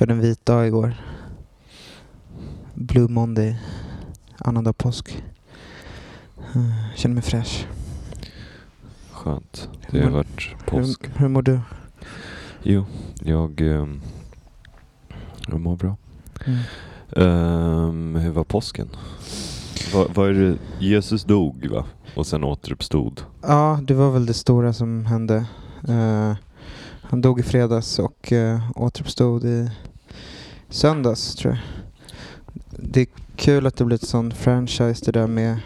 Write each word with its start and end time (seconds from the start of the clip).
Körde 0.00 0.12
en 0.12 0.20
vit 0.20 0.46
dag 0.46 0.66
igår. 0.66 0.94
Blue 2.74 3.08
Monday. 3.08 3.58
Annandag 4.38 4.72
påsk. 4.72 5.22
Uh, 6.56 6.94
känner 6.94 7.14
mig 7.14 7.22
fräsch. 7.22 7.66
Skönt. 9.10 9.68
Det 9.90 10.02
har 10.02 10.10
varit 10.10 10.66
påsk. 10.66 11.06
Hur, 11.06 11.18
hur 11.18 11.28
mår 11.28 11.42
du? 11.42 11.60
Jo, 12.62 12.84
jag, 13.22 13.60
ehm, 13.60 14.00
jag 15.48 15.60
mår 15.60 15.76
bra. 15.76 15.96
Mm. 16.46 16.58
Ehm, 17.16 18.16
hur 18.16 18.30
var 18.30 18.44
påsken? 18.44 18.88
Vad 20.14 20.28
är 20.28 20.34
det? 20.34 20.58
Jesus 20.78 21.24
dog 21.24 21.66
va? 21.70 21.84
Och 22.16 22.26
sen 22.26 22.44
återuppstod. 22.44 23.22
Ja, 23.42 23.80
det 23.82 23.94
var 23.94 24.10
väl 24.10 24.26
det 24.26 24.34
stora 24.34 24.72
som 24.72 25.06
hände. 25.06 25.46
Eh, 25.88 26.34
han 27.02 27.20
dog 27.20 27.40
i 27.40 27.42
fredags 27.42 27.98
och 27.98 28.32
uh, 28.32 28.70
återuppstod 28.76 29.44
i 29.44 29.70
söndags 30.70 31.34
tror 31.34 31.54
jag. 31.54 31.62
Det 32.70 33.00
är 33.00 33.06
kul 33.36 33.66
att 33.66 33.76
det 33.76 33.84
blir 33.84 33.94
ett 33.94 34.08
sån 34.08 34.32
franchise 34.32 35.04
det 35.04 35.12
där 35.12 35.26
med 35.26 35.56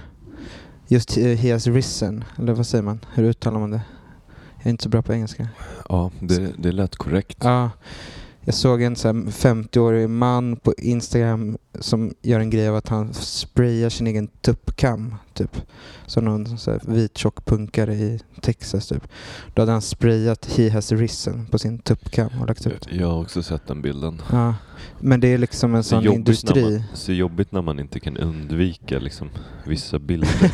just 0.88 1.18
uh, 1.18 1.24
He 1.24 1.52
has 1.52 1.66
risen. 1.66 2.24
Eller 2.38 2.52
vad 2.52 2.66
säger 2.66 2.82
man? 2.82 3.00
Hur 3.14 3.24
uttalar 3.24 3.60
man 3.60 3.70
det? 3.70 3.82
Jag 4.56 4.66
är 4.66 4.70
inte 4.70 4.82
så 4.82 4.88
bra 4.88 5.02
på 5.02 5.12
engelska. 5.12 5.48
Ja, 5.88 6.10
det, 6.20 6.52
det 6.58 6.72
lät 6.72 6.96
korrekt. 6.96 7.38
Ja, 7.40 7.70
jag 8.44 8.54
såg 8.54 8.82
en 8.82 8.96
så 8.96 9.08
här 9.08 9.14
50-årig 9.14 10.08
man 10.10 10.56
på 10.56 10.74
Instagram 10.78 11.56
som 11.80 12.14
gör 12.22 12.40
en 12.40 12.50
grej 12.50 12.68
av 12.68 12.76
att 12.76 12.88
han 12.88 13.14
sprayar 13.14 13.88
sin 13.88 14.06
egen 14.06 14.26
tuppkam. 14.28 15.14
Typ. 15.32 15.56
Som 16.06 16.24
någon 16.24 16.58
så 16.58 16.70
här 16.70 16.80
vit 16.86 17.18
tjock 17.18 17.44
punkare 17.44 17.94
i 17.94 18.20
Texas. 18.40 18.88
Typ. 18.88 19.08
Då 19.54 19.62
hade 19.62 19.72
han 19.72 19.82
sprayat 19.82 20.46
He 20.56 20.70
has 20.70 20.92
risen 20.92 21.46
på 21.50 21.58
sin 21.58 21.78
tuppkam 21.78 22.30
och 22.40 22.46
lagt 22.48 22.66
ut. 22.66 22.88
Jag 22.90 23.06
har 23.08 23.20
också 23.20 23.42
sett 23.42 23.66
den 23.66 23.82
bilden. 23.82 24.22
Ja. 24.32 24.54
Men 25.00 25.20
det 25.20 25.28
är 25.28 25.38
liksom 25.38 25.74
en 25.74 25.84
Så 25.84 25.88
sån 25.88 26.12
industri. 26.12 26.62
när 26.62 26.70
man, 26.70 26.82
så 26.94 27.12
jobbigt 27.12 27.52
när 27.52 27.62
man 27.62 27.80
inte 27.80 28.00
kan 28.00 28.16
undvika 28.16 28.98
liksom, 28.98 29.28
vissa 29.66 29.98
bilder. 29.98 30.52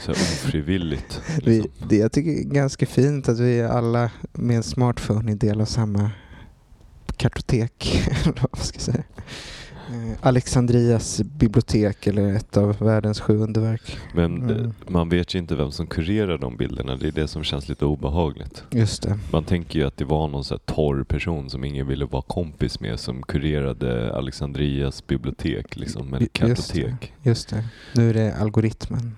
så 0.04 0.10
ofrivilligt. 0.12 1.20
vi, 1.44 1.62
Liksom. 1.62 1.88
det 1.88 1.96
jag 1.96 2.12
tycker 2.12 2.30
är 2.30 2.54
ganska 2.54 2.86
fint 2.86 3.28
att 3.28 3.38
vi 3.38 3.62
alla 3.62 4.10
med 4.32 4.56
en 4.56 4.62
smartphone 4.62 5.32
är 5.32 5.36
del 5.36 5.60
av 5.60 5.64
samma 5.64 6.10
kartotek. 7.20 8.00
eller 8.24 8.42
vad 8.50 8.64
ska 8.64 8.78
säga. 8.78 9.02
Eh, 9.90 10.16
Alexandrias 10.20 11.20
bibliotek 11.22 12.06
eller 12.06 12.34
ett 12.34 12.56
av 12.56 12.76
världens 12.78 13.20
sju 13.20 13.36
underverk. 13.38 13.96
Men 14.14 14.50
eh, 14.50 14.56
Mm. 14.56 14.72
man 14.88 15.08
vet 15.08 15.34
ju 15.34 15.38
inte 15.38 15.54
vem 15.56 15.70
som 15.70 15.86
kurerar 15.86 16.38
de 16.38 16.56
bilderna. 16.56 16.96
Det 16.96 17.08
är 17.08 17.12
det 17.12 17.28
som 17.28 17.44
känns 17.44 17.68
lite 17.68 17.84
obehagligt. 17.84 18.64
Just 18.70 19.02
det. 19.02 19.18
Man 19.32 19.44
tänker 19.44 19.78
ju 19.78 19.86
att 19.86 19.96
det 19.96 20.04
var 20.04 20.28
någon 20.28 20.44
så 20.44 20.58
torr 20.58 21.04
person 21.04 21.50
som 21.50 21.64
ingen 21.64 21.86
ville 21.86 22.04
vara 22.04 22.22
kompis 22.22 22.80
med 22.80 23.00
som 23.00 23.22
kurerade 23.22 24.14
Alexandrias 24.16 25.06
bibliotek, 25.06 25.76
liksom, 25.76 26.14
eller 26.14 26.28
Just 26.48 26.74
det. 26.74 26.96
Just 27.22 27.48
det. 27.48 27.64
Nu 27.94 28.10
är 28.10 28.14
det 28.14 28.36
algoritmen. 28.36 29.16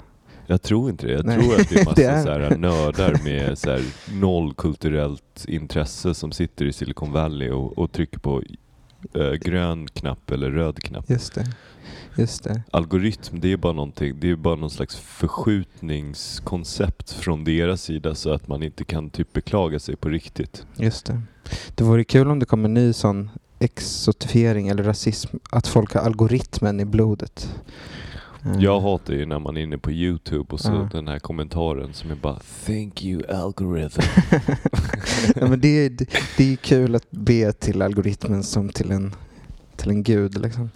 Jag 0.53 0.63
tror 0.63 0.91
inte 0.91 1.07
det. 1.07 1.13
Jag 1.13 1.25
Nej. 1.27 1.39
tror 1.39 1.61
att 1.61 1.69
det 1.69 1.81
är 1.81 1.85
massa 1.85 1.95
Det 2.01 2.05
är- 2.05 2.23
Så 2.23 2.31
här 2.31 2.57
nördar 2.57 3.21
med 3.25 3.59
så 3.59 3.71
här 3.71 3.83
noll 4.21 4.55
kulturellt 4.55 5.45
intresse 5.49 6.15
som 6.15 6.33
sitter 6.33 6.65
i 6.67 6.73
Silicon 6.73 7.13
Valley 7.13 7.51
och, 7.51 7.79
och 7.79 7.93
trycker 7.93 8.19
på 8.19 8.43
eh, 9.15 9.31
grön 9.33 9.89
knapp 9.89 10.31
eller 10.31 10.51
röd 10.51 10.83
knapp. 10.83 11.11
Just 11.11 11.35
det. 11.35 11.47
Just 12.19 12.45
det. 12.45 12.62
Algoritm, 12.71 13.41
det 13.41 13.53
är 13.53 13.57
bara 13.57 13.73
någonting, 13.73 14.17
det 14.21 14.31
är 14.31 14.37
bara 14.37 14.57
någon 14.57 14.71
slags 14.71 14.97
förskjutningskoncept 14.97 17.12
från 17.12 17.45
deras 17.45 17.83
sida 17.83 18.15
så 18.15 18.33
att 18.33 18.49
man 18.49 18.62
inte 18.62 18.85
kan 18.85 19.11
typ 19.11 19.33
beklaga 19.33 19.79
sig 19.79 19.97
på 19.97 20.09
riktigt. 20.09 20.67
Just 20.77 21.07
det. 21.07 21.21
Det 21.75 21.85
vore 21.85 22.05
kul 22.05 22.31
om 22.31 22.39
det 22.39 22.47
kom 22.47 22.65
en 22.65 22.75
ny 22.75 22.93
sån 22.93 23.31
exotifiering 23.59 24.69
eller 24.69 24.83
rasism. 24.83 25.37
Att 25.51 25.67
folk 25.67 25.95
har 25.95 26.01
algoritmen 26.01 26.81
i 26.81 26.85
blodet. 26.85 27.55
Eh, 28.45 28.53
Jag 28.59 28.81
hatar 28.81 29.15
ju 29.15 29.27
när 29.27 29.39
man 29.39 29.57
är 29.57 29.61
inne 29.61 29.79
på 29.79 29.91
Youtube 29.93 30.47
och 30.53 30.61
så 30.61 30.73
Ja. 30.73 30.89
den 30.93 31.09
här 31.09 31.19
kommentaren 31.19 31.95
som 31.95 32.11
är 32.11 32.15
bara 32.15 32.39
Thank 32.67 33.05
you 33.05 33.23
algorithm. 33.27 34.03
ja, 35.37 35.47
men 35.49 35.61
det, 35.61 35.69
är, 35.87 35.91
det, 35.91 36.07
det 36.37 36.53
är 36.53 36.57
kul 36.57 36.95
att 36.95 37.11
be 37.11 37.53
till 37.53 37.83
algoritmen 37.83 38.43
som 38.43 38.69
till 38.69 38.91
en, 38.91 39.15
till 39.77 39.91
en 39.91 40.03
gud. 40.03 40.41
Liksom. 40.41 40.71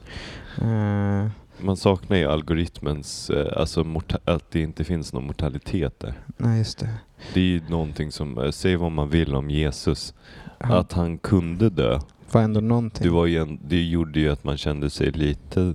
Eh, 0.62 1.28
Man 1.60 1.76
saknar 1.76 2.16
ju 2.16 2.24
algoritmens, 2.26 3.30
eh, 3.30 3.60
alltså 3.60 3.84
att 4.24 4.50
det 4.50 4.60
inte 4.60 4.84
finns 4.84 5.12
någon 5.12 5.26
mortalitet 5.26 6.00
där. 6.00 6.14
nej, 6.36 6.58
just 6.58 6.78
det. 6.78 6.88
Det 7.34 7.40
är 7.40 7.44
ju 7.44 7.60
någonting 7.68 8.12
som, 8.12 8.38
eh, 8.38 8.50
säg 8.50 8.76
vad 8.76 8.92
man 8.92 9.08
vill 9.10 9.34
om 9.34 9.50
Jesus, 9.50 10.14
Han 10.60 10.72
att 10.78 10.92
han 10.92 11.18
kunde 11.18 11.70
dö. 11.70 12.00
var 12.32 12.42
ändå 12.42 12.60
någonting. 12.60 13.02
Det, 13.04 13.10
var 13.10 13.26
ju 13.26 13.38
en, 13.38 13.58
det 13.68 13.82
gjorde 13.82 14.20
ju 14.20 14.28
att 14.28 14.44
man 14.44 14.56
kände 14.56 14.90
sig 14.90 15.10
lite, 15.10 15.74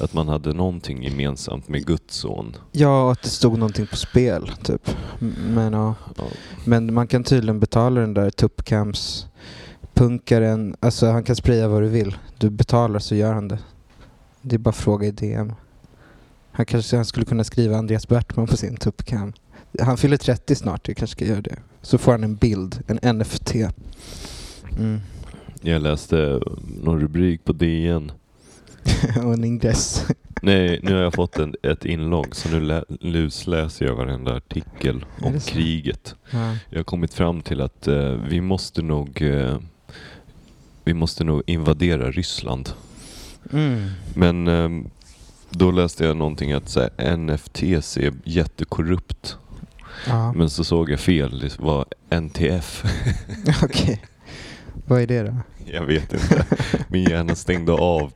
att 0.00 0.14
man 0.14 0.28
hade 0.28 0.52
någonting 0.52 1.02
gemensamt 1.02 1.68
med 1.68 1.86
Guds 1.86 2.14
son. 2.14 2.56
Ja, 2.72 3.12
att 3.12 3.22
det 3.22 3.28
stod 3.28 3.58
någonting 3.58 3.86
på 3.86 3.96
spel. 3.96 4.52
Typ. 4.62 4.90
Men, 5.48 5.72
ja. 5.72 5.94
Ja. 6.16 6.24
Men 6.64 6.94
man 6.94 7.06
kan 7.06 7.24
tydligen 7.24 7.60
betala 7.60 8.00
den 8.00 8.14
där 8.14 8.30
tuppkams 8.30 9.26
punkaren. 9.94 10.76
Alltså 10.80 11.06
han 11.06 11.24
kan 11.24 11.36
spraya 11.36 11.68
vad 11.68 11.82
du 11.82 11.88
vill. 11.88 12.18
Du 12.38 12.50
betalar 12.50 12.98
så 12.98 13.14
gör 13.14 13.34
han 13.34 13.48
det. 13.48 13.58
Det 14.42 14.56
är 14.56 14.58
bara 14.58 14.72
fråga 14.72 15.06
i 15.06 15.10
DM. 15.10 15.52
Han 16.50 16.66
kanske 16.66 16.96
han 16.96 17.04
skulle 17.04 17.26
kunna 17.26 17.44
skriva 17.44 17.76
Andreas 17.76 18.08
Bertman 18.08 18.46
på 18.46 18.56
sin 18.56 18.76
tuppkam. 18.76 19.32
Han 19.80 19.96
fyller 19.96 20.16
30 20.16 20.54
snart, 20.54 20.88
jag 20.88 20.96
kanske 20.96 21.16
ska 21.16 21.24
göra 21.24 21.40
det. 21.40 21.56
Så 21.82 21.98
får 21.98 22.12
han 22.12 22.24
en 22.24 22.34
bild, 22.36 22.82
en 22.86 23.18
NFT. 23.18 23.54
Mm. 24.78 25.00
Jag 25.60 25.82
läste 25.82 26.40
någon 26.82 27.00
rubrik 27.00 27.44
på 27.44 27.52
DN. 27.52 28.12
och 29.24 29.34
en 29.34 29.44
ingress. 29.44 30.06
Nej, 30.42 30.80
nu 30.82 30.94
har 30.94 31.02
jag 31.02 31.14
fått 31.14 31.38
en, 31.38 31.54
ett 31.62 31.84
inlogg 31.84 32.36
så 32.36 32.48
nu 32.48 32.60
lä, 32.60 32.84
lusläser 33.00 33.86
jag 33.86 33.94
varenda 33.94 34.36
artikel 34.36 35.04
om 35.22 35.40
kriget. 35.40 36.14
Ja. 36.30 36.56
Jag 36.70 36.78
har 36.78 36.84
kommit 36.84 37.14
fram 37.14 37.40
till 37.40 37.60
att 37.60 37.88
eh, 37.88 38.12
vi 38.28 38.40
måste 38.40 38.82
nog 38.82 39.22
eh, 39.22 39.58
vi 40.84 40.94
måste 40.94 41.24
nog 41.24 41.42
invadera 41.46 42.10
Ryssland. 42.10 42.70
Mm. 43.52 43.88
Men 44.14 44.48
eh, 44.48 44.90
då 45.50 45.70
läste 45.70 46.04
jag 46.04 46.16
någonting 46.16 46.52
att 46.52 46.68
så 46.68 46.80
här, 46.80 47.16
NFTs 47.16 47.96
är 47.96 48.12
jättekorrupt. 48.24 49.36
Ja. 50.06 50.32
Men 50.32 50.50
så 50.50 50.64
såg 50.64 50.90
jag 50.90 51.00
fel, 51.00 51.38
det 51.38 51.58
var 51.58 51.86
NTF. 52.10 52.84
Okej. 53.62 54.02
Vad 54.88 55.00
är 55.02 55.06
det 55.06 55.22
då? 55.22 55.34
jag 55.72 55.86
vet 55.86 56.12
inte. 56.12 56.44
Min 56.88 57.02
hjärna 57.10 57.34
stängde 57.34 57.72
av 57.72 58.12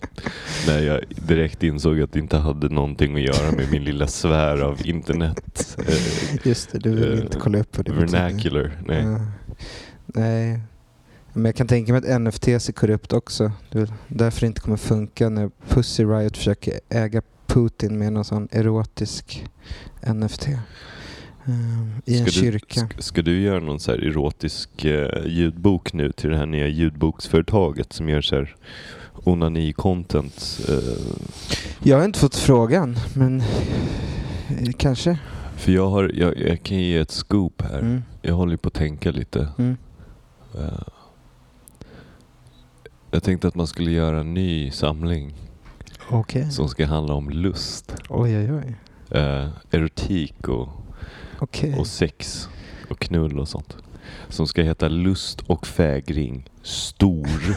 när 0.67 0.79
jag 0.83 1.01
direkt 1.27 1.63
insåg 1.63 2.01
att 2.01 2.13
det 2.13 2.19
inte 2.19 2.37
hade 2.37 2.69
någonting 2.69 3.15
att 3.15 3.21
göra 3.21 3.53
med 3.53 3.71
min 3.71 3.85
lilla 3.85 4.07
sfär 4.07 4.59
av 4.61 4.87
internet. 4.87 5.77
Just 6.43 6.73
det, 6.73 6.79
du 6.79 6.95
vill 6.95 7.13
Eh, 7.13 7.21
inte 7.25 7.39
kolla 7.39 7.59
upp 7.59 7.77
vad 7.77 7.87
det 7.87 7.93
betyder. 7.93 8.13
vernacular. 8.13 8.73
Nej. 8.87 9.03
Ja. 9.03 9.19
Nej. 10.07 10.61
Men 11.33 11.45
jag 11.45 11.55
kan 11.57 11.67
tänka 11.67 11.93
mig 11.93 11.99
att 12.13 12.21
NFTs 12.21 12.69
är 12.69 12.73
korrupt 12.73 13.13
också. 13.13 13.53
Det 13.71 13.79
är 13.79 13.93
därför 14.09 14.41
det 14.41 14.47
inte 14.47 14.61
kommer 14.61 14.77
funka 14.77 15.29
när 15.29 15.51
Pussy 15.69 16.05
Riot 16.05 16.37
försöker 16.37 16.81
äga 16.89 17.23
Putin 17.47 17.99
med 17.99 18.13
någon 18.13 18.25
sån 18.25 18.49
erotisk 18.53 19.47
NFT. 20.15 20.49
Ehm, 21.47 21.93
I 22.05 22.19
en 22.19 22.19
Ska 22.19 22.25
du- 22.25 22.31
kyrka. 22.53 22.81
Ska, 22.89 23.03
ska 23.03 23.23
du 23.23 23.41
göra 23.41 23.61
någon 23.61 23.81
så 23.81 23.93
erotisk 23.93 24.85
eh, 24.85 25.27
ljudbok 25.27 25.93
nu 25.93 26.13
till 26.13 26.31
det 26.31 26.37
här 26.37 26.47
nya 26.47 26.67
ljudboksföretaget 26.69 27.93
som 27.93 28.09
gör 28.09 28.21
så 28.21 28.37
här 28.37 28.55
onani-content? 29.15 30.61
Eh, 30.69 31.17
Jag 31.83 31.99
har 31.99 32.05
inte 32.05 32.19
fått 32.19 32.37
frågan, 32.37 32.97
men 33.15 33.41
eh, 33.41 34.73
kanske. 34.77 35.19
för 35.57 35.73
jag, 35.73 35.89
har, 35.91 36.11
jag, 36.15 36.39
jag 36.39 36.63
kan 36.63 36.79
ge 36.79 36.97
ett 36.99 37.11
scoop 37.11 37.63
här. 37.63 37.79
Mm. 37.81 38.03
Jag 38.23 38.35
håller 38.35 38.57
på 38.57 38.69
att 38.69 38.75
tänka 38.75 39.11
lite. 39.11 39.49
Mm. 39.59 39.77
Eh, 40.55 40.83
jag 43.11 43.23
tänkte 43.23 43.49
att 43.49 43.55
man 43.55 43.67
skulle 43.67 43.91
göra 43.91 44.21
en 44.21 44.35
ny 44.35 44.71
samling 44.71 45.35
Okej. 46.11 46.51
som 46.51 46.69
ska 46.69 46.87
handla 46.87 47.15
om 47.15 47.31
lust. 47.31 47.95
Oj, 48.09 48.37
oj, 48.39 48.53
oj. 48.53 48.77
Eh, 49.21 49.49
erotik 49.71 50.49
och, 50.49 50.69
Okej. 51.43 51.75
och 51.79 51.87
sex 51.87 52.49
och 52.91 52.99
knull 52.99 53.39
och 53.39 53.49
sånt. 53.49 53.77
Som 54.29 54.47
ska 54.47 54.63
heta 54.63 54.89
Lust 54.89 55.41
och 55.41 55.67
fägring 55.67 56.49
stor. 56.63 57.27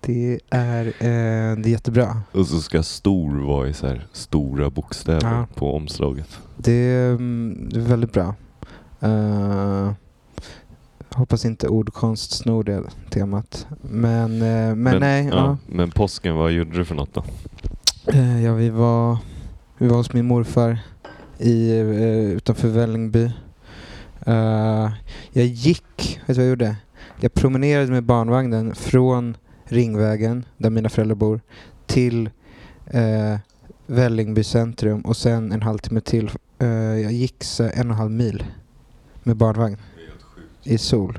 det, 0.00 0.40
är, 0.50 0.86
eh, 0.86 1.56
det 1.56 1.68
är 1.68 1.68
jättebra. 1.68 2.22
och 2.32 2.46
så 2.46 2.60
ska 2.60 2.82
stor 2.82 3.40
vara 3.46 3.68
i 3.68 3.72
så 3.74 3.86
här 3.86 4.06
stora 4.12 4.70
bokstäver 4.70 5.20
Ja. 5.34 5.46
på 5.54 5.76
omslaget. 5.76 6.38
Det 6.56 6.72
är, 6.72 7.10
mm, 7.10 7.68
det 7.72 7.76
är 7.80 7.84
väldigt 7.84 8.12
bra. 8.12 8.34
Eh, 9.00 9.92
hoppas 11.10 11.44
inte 11.44 11.68
ordkonst 11.68 12.32
snor 12.32 12.64
det 12.64 12.82
temat. 13.10 13.66
Men, 13.82 14.32
eh, 14.42 14.74
men, 14.74 15.00
nej. 15.00 15.28
Ja. 15.32 15.56
Men 15.66 15.90
påsken, 15.90 16.34
vad 16.34 16.52
gjorde 16.52 16.76
du 16.78 16.84
för 16.84 16.94
något 16.94 17.14
då? 17.14 17.24
Eh, 18.06 18.44
ja, 18.44 18.54
vi 18.54 18.70
var 18.70 19.18
Vi 19.78 19.88
var 19.88 19.96
hos 19.96 20.12
min 20.12 20.26
morfar 20.26 20.78
i, 21.38 21.78
eh, 21.78 22.36
utanför 22.36 22.68
Vällingby. 22.68 23.30
Eh, 24.26 24.90
jag 25.30 25.44
gick, 25.44 26.20
vet 26.26 26.26
du 26.26 26.34
vad 26.34 26.44
jag 26.44 26.50
gjorde? 26.50 26.76
Jag 27.20 27.34
promenerade 27.34 27.90
med 27.90 28.04
barnvagnen 28.04 28.74
från 28.74 29.36
Ringvägen, 29.64 30.44
där 30.56 30.70
mina 30.70 30.88
föräldrar 30.88 31.16
bor, 31.16 31.40
till 31.86 32.30
eh, 32.86 33.36
Vällingby 33.86 34.44
centrum 34.44 35.00
och 35.00 35.16
sen 35.16 35.52
en 35.52 35.62
halvtimme 35.62 36.00
till. 36.00 36.30
Eh, 36.58 36.68
jag 37.00 37.12
gick 37.12 37.44
så 37.44 37.62
en 37.62 37.70
och 37.70 37.76
en 37.78 37.90
halv 37.90 38.10
mil 38.10 38.44
med 39.22 39.36
barnvagn 39.36 39.76
i 40.62 40.78
sol. 40.78 41.18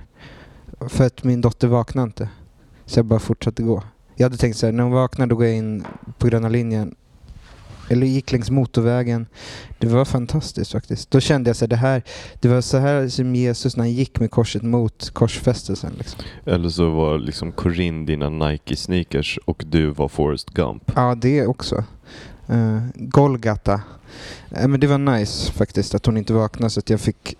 För 0.79 1.05
att 1.05 1.23
min 1.23 1.41
dotter 1.41 1.67
vaknade 1.67 2.05
inte. 2.05 2.29
Så 2.85 2.99
jag 2.99 3.05
bara 3.05 3.19
fortsatte 3.19 3.63
gå. 3.63 3.83
Jag 4.15 4.25
hade 4.25 4.37
tänkt 4.37 4.57
så 4.57 4.65
här, 4.65 4.73
när 4.73 4.83
hon 4.83 4.91
vaknar 4.91 5.27
då 5.27 5.35
går 5.35 5.45
jag 5.45 5.55
in 5.55 5.85
på 6.17 6.27
gröna 6.27 6.49
linjen. 6.49 6.95
Eller 7.89 8.07
gick 8.07 8.31
längs 8.31 8.49
motorvägen. 8.49 9.25
Det 9.79 9.87
var 9.87 10.05
fantastiskt 10.05 10.71
faktiskt. 10.71 11.11
Då 11.11 11.19
kände 11.19 11.49
jag 11.49 11.57
så 11.57 11.65
här, 11.65 11.69
det 11.69 11.75
här, 11.75 12.03
det 12.39 12.47
var 12.47 12.61
så 12.61 12.77
här 12.77 13.07
som 13.07 13.35
Jesus 13.35 13.77
när 13.77 13.83
han 13.83 13.91
gick 13.91 14.19
med 14.19 14.31
korset 14.31 14.61
mot 14.61 15.09
korsfästelsen. 15.09 15.93
Liksom. 15.97 16.19
Eller 16.45 16.69
så 16.69 16.89
var 16.89 17.19
liksom 17.19 17.51
Corinne 17.51 18.05
dina 18.05 18.29
Nike-sneakers 18.29 19.39
och 19.45 19.63
du 19.67 19.89
var 19.89 20.07
Forrest 20.07 20.49
Gump. 20.49 20.91
Ja, 20.95 21.15
det 21.15 21.47
också. 21.47 21.83
Uh, 22.49 22.79
Golgata. 22.95 23.81
Uh, 24.57 24.67
men 24.67 24.79
det 24.79 24.87
var 24.87 24.97
nice 24.97 25.51
faktiskt 25.51 25.95
att 25.95 26.05
hon 26.05 26.17
inte 26.17 26.33
vaknade 26.33 26.69
så 26.69 26.79
att 26.79 26.89
jag 26.89 27.01
fick 27.01 27.35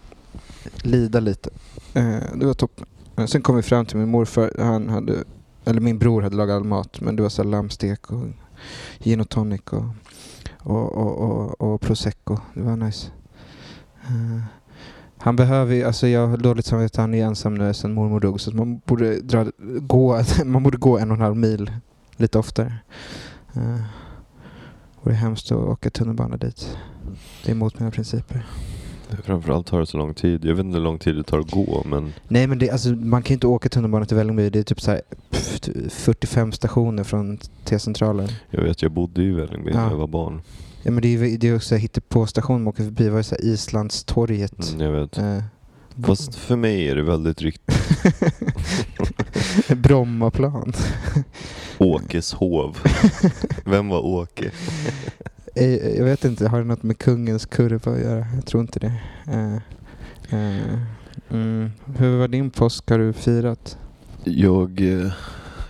lida 0.82 1.20
lite. 1.20 1.50
Uh, 1.98 2.20
det 2.36 2.46
var 2.46 2.54
toppen. 2.54 2.86
Sen 3.28 3.42
kom 3.42 3.56
vi 3.56 3.62
fram 3.62 3.86
till 3.86 3.98
min 3.98 4.10
morfar. 4.10 4.52
Han 4.58 4.90
hade, 4.90 5.14
eller 5.66 5.82
min 5.82 5.98
bror 5.98 6.22
hade 6.22 6.36
lagat 6.36 6.56
all 6.56 6.64
mat. 6.64 7.02
Men 7.02 7.16
det 7.16 7.22
var 7.22 7.30
så 7.30 7.44
här 7.44 7.50
lammstek 7.50 8.12
och 8.12 8.26
gin 9.00 9.22
och 9.22 9.30
tonic 9.30 9.62
och, 9.70 9.84
och, 10.68 10.92
och, 10.98 11.18
och, 11.18 11.62
och 11.62 11.82
prosecco. 11.82 12.38
Det 12.54 12.62
var 12.62 12.76
nice. 12.76 13.12
Uh, 14.10 14.42
han 15.18 15.36
behöver 15.36 15.76
ju, 15.76 15.84
alltså 15.84 16.08
jag 16.08 16.28
har 16.28 16.38
dåligt 16.38 16.66
samvete, 16.66 17.02
han 17.02 17.14
är 17.14 17.26
ensam 17.26 17.56
nu 17.56 17.74
sen 17.74 17.94
mormor 17.94 18.20
dog. 18.20 18.42
Så 18.42 18.56
man 18.56 18.82
borde, 18.86 19.22
dra, 19.22 19.46
gå, 19.82 20.22
man 20.46 20.64
borde 20.64 20.78
gå 20.78 20.98
en 20.98 21.12
och 21.12 21.18
en 21.18 21.24
halv 21.24 21.36
mil 21.36 21.72
lite 22.18 22.40
oftare. 22.40 22.74
Uh, 23.58 23.82
och 24.96 25.10
det 25.10 25.16
är 25.16 25.20
hemskt 25.20 25.52
att 25.52 25.58
åka 25.58 25.90
tunnelbana 25.90 26.38
dit. 26.38 26.78
Det 27.44 27.52
är 27.52 27.56
emot 27.56 27.80
mina 27.80 27.92
principer. 27.92 28.46
Framförallt 29.24 29.68
tar 29.68 29.80
det 29.80 29.86
så 29.86 29.98
lång 29.98 30.14
tid. 30.14 30.46
Jag 30.46 30.56
vet 30.56 30.66
inte 30.66 30.78
hur 30.78 30.84
lång 30.84 31.00
tid 31.00 31.16
det 31.16 31.24
tar 31.24 31.40
att 31.40 31.52
gå 31.52 31.84
men 31.86 32.14
Nej 32.28 32.48
men 32.48 32.60
det, 32.60 32.70
alltså, 32.70 32.90
man 32.90 33.22
kan 33.24 33.30
ju 33.30 33.34
inte 33.34 33.48
åka 33.48 33.70
tunnelbana 33.70 34.06
till 34.06 34.18
Vällingby. 34.18 34.50
Det 34.50 34.60
är 34.60 34.64
typ 34.64 34.82
så 34.82 34.92
här, 34.92 35.02
pff, 35.32 35.60
45 35.92 36.52
stationer 36.52 37.04
från 37.04 37.38
T-centralen. 37.66 38.30
jag 38.50 38.62
vet 38.64 38.82
jag 38.82 38.92
bodde 38.92 39.24
i 39.24 39.32
Vällingby 39.32 39.72
när 39.74 39.84
Ja. 39.84 39.90
jag 39.92 39.98
var 39.98 40.08
barn. 40.08 40.42
Ja 40.84 40.92
men 40.92 41.02
det 41.02 41.08
är 41.08 41.46
ju 41.46 41.56
också 41.56 41.76
hittepåstation 41.76 42.64
man 42.64 42.68
åker 42.74 42.84
förbi. 42.84 43.04
Det 43.04 43.10
var 43.10 43.18
ju 43.18 43.24
så 43.24 43.36
här 43.36 43.46
Islandstorget. 43.46 44.70
Mm, 44.74 44.82
jag 44.86 44.92
vet. 45.02 45.18
Eh, 45.18 45.40
Fast 46.06 46.36
för 46.36 46.56
mig 46.56 46.88
är 46.88 46.96
det 46.96 47.04
väldigt 47.04 47.42
riktigt 47.42 47.76
Brommaplan. 49.78 50.74
Åkeshov. 51.78 52.78
Vem 53.66 53.90
var 53.90 54.06
Åke? 54.06 54.52
Eh, 55.58 55.98
Jag 55.98 56.06
vet 56.06 56.26
inte, 56.26 56.48
har 56.48 56.58
det 56.58 56.64
något 56.66 56.84
med 56.84 56.98
kungens 56.98 57.46
kurva 57.46 57.92
att 57.92 58.00
göra? 58.02 58.26
Jag 58.36 58.46
tror 58.46 58.62
inte 58.62 58.80
det. 58.80 58.94
Eh, 59.28 59.54
eh, 60.30 60.80
mm. 61.30 61.72
Hur 61.98 62.18
var 62.18 62.28
din 62.28 62.50
påsk? 62.50 62.90
Har 62.90 63.00
du 63.00 63.14
firat? 63.14 63.78
Jag, 64.24 64.82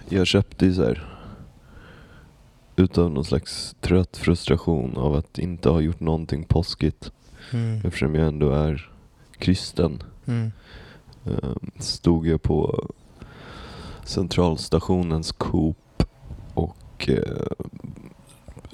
jag 0.09 0.27
köpte 0.27 0.65
ju 0.65 0.73
så 0.73 0.83
här 0.83 1.13
utav 2.75 3.11
någon 3.11 3.25
slags 3.25 3.75
trött 3.81 4.17
frustration 4.17 4.97
av 4.97 5.15
att 5.15 5.39
inte 5.39 5.69
ha 5.69 5.81
gjort 5.81 5.99
någonting 5.99 6.43
påskigt 6.43 7.11
Mm. 7.53 7.81
eftersom 7.85 8.15
jag 8.15 8.27
ändå 8.27 8.49
är 8.51 8.91
kristen. 9.37 10.03
Mm. 10.25 10.51
Eh, 11.25 11.55
Stod 11.79 12.27
jag 12.27 12.41
på 12.41 12.85
centralstationens 14.03 15.31
Coop 15.31 16.03
och 16.53 17.09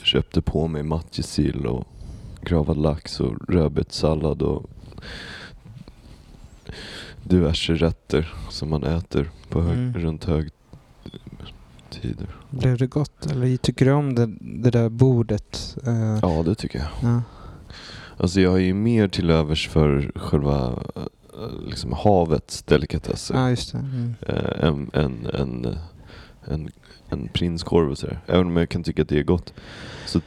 köpte 0.03 0.41
på 0.41 0.67
mig 0.67 0.83
matjessill 0.83 1.65
och 1.67 1.87
gravad 2.41 2.77
lax 2.77 3.19
och 3.19 3.49
rödbetssallad 3.49 4.41
och 4.41 4.65
diverse 7.23 7.73
rätter 7.73 8.33
som 8.49 8.69
man 8.69 8.83
äter 8.83 9.29
på 9.49 9.61
hög, 9.61 9.77
Mm. 9.77 9.93
runt 9.93 10.25
högtider. 10.25 12.27
Blev 12.49 12.77
det 12.77 12.87
gott? 12.87 13.25
Eller 13.25 13.57
tycker 13.57 13.85
du 13.85 13.91
om 13.91 14.15
det, 14.15 14.25
det 14.41 14.69
där 14.71 14.89
bordet? 14.89 15.77
Eh, 15.85 16.19
Ja, 16.21 16.43
det 16.45 16.55
tycker 16.55 16.79
jag. 16.79 16.87
ja. 17.11 17.21
Alltså 18.17 18.41
jag 18.41 18.53
är 18.53 18.57
ju 18.59 18.73
mer 18.73 19.07
till 19.07 19.29
övers 19.29 19.67
för 19.69 20.11
själva 20.15 20.79
eh, 20.95 21.01
liksom 21.67 21.93
havets 21.93 22.63
delikatesser. 22.63 23.35
Ja, 23.35 23.49
just 23.49 23.71
det. 23.71 23.77
Mm. 23.77 24.15
eh, 24.21 24.67
än, 24.67 24.91
än, 24.93 25.25
än, 25.25 25.77
än, 26.47 26.69
än 27.09 27.27
prinskorv 27.33 27.91
och 27.91 27.97
sådär. 27.97 28.19
Även 28.27 28.47
om 28.47 28.57
jag 28.57 28.69
kan 28.69 28.83
tycka 28.83 29.01
att 29.01 29.09
det 29.09 29.19
är 29.19 29.23
gott. 29.23 29.53
Så, 30.05 30.21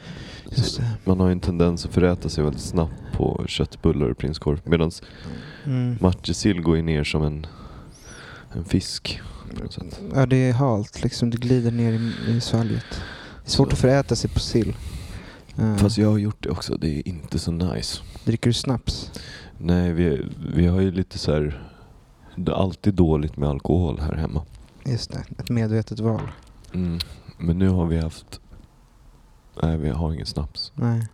så 0.51 0.81
man 1.03 1.19
har 1.19 1.27
ju 1.27 1.31
en 1.31 1.39
tendens 1.39 1.85
att 1.85 1.93
föräta 1.93 2.29
sig 2.29 2.43
väldigt 2.43 2.61
snabbt 2.61 2.93
på 3.13 3.45
köttbullar 3.47 4.09
och 4.09 4.17
prinskorv. 4.17 4.61
Medan 4.63 4.91
Mm. 5.65 5.97
matjessill 6.01 6.61
går 6.61 6.75
ju 6.75 6.81
ner 6.81 7.03
som 7.03 7.23
en, 7.23 7.45
en 8.53 8.65
fisk. 8.65 9.21
Ja, 10.15 10.25
det 10.25 10.35
är 10.49 10.53
halt 10.53 11.03
liksom. 11.03 11.29
Det 11.29 11.37
glider 11.37 11.71
ner 11.71 11.93
i, 11.93 12.31
i 12.31 12.41
svalget. 12.41 12.85
Det 12.89 13.47
är 13.47 13.49
svårt 13.49 13.67
Så. 13.69 13.73
att 13.73 13.79
föräta 13.79 14.15
sig 14.15 14.29
på 14.29 14.39
sill. 14.39 14.75
Eh, 15.57 15.75
Fast 15.77 15.97
jag 15.97 16.09
har 16.11 16.17
gjort 16.17 16.43
det 16.43 16.49
också. 16.49 16.77
Det 16.77 16.87
är 16.89 17.07
inte 17.07 17.39
så 17.39 17.51
nice. 17.51 18.01
Dricker 18.25 18.49
du 18.49 18.53
snaps? 18.53 19.11
Nej, 19.57 19.93
vi, 19.93 20.25
vi 20.55 20.65
har 20.67 20.81
ju 20.81 20.91
lite 20.91 21.17
så 21.17 21.31
här. 21.33 21.63
Det 22.35 22.51
är 22.51 22.55
alltid 22.55 22.93
dåligt 22.93 23.37
med 23.37 23.49
alkohol 23.49 23.99
här 23.99 24.15
hemma. 24.15 24.41
Just 24.91 25.11
det, 25.11 25.23
ett 25.39 25.49
medvetet 25.49 25.99
val. 25.99 26.21
Mm. 26.73 26.99
Men 27.37 27.59
nu 27.59 27.69
har 27.69 27.85
vi 27.85 27.97
haft... 27.99 28.39
Nej, 29.63 29.77
vi 29.77 29.89
har 29.89 30.13
ingen 30.13 30.25
snaps. 30.25 30.71
Nej. 30.75 31.07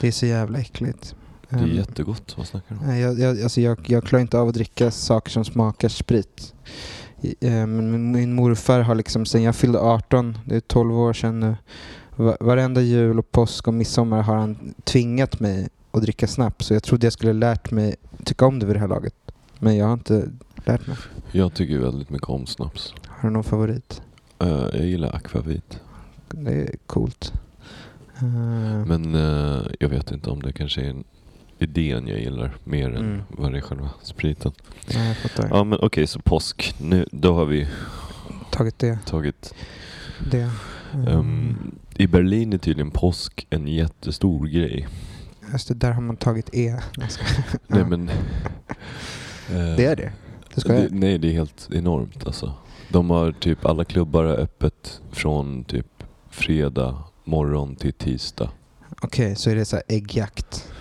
Det 0.00 0.08
är 0.08 0.12
så 0.12 0.26
jävla 0.26 0.58
äckligt. 0.58 1.14
Det 1.48 1.56
är 1.56 1.60
Ehm, 1.62 1.68
jättegott. 1.76 2.34
Vad 2.38 2.46
snackar 2.46 2.74
du 2.74 2.80
om? 2.80 2.86
Nej, 2.86 3.00
jag, 3.00 3.18
jag, 3.18 3.42
alltså 3.42 3.60
jag, 3.60 3.78
jag 3.90 4.04
klarar 4.04 4.20
inte 4.20 4.38
av 4.38 4.48
att 4.48 4.54
dricka 4.54 4.90
saker 4.90 5.30
som 5.30 5.44
smakar 5.44 5.88
sprit. 5.88 6.54
Men 7.40 8.12
min, 8.12 8.34
morfar 8.34 8.80
har 8.80 8.94
liksom, 8.94 9.26
sen 9.26 9.42
jag 9.42 9.56
fyllde 9.56 9.78
18, 9.80 10.38
det 10.44 10.56
är 10.56 10.60
12 10.60 10.98
år 10.98 11.12
sedan 11.12 11.40
nu, 11.40 11.56
va- 12.16 12.36
varenda 12.40 12.80
jul 12.80 13.18
och 13.18 13.32
påsk 13.32 13.68
och 13.68 13.74
midsommar 13.74 14.22
har 14.22 14.36
han 14.36 14.74
tvingat 14.84 15.40
mig 15.40 15.68
att 15.90 16.02
dricka 16.02 16.26
snaps. 16.26 16.66
Så 16.66 16.74
jag 16.74 16.82
trodde 16.82 17.06
jag 17.06 17.12
skulle 17.12 17.32
lärt 17.32 17.70
mig 17.70 17.94
tycka 18.24 18.46
om 18.46 18.58
det 18.58 18.66
vid 18.66 18.76
det 18.76 18.80
här 18.80 18.88
laget. 18.88 19.14
Men 19.58 19.76
jag 19.76 19.86
har 19.86 19.92
inte 19.92 20.28
lärt 20.66 20.86
mig. 20.86 20.96
Jag 21.32 21.54
tycker 21.54 21.78
väldigt 21.78 22.10
mycket 22.10 22.28
om 22.28 22.46
snaps. 22.46 22.94
Har 23.06 23.28
du 23.28 23.32
någon 23.32 23.44
favorit? 23.44 24.02
Eh, 24.38 24.48
jag 24.48 24.86
gillar 24.86 25.16
akvavit. 25.16 25.80
Det 26.28 26.50
är 26.52 26.70
coolt. 26.86 27.32
Eh, 28.18 28.24
Men 28.86 29.14
eh, 29.14 29.62
jag 29.80 29.88
vet 29.88 30.10
inte 30.10 30.30
om 30.30 30.42
det 30.42 30.52
kanske 30.52 30.80
är 30.80 30.90
en 30.90 31.04
idén 31.58 32.06
jag 32.08 32.18
gillar 32.20 32.56
mer 32.64 32.88
än 32.90 32.96
Mm. 32.96 33.22
vad 33.28 33.52
det 33.52 33.58
är 33.58 33.62
själva 33.62 33.90
spriten. 34.02 34.52
nej, 34.94 35.08
jag 35.08 35.16
fattar. 35.16 35.48
Ja 35.50 35.64
men 35.64 35.78
okej, 35.82 36.06
så 36.06 36.18
påsk. 36.20 36.74
Nu, 36.80 37.06
då 37.12 37.34
har 37.34 37.44
vi 37.46 37.68
Tagit 38.50 38.78
det. 38.78 38.98
tagit... 39.06 39.54
det. 40.30 40.50
Mm. 40.94 41.08
ehm, 41.08 41.70
I 41.96 42.06
Berlin 42.06 42.52
är 42.52 42.58
tydligen 42.58 42.90
påsk 42.90 43.46
en 43.50 43.68
jättestor 43.68 44.46
grej. 44.46 44.88
Just 45.52 45.68
det, 45.68 45.74
där 45.74 45.92
har 45.92 46.02
man 46.02 46.16
tagit 46.16 46.50
E. 46.54 46.80
Nej 46.98 47.08
Ja. 47.68 47.86
men... 47.86 48.10
Det 49.76 49.84
är 49.84 49.96
det. 49.96 50.12
Det 50.54 50.60
ska 50.60 50.72
det, 50.72 50.82
jag. 50.82 50.92
nej, 50.92 51.18
det 51.18 51.28
är 51.28 51.32
helt 51.32 51.68
enormt 51.72 52.26
alltså. 52.26 52.52
De 52.88 53.10
har 53.10 53.32
typ, 53.32 53.64
alla 53.66 53.84
klubbar 53.84 54.24
öppet 54.24 55.00
från 55.10 55.64
typ 55.64 55.86
fredag 56.30 56.96
morgon 57.24 57.76
till 57.76 57.92
tisdag. 57.92 58.50
Okej, 59.02 59.36
så 59.36 59.50
är 59.50 59.54
det 59.54 59.64
så 59.64 59.76
här 59.76 59.82
äggjakt. 59.88 60.72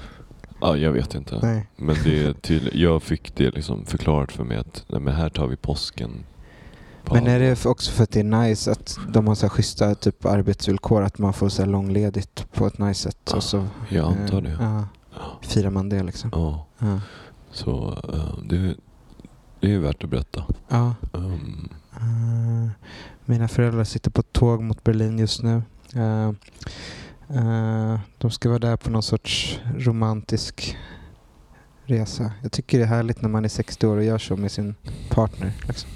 Ja, 0.61 0.77
jag 0.77 0.91
vet 0.91 1.15
inte. 1.15 1.39
Nej. 1.41 1.67
Men 1.75 1.95
det 2.03 2.23
är 2.25 2.33
tydligt, 2.33 2.75
jag 2.75 3.03
fick 3.03 3.35
det 3.35 3.51
liksom 3.51 3.85
förklarat 3.85 4.31
för 4.31 4.43
mig 4.43 4.57
att 4.57 4.85
nej, 4.87 5.01
men 5.01 5.13
här 5.15 5.29
tar 5.29 5.47
vi 5.47 5.55
påsken. 5.55 6.11
på 7.03 7.13
Men 7.13 7.27
är 7.27 7.39
det 7.39 7.65
också 7.65 7.91
för 7.91 8.03
att 8.03 8.11
det 8.11 8.19
är 8.19 8.23
nice 8.23 8.71
att 8.71 8.97
de 9.09 9.27
har 9.27 9.35
så 9.35 9.45
här 9.45 9.49
schyssta 9.49 9.95
typ 9.95 10.25
arbetsvillkor, 10.25 11.03
att 11.03 11.17
man 11.17 11.33
får 11.33 11.49
så 11.49 11.61
här 11.61 11.69
långledigt 11.69 12.51
på 12.53 12.67
ett 12.67 12.77
nice 12.77 13.01
sätt. 13.01 13.17
Ja, 13.29 13.35
och 13.37 13.43
så, 13.43 13.65
Jag 13.89 14.05
antar 14.05 14.37
eh, 14.37 14.43
det. 14.43 14.57
Ja, 14.59 14.85
firar 15.41 15.69
man 15.69 15.89
det 15.89 16.03
liksom. 16.03 16.29
Ja, 16.33 16.65
Ja. 16.79 16.99
så 17.51 17.97
eh, 18.13 18.43
det, 18.43 18.75
det 19.59 19.73
är 19.73 19.79
värt 19.79 20.03
att 20.03 20.09
berätta. 20.09 20.43
ja. 20.67 20.95
Um, 21.11 21.69
Eh, 22.01 22.69
mina 23.25 23.47
föräldrar 23.47 23.83
sitter 23.83 24.11
på 24.11 24.21
tåg 24.21 24.61
mot 24.61 24.83
Berlin 24.83 25.19
just 25.19 25.43
nu. 25.43 25.61
Eh, 25.95 26.27
eh, 27.37 27.99
de 28.17 28.31
ska 28.31 28.49
vara 28.49 28.59
där 28.59 28.75
på 28.75 28.89
någon 28.89 29.03
sorts 29.03 29.59
romantisk 29.77 30.77
resa. 31.85 32.31
Jag 32.41 32.51
tycker 32.51 32.77
det 32.77 32.83
är 32.83 32.87
härligt 32.87 33.21
när 33.21 33.29
man 33.29 33.45
är 33.45 33.49
60 33.49 33.87
år 33.87 33.97
och 33.97 34.03
gör 34.03 34.17
så 34.17 34.35
med 34.35 34.51
sin 34.51 34.75
partner. 35.09 35.51
Liksom. 35.67 35.89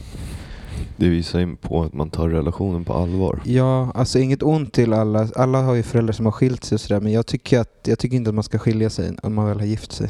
det 0.97 1.05
Det 1.05 1.09
visar 1.09 1.39
ju 1.39 1.55
på 1.55 1.83
att 1.83 1.93
man 1.93 2.09
tar 2.09 2.29
relationen 2.29 2.83
på 2.85 2.93
allvar. 2.93 3.41
Ja, 3.45 3.91
alltså 3.91 4.19
inget 4.19 4.43
ont 4.43 4.73
till 4.73 4.93
alla. 4.93 5.29
Alla 5.35 5.61
har 5.61 5.73
ju 5.73 5.83
föräldrar 5.83 6.13
som 6.13 6.25
har 6.25 6.31
skilt 6.31 6.63
sig 6.63 6.75
och 6.75 6.81
sådär. 6.81 7.01
Men 7.01 7.11
jag 7.11 7.25
tycker, 7.25 7.59
att, 7.59 7.79
jag 7.83 7.99
tycker 7.99 8.17
inte 8.17 8.29
att 8.29 8.35
man 8.35 8.43
ska 8.43 8.59
skilja 8.59 8.89
sig 8.89 9.17
om 9.23 9.33
man 9.33 9.45
väl 9.45 9.59
har 9.59 9.67
gift 9.67 9.91
sig. 9.91 10.09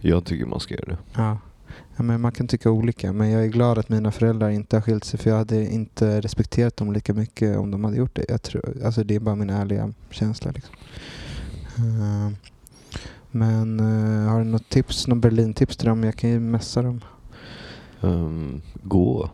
Jag 0.00 0.24
tycker 0.24 0.46
man 0.46 0.60
ska 0.60 0.74
göra 0.74 0.86
det. 0.86 0.98
Ja. 1.14 1.38
Ja 1.98 2.04
men 2.04 2.20
man 2.20 2.32
kan 2.32 2.48
tycka 2.48 2.70
olika. 2.70 3.12
Men 3.12 3.30
jag 3.30 3.44
är 3.44 3.48
glad 3.48 3.78
att 3.78 3.88
mina 3.88 4.12
föräldrar 4.12 4.50
inte 4.50 4.76
har 4.76 4.80
skilt 4.80 5.04
sig. 5.04 5.20
För 5.20 5.30
jag 5.30 5.36
hade 5.36 5.72
inte 5.72 6.20
respekterat 6.20 6.76
dem 6.76 6.92
lika 6.92 7.14
mycket 7.14 7.56
om 7.56 7.70
de 7.70 7.84
hade 7.84 7.96
gjort 7.96 8.16
det. 8.16 8.24
Jag 8.28 8.42
tror, 8.42 8.82
alltså 8.84 9.04
det 9.04 9.14
är 9.14 9.20
bara 9.20 9.34
min 9.34 9.50
ärliga 9.50 9.92
känsla. 10.10 10.50
Liksom. 10.50 10.74
Uh, 11.78 12.30
men 13.30 13.80
uh, 13.80 14.28
har 14.28 14.38
du 14.38 14.44
något 14.44 14.68
tips, 14.68 15.06
något 15.06 15.18
Berlin-tips 15.18 15.76
till 15.76 15.88
dem? 15.88 16.04
Jag 16.04 16.16
kan 16.16 16.30
ju 16.30 16.40
messa 16.40 16.82
dem. 16.82 17.00
Um, 18.00 18.62
gå. 18.82 19.30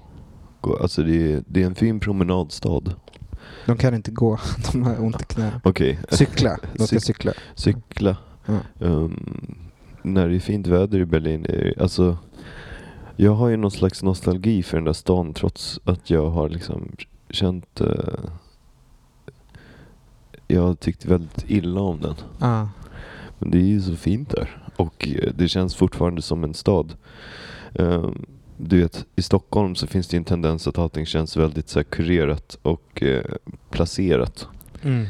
gå. 0.60 0.76
Alltså 0.76 1.02
det 1.02 1.32
är, 1.32 1.42
det 1.46 1.62
är 1.62 1.66
en 1.66 1.74
fin 1.74 2.00
promenadstad. 2.00 2.82
De 3.66 3.76
kan 3.76 3.94
inte 3.94 4.10
gå, 4.10 4.38
de 4.72 4.82
har 4.82 5.02
ont 5.02 5.22
i 5.22 5.24
knäna. 5.24 5.60
Okej. 5.64 5.98
Cykla, 6.08 6.58
de 6.74 6.86
ska 6.86 6.96
Cyk- 6.96 7.00
cykla. 7.00 7.32
Cykla. 7.54 8.16
Ja. 8.46 8.58
Um, 8.78 9.63
när 10.04 10.28
det 10.28 10.34
är 10.36 10.40
fint 10.40 10.66
väder 10.66 10.98
i 10.98 11.04
Berlin. 11.04 11.46
är- 11.48 11.82
Alltså, 11.82 12.16
jag 13.16 13.32
har 13.34 13.48
ju 13.48 13.56
någon 13.56 13.70
slags 13.70 14.02
nostalgi 14.02 14.62
för 14.62 14.76
den 14.76 14.84
där 14.84 14.92
stan 14.92 15.34
trots 15.34 15.80
att 15.84 16.10
jag 16.10 16.30
har 16.30 16.48
liksom 16.48 16.88
känt... 17.30 17.80
eh, 17.80 17.88
jag 20.48 20.62
har 20.62 20.74
tyckt 20.74 21.04
väldigt 21.06 21.44
illa 21.50 21.80
om 21.80 22.00
den. 22.00 22.14
Ah. 22.38 22.66
Men 23.38 23.50
det 23.50 23.58
är 23.58 23.62
ju 23.66 23.80
så 23.80 23.96
fint 23.96 24.30
där. 24.30 24.62
Och 24.76 25.08
eh, 25.08 25.30
det 25.36 25.48
känns 25.48 25.74
fortfarande 25.74 26.22
som 26.22 26.44
en 26.44 26.54
stad. 26.54 26.94
Ehm, 27.74 28.24
du 28.56 28.80
vet, 28.82 29.06
i 29.16 29.22
Stockholm 29.22 29.74
så 29.74 29.86
finns 29.86 30.08
det 30.08 30.16
en 30.16 30.24
tendens 30.24 30.66
att 30.68 30.78
allting 30.78 31.06
känns 31.06 31.36
väldigt 31.36 31.68
så 31.68 31.78
här, 31.78 31.84
kurerat 31.84 32.58
och 32.62 33.02
eh, 33.02 33.24
placerat. 33.70 34.48
Mm. 34.82 35.06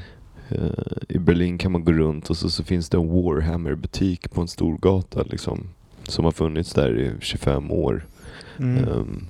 Eh, 0.48 0.68
I 1.08 1.18
Berlin 1.18 1.58
kan 1.58 1.72
man 1.72 1.84
gå 1.84 1.92
runt 1.92 2.30
och 2.30 2.36
så, 2.36 2.50
så 2.50 2.64
finns 2.64 2.88
det 2.88 2.96
en 2.96 3.08
Warhammer-butik 3.08 4.30
på 4.30 4.40
en 4.40 4.48
stor 4.48 4.78
gata 4.78 5.22
liksom, 5.22 5.68
som 6.08 6.24
har 6.24 6.32
funnits 6.32 6.72
där 6.72 6.98
i 6.98 7.12
25 7.20 7.70
år. 7.70 8.06
Mm. 8.58 8.84
Ehm, 8.84 9.26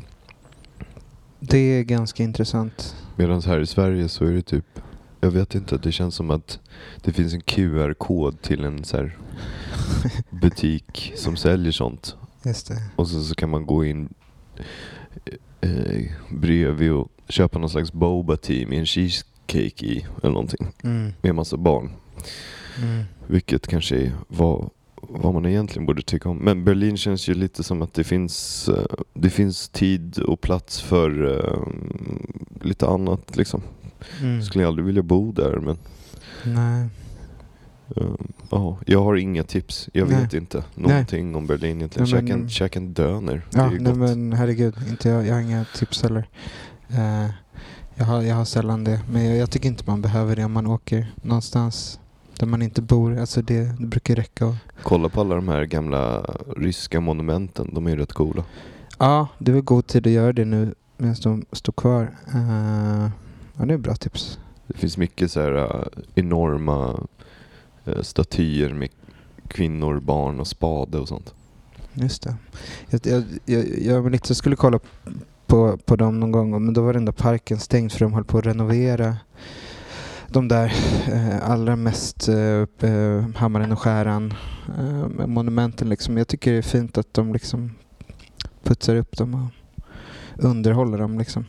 Det 1.41 1.59
är 1.59 1.83
ganska 1.83 2.23
intressant. 2.23 2.97
Medan 3.17 3.43
här 3.43 3.61
i 3.61 3.67
Sverige 3.67 4.09
så 4.09 4.25
är 4.25 4.33
det 4.33 4.43
typ, 4.43 4.81
jag 5.21 5.31
vet 5.31 5.55
inte, 5.55 5.77
det 5.77 5.93
känns 5.93 6.15
som 6.15 6.31
att 6.31 6.59
det 7.03 7.13
finns 7.13 7.35
en 7.35 7.41
QR-kod 7.41 8.43
till 8.43 8.65
en 8.65 8.85
så 8.85 8.97
här 8.97 9.17
butik 10.31 11.13
som 11.17 11.37
säljer 11.37 11.73
sånt. 11.73 12.17
Just 12.45 12.69
det. 12.69 12.83
Och 12.97 13.09
så, 13.09 13.23
så 13.23 13.35
kan 13.35 13.51
man 13.51 13.67
gå 13.67 13.85
in 13.85 14.09
eh, 15.61 16.03
bredvid 16.31 16.93
och 16.93 17.09
köpa 17.29 17.59
någon 17.59 17.71
slags 17.71 17.93
boba 17.93 18.37
tea 18.37 18.69
med 18.69 18.79
en 18.79 18.87
cheesecake 19.49 19.87
i 19.87 20.07
eller 20.23 20.33
någonting. 20.33 20.67
Mm. 20.85 21.13
Med 21.21 21.31
en 21.31 21.37
massa 21.37 21.57
barn. 21.57 21.91
Mm. 22.83 23.05
Vilket 23.27 23.67
kanske 23.67 23.97
är 23.97 24.13
vad, 24.29 24.71
vad 25.03 25.35
man 25.35 25.47
egentligen 25.47 25.87
borde 25.87 26.03
tycka 26.03 26.29
om. 26.29 26.37
Men 26.39 26.65
Berlin 26.65 26.97
känns 26.97 27.29
ju 27.29 27.35
lite 27.35 27.63
som 27.63 27.83
att 27.83 27.95
det 27.95 28.05
finns, 28.05 28.69
eh, 28.69 28.85
det 29.15 29.31
finns 29.31 29.69
tid 29.69 30.19
och 30.19 30.41
plats 30.41 30.81
för 30.83 31.37
eh, 31.37 31.67
lite 32.63 32.87
annat 32.87 33.37
liksom. 33.37 33.63
Mm. 34.21 34.43
Skulle 34.43 34.65
jag 34.65 34.69
aldrig 34.69 34.87
vilja 34.87 35.03
bo 35.03 35.33
där 35.33 35.57
men 35.57 35.79
Nej. 36.45 36.89
eh, 37.97 38.15
ja, 38.51 38.79
jag 38.87 39.03
har 39.03 39.17
inga 39.17 39.43
tips. 39.45 39.89
Jag 39.93 40.09
Nej. 40.11 40.21
vet 40.23 40.35
inte 40.35 40.65
någonting 40.75 41.35
om 41.35 41.47
Berlin 41.47 41.77
egentligen. 41.77 42.09
Nej, 42.27 42.37
men- 42.37 42.49
Käka 42.49 42.79
en- 42.79 42.95
döner. 42.95 43.43
Det 43.51 43.59
Ja, 43.59 43.65
är 43.67 43.71
nej, 43.71 43.79
gott. 43.79 43.97
men 43.97 44.33
herregud. 44.33 44.75
Inte 44.89 45.09
jag, 45.09 45.27
jag 45.27 45.35
har 45.35 45.41
inga 45.41 45.65
tips 45.77 46.03
heller. 46.03 46.29
Eh, 46.89 47.27
jag, 47.95 48.05
har, 48.05 48.23
jag 48.23 48.37
har 48.37 48.45
sällan 48.45 48.85
det. 48.85 49.01
Men 49.11 49.25
jag, 49.25 49.37
jag 49.37 49.51
tycker 49.51 49.69
inte 49.69 49.85
man 49.87 50.03
behöver 50.03 50.37
det 50.37 50.45
om 50.45 50.53
man 50.53 50.67
åker 50.67 51.13
någonstans 51.23 52.01
där 52.39 52.47
man 52.47 52.63
inte 52.63 52.83
bor. 52.83 53.19
Alltså 53.19 53.43
det, 53.43 53.81
det 53.81 53.87
brukar 53.87 54.15
räcka. 54.17 54.47
Och, 54.47 54.55
Kolla 54.83 55.09
på 55.09 55.21
alla 55.21 55.35
de 55.35 55.49
här 55.49 55.65
gamla 55.65 56.23
ryska 56.57 57.01
monumenten. 57.01 57.71
De 57.75 57.87
är 57.87 57.91
ju 57.91 57.97
rätt 57.97 58.13
coola. 58.13 58.45
ja, 58.99 59.29
det 59.39 59.53
väl 59.53 59.63
god 59.63 59.87
tid 59.87 60.07
att 60.07 60.13
göra 60.13 60.33
det 60.33 60.45
nu 60.45 60.75
medan 60.97 61.17
de 61.23 61.45
står 61.53 61.73
kvar. 61.73 62.17
Eh, 62.35 63.11
ja, 63.57 63.65
det 63.65 63.75
är 63.75 63.79
bra 63.79 63.95
tips. 63.95 64.39
Det 64.67 64.79
finns 64.79 64.97
mycket 64.97 65.31
så 65.31 65.41
här 65.41 65.57
eh, 65.57 66.03
enorma 66.15 67.07
eh, 67.85 68.03
statyer 68.03 68.75
med 68.75 68.89
kvinnor, 69.49 70.01
barn 70.01 70.41
och 70.41 70.47
spade 70.47 70.99
och 70.99 71.09
sånt. 71.09 71.35
Just 71.95 72.23
det. 72.23 72.35
Jag, 72.89 73.01
jag, 73.07 73.25
jag, 73.45 73.79
jag, 73.83 74.03
var 74.03 74.11
jag 74.11 74.37
skulle 74.37 74.57
kolla 74.57 74.81
på, 75.55 75.79
på 75.85 75.97
dem 75.97 76.21
någon 76.21 76.33
gång 76.33 76.65
men 76.65 76.75
då 76.75 76.83
var 76.83 76.93
den 76.93 77.05
där 77.05 77.13
parken 77.13 77.59
stängd 77.59 77.93
för 77.93 78.01
de 78.01 78.13
höll 78.13 78.25
på 78.25 78.39
att 78.39 78.47
renovera 78.47 79.17
de 80.29 80.49
där 80.49 80.75
eh, 81.13 81.51
allra 81.51 81.77
mest 81.77 82.29
eh, 82.29 83.27
hammaren 83.37 83.73
och 83.73 83.79
skäran 83.79 84.35
eh, 84.79 85.27
monumenten. 85.27 85.89
Liksom. 85.89 86.17
Jag 86.17 86.29
tycker 86.29 86.53
det 86.53 86.59
är 86.59 86.63
fint 86.63 86.99
att 86.99 87.15
de 87.15 87.33
liksom 87.33 87.71
putsar 88.63 88.97
upp 88.97 89.17
dem 89.17 89.35
och 89.35 90.45
underhåller 90.45 90.99
dem. 90.99 91.19
Liksom. 91.19 91.45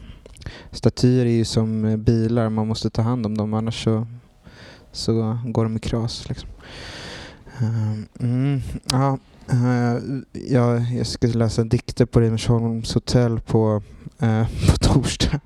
Statyer 0.71 1.25
är 1.25 1.29
ju 1.29 1.45
som 1.45 1.85
eh, 1.85 1.97
bilar, 1.97 2.49
man 2.49 2.67
måste 2.67 2.89
ta 2.89 3.01
hand 3.01 3.25
om 3.25 3.37
dem 3.37 3.53
annars 3.53 3.83
så, 3.83 4.07
så 4.91 5.39
går 5.45 5.63
de 5.63 5.75
i 5.75 5.79
kras. 5.79 6.29
Liksom. 6.29 6.49
Eh, 7.59 7.93
mm, 8.19 8.61
ja, 8.91 9.17
eh, 9.49 9.97
jag, 10.31 10.81
jag 10.81 11.07
ska 11.07 11.27
läsa 11.27 11.63
dikter 11.63 12.05
på 12.05 12.21
Reimersholms 12.21 12.93
hotell 12.93 13.39
på, 13.39 13.83
eh, 14.19 14.47
på 14.69 14.77
torsdag. 14.77 15.39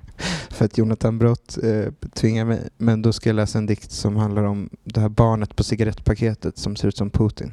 För 0.50 0.64
att 0.64 0.78
Jonathan 0.78 1.18
Brott 1.18 1.58
eh, 1.62 1.92
tvingar 2.14 2.44
mig. 2.44 2.68
Men 2.78 3.02
då 3.02 3.12
ska 3.12 3.28
jag 3.28 3.34
läsa 3.36 3.58
en 3.58 3.66
dikt 3.66 3.92
som 3.92 4.16
handlar 4.16 4.42
om 4.42 4.70
det 4.84 5.00
här 5.00 5.08
barnet 5.08 5.56
på 5.56 5.64
cigarettpaketet 5.64 6.58
som 6.58 6.76
ser 6.76 6.88
ut 6.88 6.96
som 6.96 7.10
Putin. 7.10 7.52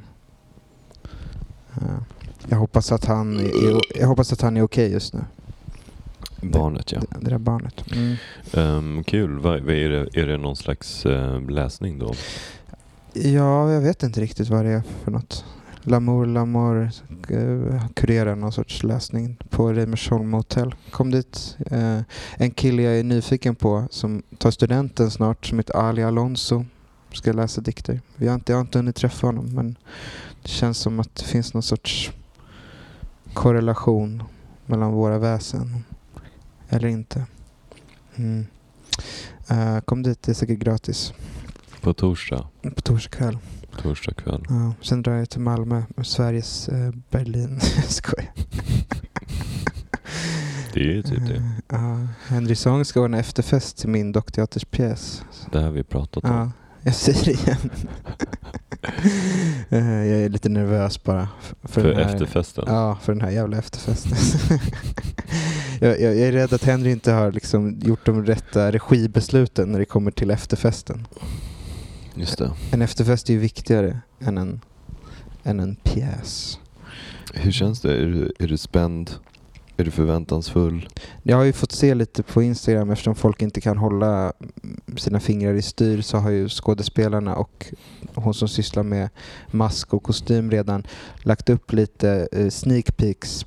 Eh, 1.73 1.97
jag 2.49 2.57
hoppas 2.57 2.91
att 2.91 3.05
han 3.05 3.39
är, 3.39 3.99
jag 3.99 4.07
hoppas 4.07 4.33
att 4.33 4.41
han 4.41 4.57
är 4.57 4.61
okej 4.61 4.91
just 4.91 5.13
nu. 5.13 5.25
Barnet 6.41 6.91
ja. 6.91 6.99
Det, 6.99 7.07
det 7.19 7.29
där 7.29 7.37
barnet. 7.37 7.83
Mm. 7.91 8.15
Ehm, 8.53 9.03
kul. 9.03 9.39
Vad, 9.39 9.61
vad 9.61 9.75
är, 9.75 9.89
det, 9.89 10.21
är 10.21 10.27
det 10.27 10.37
någon 10.37 10.55
slags 10.55 11.05
läsning 11.49 11.99
då? 11.99 12.13
Ja, 13.13 13.71
jag 13.71 13.81
vet 13.81 14.03
inte 14.03 14.21
riktigt 14.21 14.49
vad 14.49 14.65
det 14.65 14.71
är 14.71 14.83
för 15.03 15.11
något. 15.11 15.45
Lamour 15.87 16.25
Lamour 16.25 16.91
eh, 17.29 17.87
kurerar 17.93 18.35
någon 18.35 18.51
sorts 18.51 18.83
läsning 18.83 19.37
på 19.49 19.73
Reimersholm 19.73 20.33
hotell. 20.33 20.75
Kom 20.91 21.11
dit. 21.11 21.57
Eh, 21.71 21.99
en 22.37 22.51
kille 22.51 22.81
jag 22.81 22.99
är 22.99 23.03
nyfiken 23.03 23.55
på 23.55 23.87
som 23.89 24.23
tar 24.37 24.51
studenten 24.51 25.11
snart 25.11 25.45
som 25.45 25.59
heter 25.59 25.75
Ali 25.75 26.03
Alonso. 26.03 26.65
Ska 27.13 27.33
läsa 27.33 27.61
dikter. 27.61 28.01
Vi 28.15 28.27
har 28.27 28.35
inte, 28.35 28.51
jag 28.51 28.57
har 28.57 28.61
inte 28.61 28.79
hunnit 28.79 28.95
träffa 28.95 29.27
honom 29.27 29.55
men 29.55 29.75
det 30.41 30.49
känns 30.49 30.77
som 30.77 30.99
att 30.99 31.15
det 31.15 31.23
finns 31.23 31.53
någon 31.53 31.63
sorts 31.63 32.11
korrelation 33.33 34.23
mellan 34.65 34.91
våra 34.91 35.19
väsen. 35.19 35.83
Eller 36.69 36.87
inte. 36.87 37.25
Mm. 38.15 38.47
Eh, 39.47 39.79
kom 39.79 40.03
dit, 40.03 40.21
det 40.21 40.31
är 40.31 40.33
säkert 40.33 40.59
gratis. 40.59 41.13
På 41.81 41.93
torsdag? 41.93 42.47
På 42.75 42.81
torsdag 42.81 43.17
kväll. 43.17 43.37
Torsdag 43.81 44.13
kväll. 44.13 44.45
Ja, 44.49 44.73
sen 44.81 45.01
drar 45.01 45.13
jag 45.13 45.29
till 45.29 45.41
Malmö, 45.41 45.83
Sveriges 46.03 46.69
eh, 46.69 46.91
Berlin. 47.09 47.59
Skojar. 47.87 48.31
Det 50.73 50.79
är 50.79 50.93
ju 50.93 51.03
typ 51.03 51.27
det. 51.27 51.35
Eh, 51.35 51.41
Ja, 51.69 52.07
Henry 52.27 52.55
Song 52.55 52.85
ska 52.85 53.01
ordna 53.01 53.19
efterfest 53.19 53.77
till 53.77 53.89
min 53.89 54.11
dockteaterspjäs. 54.11 55.23
Det 55.51 55.59
har 55.61 55.71
vi 55.71 55.83
pratat 55.83 56.23
om. 56.23 56.29
Ja, 56.31 56.51
jag 56.83 56.95
säger 56.95 57.25
det 57.25 57.31
igen. 57.31 57.69
Eh, 59.69 59.87
jag 60.05 60.19
är 60.21 60.29
lite 60.29 60.49
nervös 60.49 61.03
bara. 61.03 61.27
För, 61.63 61.81
För 61.81 61.93
här, 61.93 62.01
efterfesten? 62.01 62.63
Ja, 62.67 62.97
för 63.01 63.13
den 63.13 63.21
här 63.21 63.29
jävla 63.31 63.57
efterfesten. 63.57 64.17
jag, 65.81 66.01
jag, 66.01 66.15
jag 66.15 66.27
är 66.27 66.31
rädd 66.31 66.53
att 66.53 66.63
Henry 66.63 66.91
inte 66.91 67.11
har 67.11 67.31
liksom 67.31 67.79
gjort 67.79 68.05
de 68.05 68.25
rätta 68.25 68.71
regibesluten 68.71 69.71
när 69.71 69.79
det 69.79 69.85
kommer 69.85 70.11
till 70.11 70.31
efterfesten. 70.31 71.07
Just 72.17 72.37
det. 72.37 72.51
En 72.71 72.81
efterfest 72.81 73.29
är 73.29 73.33
ju 73.33 73.39
viktigare 73.39 73.99
än 74.19 74.37
en, 74.37 74.61
än 75.43 75.59
en 75.59 75.75
pjäs. 75.75 76.59
Hur 77.33 77.51
känns 77.51 77.81
det? 77.81 77.93
Är 77.93 78.05
du, 78.05 78.33
är 78.39 78.47
du 78.47 78.57
spänd? 78.57 79.11
Är 79.77 79.83
du 79.83 79.91
förväntansfull? 79.91 80.89
Jag 81.23 81.37
har 81.37 81.43
ju 81.43 81.53
fått 81.53 81.71
se 81.71 81.95
lite 81.95 82.23
på 82.23 82.43
Instagram 82.43 82.89
eftersom 82.89 83.15
folk 83.15 83.41
inte 83.41 83.61
kan 83.61 83.77
hålla 83.77 84.33
sina 84.97 85.19
fingrar 85.19 85.53
i 85.53 85.61
styr 85.61 86.01
så 86.01 86.17
har 86.17 86.29
ju 86.29 86.49
skådespelarna 86.49 87.35
och 87.35 87.73
hon 88.15 88.33
som 88.33 88.47
sysslar 88.47 88.83
med 88.83 89.09
mask 89.51 89.93
och 89.93 90.03
kostym 90.03 90.51
redan 90.51 90.87
lagt 91.23 91.49
upp 91.49 91.73
lite 91.73 92.27
eh, 92.31 92.49
sneak 92.49 92.97
peeks 92.97 93.45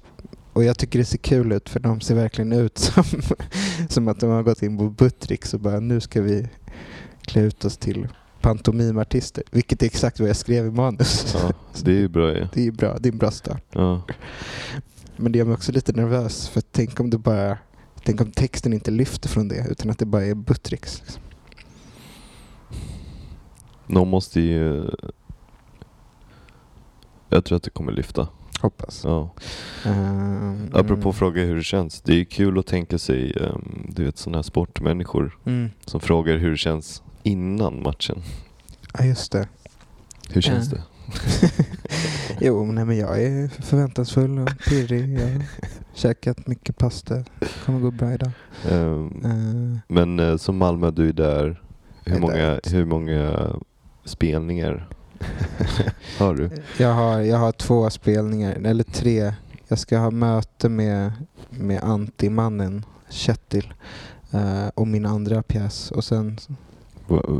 och 0.52 0.64
jag 0.64 0.78
tycker 0.78 0.98
det 0.98 1.04
ser 1.04 1.18
kul 1.18 1.52
ut 1.52 1.68
för 1.68 1.80
de 1.80 2.00
ser 2.00 2.14
verkligen 2.14 2.52
ut 2.52 2.78
som, 2.78 3.04
som 3.88 4.08
att 4.08 4.20
de 4.20 4.30
har 4.30 4.42
gått 4.42 4.62
in 4.62 4.78
på 4.78 4.90
Buttricks 4.90 5.54
och 5.54 5.60
bara 5.60 5.80
nu 5.80 6.00
ska 6.00 6.22
vi 6.22 6.48
klä 7.22 7.42
ut 7.42 7.64
oss 7.64 7.76
till 7.76 8.08
pantomimartister. 8.40 9.42
Vilket 9.50 9.82
är 9.82 9.86
exakt 9.86 10.20
vad 10.20 10.28
jag 10.28 10.36
skrev 10.36 10.66
i 10.66 10.70
manus. 10.70 11.34
Ja, 11.42 11.52
det 11.82 11.90
är 11.90 11.96
ju 11.98 12.08
bra 12.08 12.32
ju. 12.36 12.46
Det 12.54 12.66
är 12.66 12.70
bra, 12.72 12.98
det 12.98 13.08
är 13.08 13.12
en 13.12 13.18
bra 13.18 13.30
start. 13.30 13.62
Ja. 13.72 14.02
Men 15.16 15.32
det 15.32 15.38
gör 15.38 15.46
mig 15.46 15.54
också 15.54 15.72
lite 15.72 15.92
nervös 15.92 16.48
för 16.48 16.60
tänk 16.60 17.00
om 17.00 17.10
det 17.10 17.18
bara 17.18 17.58
Tänk 18.04 18.20
om 18.20 18.30
texten 18.30 18.72
inte 18.72 18.90
lyfter 18.90 19.28
från 19.28 19.48
det 19.48 19.66
utan 19.70 19.90
att 19.90 19.98
det 19.98 20.06
bara 20.06 20.24
är 20.24 20.34
buttricks. 20.34 21.00
Liksom. 21.00 21.22
Någon 23.86 24.08
måste 24.08 24.40
ju... 24.40 24.90
Jag 27.28 27.44
tror 27.44 27.56
att 27.56 27.62
det 27.62 27.70
kommer 27.70 27.92
lyfta. 27.92 28.28
Hoppas. 28.60 29.02
Ja. 29.04 29.30
Um, 29.86 30.70
Apropå 30.72 31.12
fråga 31.12 31.42
hur 31.44 31.56
det 31.56 31.62
känns. 31.62 32.00
Det 32.00 32.20
är 32.20 32.24
kul 32.24 32.58
att 32.58 32.66
tänka 32.66 32.98
sig, 32.98 33.36
um, 33.36 33.86
du 33.88 34.04
vet 34.04 34.18
sådana 34.18 34.38
här 34.38 34.42
sportmänniskor 34.42 35.38
Mm. 35.46 35.70
som 35.86 36.00
frågar 36.00 36.36
hur 36.36 36.50
det 36.50 36.56
känns 36.56 37.02
innan 37.22 37.82
matchen. 37.82 38.22
Ja, 38.98 39.04
just 39.04 39.32
det. 39.32 39.48
Hur 40.30 40.40
känns 40.40 40.70
det? 40.70 40.82
Jo, 42.40 42.72
nej, 42.72 42.84
men 42.84 42.96
jag 42.98 43.22
är 43.22 43.48
förväntansfull 43.48 44.38
och 44.38 44.48
pirrig. 44.68 45.18
Jag 45.18 45.26
har 45.26 45.42
käkat 45.94 46.46
mycket 46.46 46.78
pasta. 46.78 47.24
kommer 47.66 47.80
gå 47.80 47.90
bra 47.90 48.12
idag. 48.12 48.30
Um, 48.70 49.22
Eh, 49.24 49.78
men 49.88 50.20
uh, 50.20 50.36
som 50.36 50.56
Malmö, 50.56 50.90
du 50.90 51.08
är 51.08 51.12
där. 51.12 51.62
Hur 52.04 52.16
är 52.16 52.20
många, 52.20 52.34
där. 52.34 52.60
hur 52.70 52.84
många 52.84 53.50
spelningar 54.04 54.88
har 56.18 56.34
du? 56.34 56.50
jag, 56.78 56.94
har, 56.94 57.20
jag 57.20 57.38
har 57.38 57.52
två 57.52 57.90
spelningar, 57.90 58.52
eller 58.64 58.84
tre. 58.84 59.34
Jag 59.68 59.78
ska 59.78 59.98
ha 59.98 60.10
möte 60.10 60.68
med, 60.68 61.12
med 61.50 61.82
antimannen 61.82 62.84
Kjetil 63.08 63.74
eh, 64.30 64.68
och 64.74 64.88
min 64.88 65.06
andra 65.06 65.42
pjäs. 65.42 65.90
Och 65.90 66.04
sen, 66.04 66.38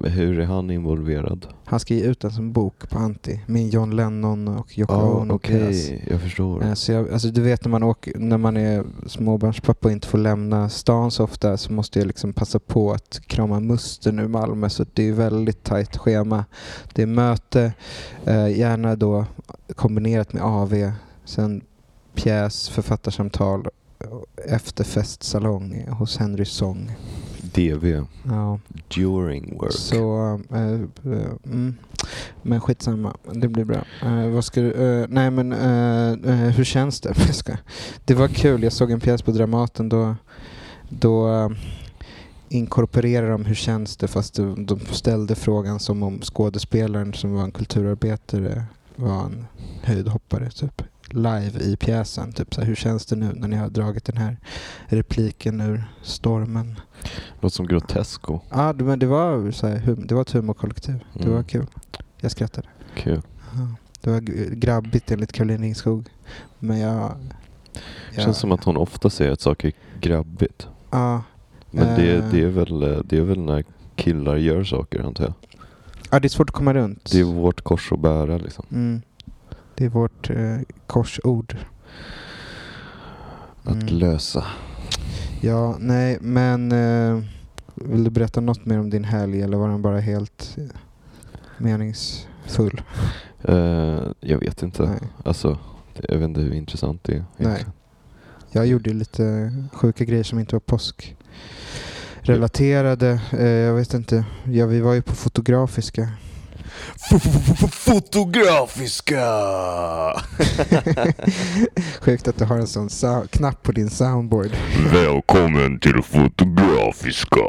Hur 0.05 0.39
är 0.41 0.45
han 0.45 0.71
involverad? 0.71 1.47
han 1.65 1.81
ska 1.81 1.95
ge 1.95 2.03
ut 2.05 2.21
den 2.21 2.31
som 2.31 2.53
bok 2.53 2.91
på 2.91 2.99
Anti 2.99 3.41
med 3.47 3.69
John 3.69 3.97
Lennon 3.97 4.49
och 4.49 4.79
Yoko 4.79 4.93
Ja, 4.93 5.03
Ono 5.03 5.35
okej. 5.35 5.59
pjäs. 5.61 5.91
Jag 6.11 6.21
förstår. 6.21 6.62
Eh, 6.65 6.75
Så 6.75 6.93
jag, 6.93 7.11
alltså 7.11 7.29
du 7.29 7.41
vet 7.41 7.65
när 7.65 7.71
man, 7.71 7.83
åker, 7.83 8.19
när 8.19 8.39
man 8.39 8.57
är 8.57 8.85
småbarnspappa 9.07 9.89
och 9.89 9.93
inte 9.93 10.09
får 10.09 10.19
lämna 10.19 10.69
stan 10.69 11.11
så 11.11 11.25
ofta 11.25 11.57
så 11.57 11.73
måste 11.73 11.99
jag 11.99 12.07
liksom 12.07 12.33
passa 12.33 12.59
på 12.59 12.93
att 12.93 13.21
krama 13.27 13.61
musten 13.61 14.19
ur 14.19 14.29
Malmö 14.29 14.69
så 14.69 14.85
det 14.95 15.09
är 15.09 15.12
väldigt 15.12 15.65
tajt 15.65 15.97
schema. 15.97 16.45
Det 16.95 17.03
är 17.03 17.07
möte, 17.07 17.73
eh, 18.25 18.59
gärna 18.59 18.97
då 18.97 19.25
kombinerat 19.75 20.33
med 20.33 20.43
AV, 20.43 20.93
sen 21.25 21.61
pjäs, 22.15 22.69
författarsamtal, 22.69 23.67
eh, 24.05 24.55
efterfestsalong 24.55 25.87
hos 25.89 26.17
Henry 26.19 26.45
Song. 26.45 26.91
DV, 27.54 28.04
Ja. 28.25 28.59
during 28.88 29.59
work. 29.59 29.73
Så, 29.73 30.40
eh, 30.50 30.73
eh, 31.12 31.30
mm. 31.45 31.75
men 32.42 32.61
skitsamma, 32.61 33.16
det 33.33 33.49
blir 33.49 33.64
bra. 33.64 33.85
Eh, 34.02 34.28
vad 34.28 34.45
ska 34.45 34.61
du, 34.61 35.07
nej 35.09 35.30
men 35.30 35.52
hur 36.52 36.64
känns 36.64 37.00
det? 37.00 37.14
Det 38.04 38.14
var 38.14 38.28
kul, 38.28 38.62
jag 38.62 38.73
såg 38.73 38.90
en 38.90 39.00
pjäs 39.00 39.23
på 39.23 39.30
Dramaten 39.30 39.88
då, 39.88 40.16
då 40.88 41.50
inkorporerade 42.49 43.33
de 43.33 43.45
hur 43.45 43.54
känns 43.54 43.97
det 43.97 44.09
fast 44.09 44.35
de, 44.35 44.66
de 44.66 44.80
ställde 44.80 45.35
frågan 45.35 45.80
som 45.80 46.02
om 46.02 46.21
skådespelaren 46.21 47.12
som 47.12 47.35
var 47.35 47.45
en 47.45 47.50
kulturarbetare 47.50 48.64
var 48.97 49.25
en 49.25 49.47
höjdhoppare 49.83 50.50
typ 50.50 50.83
live 51.14 51.61
i 51.61 51.76
pjäsen. 51.76 52.33
Typ 52.33 52.55
så 52.55 52.61
här, 52.61 52.69
hur 52.69 52.75
känns 52.75 53.07
det 53.07 53.17
nu 53.17 53.33
när 53.35 53.49
ni 53.49 53.57
har 53.57 53.69
dragit 53.69 54.05
den 54.05 54.17
här 54.17 54.37
repliken 54.87 55.61
ur 55.61 55.85
stormen? 56.02 56.81
Låter 57.40 57.55
som 57.57 57.66
Grotesco. 57.66 58.40
Ja, 58.51 58.73
det- 58.73 58.85
men 58.85 58.99
det 58.99 59.07
var, 59.07 59.51
så 59.51 59.66
här, 59.66 59.96
det 60.07 60.14
var 60.14 60.23
ett 60.23 60.31
humorkollektiv. 60.31 61.05
Det 61.14 61.23
Mm. 61.23 61.35
var 61.35 61.42
kul. 61.42 61.66
Jag 62.20 62.31
skrattade. 62.31 62.68
Kul. 62.94 63.23
Ja. 63.55 63.68
Det 64.01 64.11
var 64.11 64.20
grabbigt 64.55 65.11
enligt 65.11 65.33
Caroline 65.33 65.62
Ringskog. 65.62 66.09
Men 66.59 66.79
jag... 66.81 67.12
jag 68.14 68.25
Känns 68.25 68.38
som 68.38 68.53
att 68.53 68.64
hon 68.64 68.77
ofta 68.77 69.11
säger 69.11 69.33
att 69.33 69.40
saker 69.40 69.68
är 69.68 69.75
grabbigt. 70.01 70.68
Ja, 70.90 71.23
Men 71.70 71.87
det, 72.01 72.16
Eh. 72.16 72.31
det, 72.31 72.42
är 72.42 72.49
väl, 72.49 72.83
eh, 72.83 72.99
det 73.05 73.16
är 73.18 73.23
väl 73.23 73.40
när 73.40 73.64
killar 73.96 74.37
gör 74.37 74.64
saker 74.64 75.01
antar 75.01 75.25
jag. 75.25 75.35
ja, 76.11 76.20
det 76.20 76.27
är 76.27 76.29
svårt 76.29 76.51
att 76.51 76.55
komma 76.55 76.75
runt. 76.75 77.11
Det 77.12 77.20
är 77.20 77.25
vårt 77.25 77.61
kors 77.61 77.92
att 77.92 78.01
bära 78.01 78.38
liksom. 78.38 78.64
mm. 78.70 79.03
Det 79.81 79.87
är 79.87 79.88
vårt 79.90 80.31
eh, 80.31 80.59
korsord. 80.87 81.57
Att 83.64 83.73
Mm. 83.83 83.87
lösa. 83.87 84.47
Ja, 85.40 85.77
nej, 85.79 86.19
men 86.21 86.73
eh, 86.73 87.23
vill 87.75 88.05
du 88.05 88.11
berätta 88.11 88.40
något 88.40 88.64
mer 88.64 88.79
om 88.79 88.90
din 88.90 89.05
helg 89.05 89.43
eller 89.43 89.57
var 89.57 89.69
den 89.69 89.83
bara 89.83 90.01
helt 90.01 90.57
eh, 90.59 90.64
meningsfull? 91.59 92.83
Eh, 93.43 94.03
jag 94.21 94.38
vet 94.38 94.62
inte. 94.62 94.83
Nej. 94.83 94.99
Alltså, 95.25 95.59
jag 96.09 96.19
vet 96.19 96.25
inte 96.29 96.40
hur 96.40 96.53
intressant 96.53 97.05
det 97.05 97.14
är. 97.14 97.25
Nej. 97.37 97.64
Jag 98.51 98.66
gjorde 98.66 98.90
sjuka 98.90 99.53
sjuka 99.73 100.05
grejer 100.05 100.25
som 100.25 100.38
inte 100.38 100.55
var 100.55 100.61
påskrelaterade. 102.21 103.21
Eh, 103.33 103.47
jag 103.47 103.75
vet 103.75 103.95
inte. 103.95 104.25
Ja, 104.45 104.66
vi 104.66 104.81
var 104.81 104.95
ju 104.95 105.03
på 105.03 105.14
Fotografiska. 105.14 106.09
Fotografiska! 107.71 109.27
Sjukt 112.01 112.29
att 112.29 112.38
du 112.38 112.45
har 112.45 112.57
en 112.57 112.66
sån 112.66 112.88
knapp 113.31 113.62
på 113.62 113.73
din 113.73 113.90
soundboard. 113.90 114.51
Välkommen 114.93 115.81
till 115.81 116.03
Fotografiska! 116.03 117.40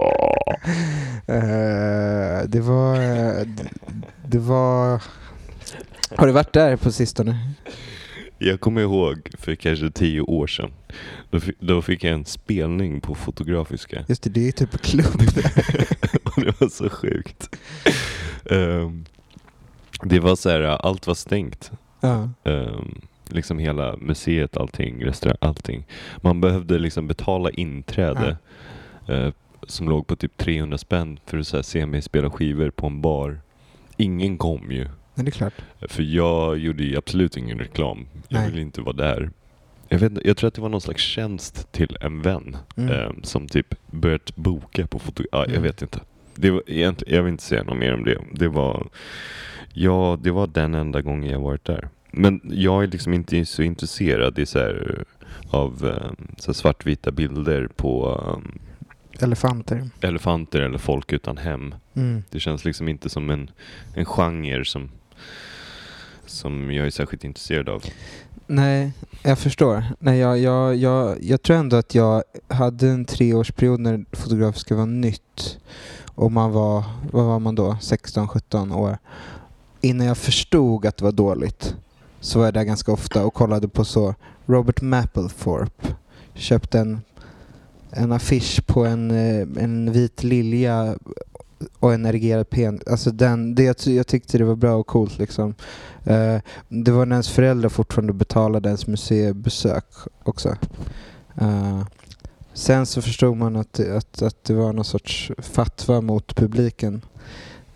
Eh, 1.28 2.48
det 2.48 2.62
var... 2.62 2.98
det 4.28 4.39
var... 4.39 5.02
Har 6.15 6.28
du 6.28 6.34
varit 6.34 6.54
där 6.54 6.76
på 6.76 6.91
sistone? 6.91 7.38
Jag 8.38 8.60
kommer 8.60 8.82
ihåg 8.82 9.30
för 9.39 9.56
kanske 9.56 9.91
tio 9.91 10.22
år 10.22 10.48
sedan. 10.48 10.72
Då 11.30 11.39
fick, 11.39 11.60
då 11.60 11.82
fick 11.82 12.04
jag 12.04 12.13
en 12.13 12.26
spelning 12.26 13.02
på 13.02 13.15
Fotografiska. 13.15 14.06
Just 14.08 14.24
det, 14.24 14.30
det 14.30 14.48
är 14.48 14.52
typ 14.52 14.82
klubb 14.82 15.34
där. 15.36 15.88
Och 16.24 16.41
det 16.41 16.62
var 16.62 16.70
så 16.70 16.89
sjukt. 16.89 17.56
Ehm, 18.46 19.06
det 20.04 20.20
var 20.20 20.36
så 20.36 20.50
här, 20.50 20.62
allt 20.62 21.08
var 21.08 21.14
stängt. 21.16 21.72
ja. 22.02 22.30
Ehm, 22.44 23.02
liksom 23.30 23.60
hela 23.60 23.96
museet, 23.98 24.58
allting, 24.58 25.06
restaurang, 25.06 25.38
allting. 25.42 25.86
Man 26.18 26.42
behövde 26.42 26.80
liksom 26.80 27.08
betala 27.08 27.50
inträde. 27.50 28.38
eh, 29.08 29.30
som 29.68 29.90
låg 29.90 30.08
på 30.08 30.16
typ 30.16 30.38
300 30.38 30.78
spänn 30.78 31.20
för 31.26 31.38
att 31.38 31.48
så 31.48 31.58
här, 31.58 31.64
se 31.64 31.86
mig 31.86 32.02
spela 32.02 32.30
skivor 32.30 32.70
på 32.70 32.88
en 32.88 33.02
bar. 33.02 33.40
Ingen 33.98 34.38
kom 34.38 34.72
ju. 34.72 34.88
Men 35.14 35.26
det 35.26 35.30
är 35.30 35.32
klart. 35.32 35.54
För 35.82 36.04
jag 36.04 36.58
gjorde 36.58 36.84
ju 36.84 36.98
absolut 36.98 37.38
ingen 37.38 37.60
reklam. 37.60 38.06
Jag 38.28 38.40
Nej. 38.40 38.50
ville 38.50 38.62
inte 38.62 38.82
vara 38.82 38.96
där. 38.96 39.32
Jag, 39.90 40.00
vet, 40.00 40.26
jag 40.26 40.38
tror 40.38 40.48
att 40.48 40.54
det 40.54 40.62
var 40.62 40.70
någon 40.70 40.82
slags 40.82 41.02
tjänst 41.04 41.72
till 41.72 41.98
en 42.02 42.22
vän 42.22 42.58
Mm. 42.76 42.92
eh, 42.92 43.12
som 43.24 43.48
typ 43.48 43.76
börjat 43.92 44.36
boka 44.36 44.88
på 44.88 45.00
foto... 45.00 45.24
Ja, 45.32 45.40
jag 45.40 45.50
Mm. 45.50 45.64
vet 45.64 45.82
inte. 45.82 46.00
Det 46.36 46.52
var, 46.52 46.64
egentligen, 46.68 47.16
jag 47.16 47.24
vill 47.24 47.32
inte 47.32 47.44
säga 47.44 47.64
något 47.64 47.78
mer 47.78 47.94
om 47.94 48.04
det. 48.04 48.18
Det 48.34 48.48
var, 48.48 48.88
ja, 49.73 50.17
det 50.21 50.31
var 50.31 50.47
den 50.47 50.75
enda 50.75 51.01
gången 51.01 51.31
jag 51.31 51.39
varit 51.39 51.65
där. 51.65 51.89
Men 52.12 52.41
jag 52.43 52.84
är 52.84 52.88
liksom 52.88 53.13
inte 53.13 53.45
så 53.45 53.63
intresserad 53.63 54.39
i 54.39 54.45
så 54.45 54.60
här, 54.60 55.03
av 55.49 55.88
eh, 55.88 56.25
så 56.38 56.53
svartvita 56.53 57.12
bilder 57.12 57.67
på 57.75 58.15
um, 58.36 58.60
Elefanter. 59.19 59.89
elefanter 60.01 60.62
eller 60.62 60.77
folk 60.77 61.13
utan 61.13 61.38
hem. 61.38 61.75
Mm. 61.93 62.23
Det 62.29 62.39
känns 62.39 62.65
liksom 62.65 62.88
inte 62.88 63.10
som 63.10 63.29
en, 63.29 63.51
en 63.93 64.05
genre 64.05 64.65
som, 64.65 64.89
som 66.25 66.71
jag 66.71 66.86
är 66.86 66.89
särskilt 66.89 67.23
intresserad 67.23 67.69
av. 67.69 67.84
Nej, 68.47 68.91
jag 69.23 69.39
förstår. 69.39 69.84
Nej, 69.99 70.19
jag, 70.19 70.39
jag, 70.39 70.75
jag, 70.75 71.23
jag 71.23 71.41
tror 71.41 71.57
ändå 71.57 71.77
att 71.77 71.95
jag 71.95 72.23
hade 72.47 72.89
en 72.89 73.05
treårsperiod 73.05 73.79
när 73.79 74.05
Fotografiska 74.12 74.75
var 74.75 74.86
nytt. 74.86 75.57
Och 76.15 76.31
man 76.31 76.51
var, 76.51 76.84
vad 77.12 77.25
var 77.25 77.39
man 77.39 77.55
då? 77.55 77.71
16-17 77.81 78.75
år. 78.75 78.97
Innan 79.82 80.08
jag 80.08 80.17
förstod 80.17 80.86
att 80.86 80.98
det 80.98 81.04
var 81.04 81.12
dåligt 81.12 81.76
så 82.20 82.39
var 82.39 82.46
jag 82.46 82.54
där 82.54 82.63
ganska 82.63 82.91
ofta 82.91 83.26
och 83.26 83.34
kollade 83.34 83.67
på 83.67 83.86
så 83.86 84.15
Robert 84.46 84.82
Mapplethorpe. 84.82 85.88
Köpte 86.34 86.80
en, 86.80 87.02
en 87.91 88.12
affisch 88.12 88.65
på 88.67 88.86
en, 88.86 89.12
eh, 89.12 89.63
en 89.63 89.91
vit 89.91 90.24
lilja 90.24 90.96
och 91.80 91.94
en 91.94 92.06
erigerad 92.06 92.50
penis. 92.50 92.82
Alltså 92.88 93.12
den, 93.12 93.56
det, 93.56 93.63
jag, 93.63 93.76
jag 93.86 94.08
tyckte 94.08 94.38
det 94.38 94.44
var 94.44 94.56
bra 94.56 94.76
och 94.76 94.88
coolt 94.88 95.17
liksom. 95.17 95.56
Uh, 96.10 96.38
det 96.70 96.91
var 96.91 97.06
när 97.06 97.15
ens 97.15 97.30
föräldrar 97.30 97.70
fortfarande 97.70 98.13
betalade 98.13 98.70
ens 98.70 98.88
museibesök 98.88 99.86
också. 100.24 100.56
Uh, 101.41 101.84
sen 102.54 102.86
så 102.86 103.02
förstod 103.02 103.38
man 103.38 103.56
att, 103.56 103.74
det- 103.74 103.98
att, 103.98 104.22
att 104.22 104.44
det 104.44 104.54
var 104.54 104.74
någon 104.74 104.86
sorts 104.86 105.32
fatwa 105.38 106.02
mot 106.02 106.36
publiken. 106.36 107.02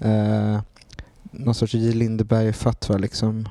Uh, 0.06 0.60
någon 1.39 1.56
sorts 1.56 1.74
J. 1.74 1.93
Lindeberg-fatwa 1.93 2.98
liksom. 2.98 3.50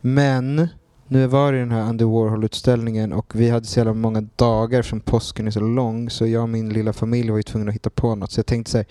Men 0.00 0.68
nu 1.08 1.26
var 1.26 1.52
det 1.52 1.58
den 1.58 1.70
här 1.70 1.80
Andy 1.80 2.04
Warhol-utställningen 2.04 3.12
och 3.12 3.32
vi 3.36 3.50
hade 3.50 3.66
så 3.66 3.80
jävla 3.80 3.94
många 3.94 4.20
dagar 4.36 4.82
från 4.82 5.00
påsken 5.00 5.46
är 5.46 5.50
så 5.50 5.60
lång 5.60 6.10
så 6.10 6.26
jag 6.26 6.42
och 6.42 6.48
min 6.48 6.68
lilla 6.68 6.92
familj 6.92 7.30
var 7.30 7.36
ju 7.36 7.42
tvungna 7.42 7.68
att 7.68 7.74
hitta 7.74 7.90
på 7.90 8.14
något. 8.14 8.32
Så 8.32 8.38
jag 8.38 8.46
tänkte 8.46 8.70
så 8.70 8.78
här, 8.78 8.86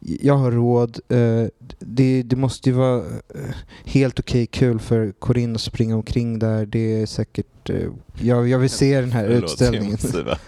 jag 0.00 0.36
har 0.36 0.50
råd. 0.50 1.00
Eh, 1.08 1.46
det, 1.78 2.22
det 2.22 2.36
måste 2.36 2.68
ju 2.70 2.74
vara 2.76 2.98
eh, 3.34 3.54
helt 3.84 4.20
okej 4.20 4.46
kul 4.46 4.80
för 4.80 5.12
Corinne 5.12 5.54
att 5.54 5.60
springa 5.60 5.96
omkring 5.96 6.38
där. 6.38 6.66
Det 6.66 7.02
är 7.02 7.06
säkert 7.06 7.46
eh, 7.70 7.88
Jag, 8.20 8.48
jag 8.48 8.58
vill 8.58 8.70
se 8.70 9.00
den 9.00 9.12
här 9.12 9.26
Förlåt, 9.26 9.44
utställningen. 9.44 9.98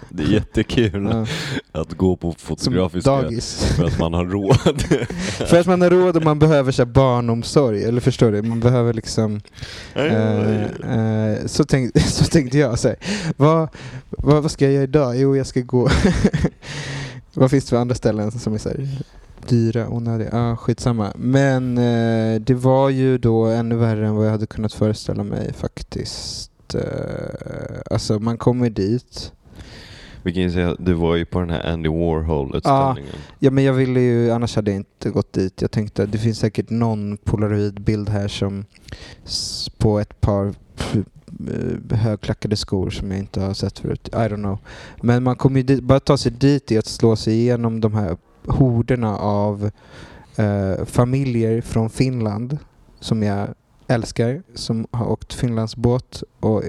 Det 0.08 0.22
är 0.22 0.26
jättekul 0.26 1.08
Ja, 1.12 1.26
att 1.80 1.92
gå 1.92 2.16
på 2.16 2.32
fotografiska 2.32 3.30
för 3.76 3.84
att 3.84 3.98
man 3.98 4.14
har 4.14 4.24
råd. 4.24 4.82
För 5.48 5.60
att 5.60 5.66
man 5.66 5.80
har 5.80 5.90
råd 5.90 6.16
och 6.16 6.22
man 6.22 6.38
behöver 6.38 6.72
så 6.72 6.84
här, 6.84 6.92
barnomsorg, 6.92 7.84
eller 7.84 8.00
förstår 8.00 8.32
du? 8.32 8.42
Man 8.42 8.60
behöver 8.60 8.92
liksom... 8.92 9.40
Eh, 9.94 10.62
eh, 10.62 11.46
så, 11.46 11.64
tänk, 11.64 12.00
så 12.06 12.24
tänkte 12.24 12.58
jag 12.58 12.78
så 12.78 12.88
här, 12.88 12.96
vad, 13.36 13.68
vad, 14.10 14.42
vad 14.42 14.50
ska 14.50 14.64
jag 14.64 14.74
göra 14.74 14.84
idag? 14.84 15.16
Jo, 15.16 15.36
jag 15.36 15.46
ska 15.46 15.60
gå... 15.60 15.88
vad 17.34 17.50
finns 17.50 17.64
det 17.64 17.70
för 17.70 17.76
andra 17.76 17.94
ställen 17.94 18.32
som 18.32 18.54
är 18.54 18.58
så 18.58 18.68
här 18.68 18.88
dyra, 19.48 19.88
onödiga? 19.88 20.28
Ja, 20.32 20.52
ah, 20.52 20.56
skitsamma. 20.56 21.12
Men 21.16 21.78
eh, 21.78 22.40
det 22.40 22.54
var 22.54 22.90
ju 22.90 23.18
då 23.18 23.44
ännu 23.44 23.76
värre 23.76 24.06
än 24.06 24.14
vad 24.14 24.26
jag 24.26 24.30
hade 24.30 24.46
kunnat 24.46 24.72
föreställa 24.72 25.22
mig 25.22 25.52
faktiskt. 25.52 26.50
Eh, 26.74 27.80
alltså 27.90 28.18
man 28.18 28.38
kommer 28.38 28.70
dit. 28.70 29.32
Vi 30.22 30.32
kan 30.32 30.42
ju 30.42 30.50
säga, 30.50 30.76
du 30.78 30.92
var 30.92 31.16
ju 31.16 31.24
på 31.24 31.40
den 31.40 31.50
här 31.50 31.72
Andy 31.72 31.88
Warhol-utställningen. 31.88 33.14
Ja 33.38 33.50
men 33.50 33.64
jag 33.64 33.72
ville 33.72 34.00
ju, 34.00 34.30
annars 34.30 34.56
hade 34.56 34.70
jag 34.70 34.76
inte 34.76 35.10
gått 35.10 35.32
dit. 35.32 35.62
Jag 35.62 35.70
tänkte 35.70 36.02
att 36.02 36.12
det 36.12 36.18
finns 36.18 36.38
säkert 36.38 36.70
någon 36.70 37.16
polaroidbild 37.16 38.08
här 38.08 38.28
som 38.28 38.64
på 39.78 39.98
ett 39.98 40.20
par 40.20 40.46
eh, 40.46 41.96
högklackade 41.96 42.56
skor 42.56 42.90
som 42.90 43.10
jag 43.10 43.18
inte 43.20 43.40
har 43.40 43.54
sett 43.54 43.78
förut. 43.78 44.08
I 44.12 44.16
don't 44.16 44.36
know. 44.36 44.58
Men 45.00 45.22
man 45.22 45.36
kommer 45.36 45.56
ju 45.56 45.62
dit, 45.62 45.82
bara 45.82 46.00
ta 46.00 46.16
sig 46.16 46.32
dit 46.32 46.72
är 46.72 46.78
att 46.78 46.86
slå 46.86 47.16
sig 47.16 47.34
igenom 47.34 47.80
de 47.80 47.94
här 47.94 48.16
horderna 48.46 49.16
av 49.18 49.70
eh, 50.36 50.84
familjer 50.84 51.60
från 51.60 51.90
Finland 51.90 52.58
som 53.00 53.22
jag 53.22 53.48
älskar, 53.88 54.42
som 54.54 54.86
har 54.90 55.06
åkt 55.06 55.34
Finlands 55.34 55.76
båt 55.76 56.22
och 56.40 56.64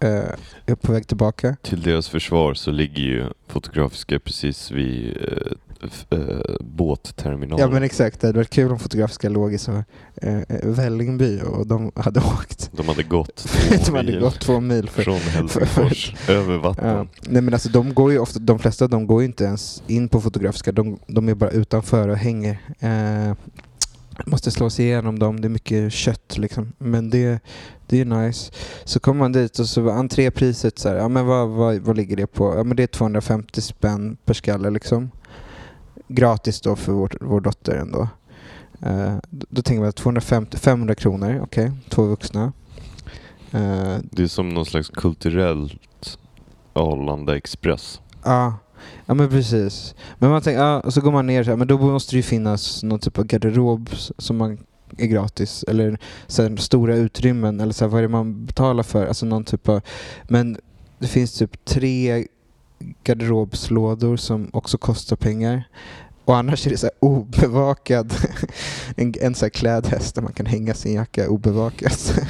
eh, 0.00 0.30
är 0.66 0.74
på 0.74 0.92
väg 0.92 1.08
tillbaka. 1.08 1.56
Till 1.62 1.82
deras 1.82 2.08
försvar 2.08 2.54
så 2.54 2.70
ligger 2.70 3.02
ju 3.02 3.24
Fotografiska 3.46 4.18
precis 4.18 4.70
vid 4.70 5.16
eh, 5.16 6.18
eh, 6.18 6.56
båtterminalen. 6.60 7.58
Ja 7.58 7.70
men 7.70 7.82
exakt, 7.82 8.20
det 8.20 8.26
hade 8.26 8.38
varit 8.38 8.50
kul 8.50 8.72
om 8.72 8.78
Fotografiska 8.78 9.28
låg 9.28 9.54
i 9.54 9.58
så, 9.58 9.84
eh, 10.14 10.40
Vällingby 10.62 11.40
och 11.40 11.66
de 11.66 11.92
hade 11.94 12.20
åkt. 12.20 12.70
De 12.72 12.88
hade 12.88 13.02
gått 13.02 13.36
två 13.46 13.74
de 13.86 13.96
hade 13.96 14.12
mil 14.12 14.20
gått 14.20 14.40
två 14.40 14.60
mil 14.60 14.88
för... 14.88 15.02
från 15.02 15.20
Helsingfors 15.20 16.14
över 16.28 16.58
vatten. 16.58 16.88
Ja. 16.88 17.06
Nej 17.20 17.42
men 17.42 17.54
alltså 17.54 17.68
de 17.68 17.94
går 17.94 18.12
ju 18.12 18.18
ofta, 18.18 18.38
de 18.38 18.58
flesta 18.58 18.88
dem 18.88 19.06
går 19.06 19.22
ju 19.22 19.26
inte 19.26 19.44
ens 19.44 19.82
in 19.86 20.08
på 20.08 20.20
Fotografiska, 20.20 20.72
de, 20.72 20.98
de 21.06 21.28
är 21.28 21.34
bara 21.34 21.50
utanför 21.50 22.08
och 22.08 22.16
hänger. 22.16 22.58
Eh, 22.78 23.34
måste 24.26 24.50
slå 24.50 24.70
sig 24.70 24.84
igenom 24.84 25.18
dem, 25.18 25.40
det 25.40 25.48
är 25.48 25.50
mycket 25.50 25.92
kött 25.92 26.38
liksom. 26.38 26.72
Men 26.78 27.10
det, 27.10 27.40
det 27.86 28.00
är 28.00 28.04
nice. 28.04 28.52
Så 28.84 29.00
kommer 29.00 29.18
man 29.18 29.32
dit 29.32 29.58
och 29.58 29.66
så 29.66 29.80
var 29.80 29.92
entrépriset 29.92 30.78
så 30.78 30.88
här, 30.88 30.96
ja 30.96 31.08
men 31.08 31.26
vad, 31.26 31.48
vad, 31.48 31.76
vad 31.78 31.96
ligger 31.96 32.16
det 32.16 32.26
på? 32.26 32.54
Ja 32.56 32.64
men 32.64 32.76
det 32.76 32.82
är 32.82 32.86
250 32.86 33.60
spänn 33.60 34.16
per 34.24 34.34
skalle 34.34 34.70
liksom. 34.70 35.10
Gratis 36.08 36.60
då 36.60 36.76
för 36.76 36.92
vår, 36.92 37.16
vår 37.20 37.40
dotter 37.40 37.76
ändå. 37.76 38.08
Eh, 38.82 39.14
då, 39.30 39.46
då 39.50 39.62
tänker 39.62 39.82
man 39.82 39.92
250, 39.92 40.56
500 40.58 40.94
kronor, 40.94 41.40
okej, 41.42 41.72
två 41.88 42.02
vuxna. 42.02 42.52
Eh, 43.52 43.96
Det 44.02 44.22
är 44.22 44.26
som 44.26 44.48
någon 44.48 44.66
slags 44.66 44.88
kulturellt 44.88 46.18
Arlanda 46.72 47.36
Express. 47.36 48.00
Ja, 48.24 48.54
ja 49.06 49.14
men 49.14 49.28
precis. 49.28 49.94
Men 50.18 50.30
man 50.30 50.42
tänker, 50.42 50.60
ja, 50.60 50.80
och 50.80 50.94
så 50.94 51.00
går 51.00 51.12
man 51.12 51.26
ner 51.26 51.44
så 51.44 51.50
här, 51.50 51.56
men 51.56 51.68
då 51.68 51.78
måste 51.78 52.12
det 52.12 52.16
ju 52.16 52.22
finnas 52.22 52.82
någon 52.82 52.98
typ 52.98 53.18
av 53.18 53.24
garderob 53.24 53.90
som 54.18 54.36
man 54.36 54.58
är 54.98 55.06
gratis 55.06 55.64
eller 55.68 55.98
sen 56.26 56.58
stora 56.58 56.96
utrymmen 56.96 57.60
eller 57.60 57.72
så 57.72 57.84
här, 57.84 57.90
vad 57.90 57.98
är 57.98 58.02
det 58.02 58.08
man 58.08 58.46
betalar 58.46 58.82
för? 58.82 59.06
Alltså 59.06 59.26
någon 59.26 59.44
typ 59.44 59.68
av, 59.68 59.80
men 60.28 60.58
det 60.98 61.06
finns 61.06 61.32
typ 61.32 61.64
tre 61.64 62.26
garderobslådor 63.04 64.16
som 64.16 64.50
också 64.52 64.78
kostar 64.78 65.16
pengar. 65.16 65.68
Och 66.24 66.36
annars 66.36 66.66
är 66.66 66.70
det 66.70 66.76
så 66.76 66.86
här 66.86 66.94
obevakad, 67.00 68.14
en, 68.96 69.14
en 69.20 69.34
så 69.34 69.44
här 69.44 69.50
klädhäst 69.50 70.14
där 70.14 70.22
man 70.22 70.32
kan 70.32 70.46
hänga 70.46 70.74
sin 70.74 70.94
jacka 70.94 71.28
obevakat. 71.28 72.20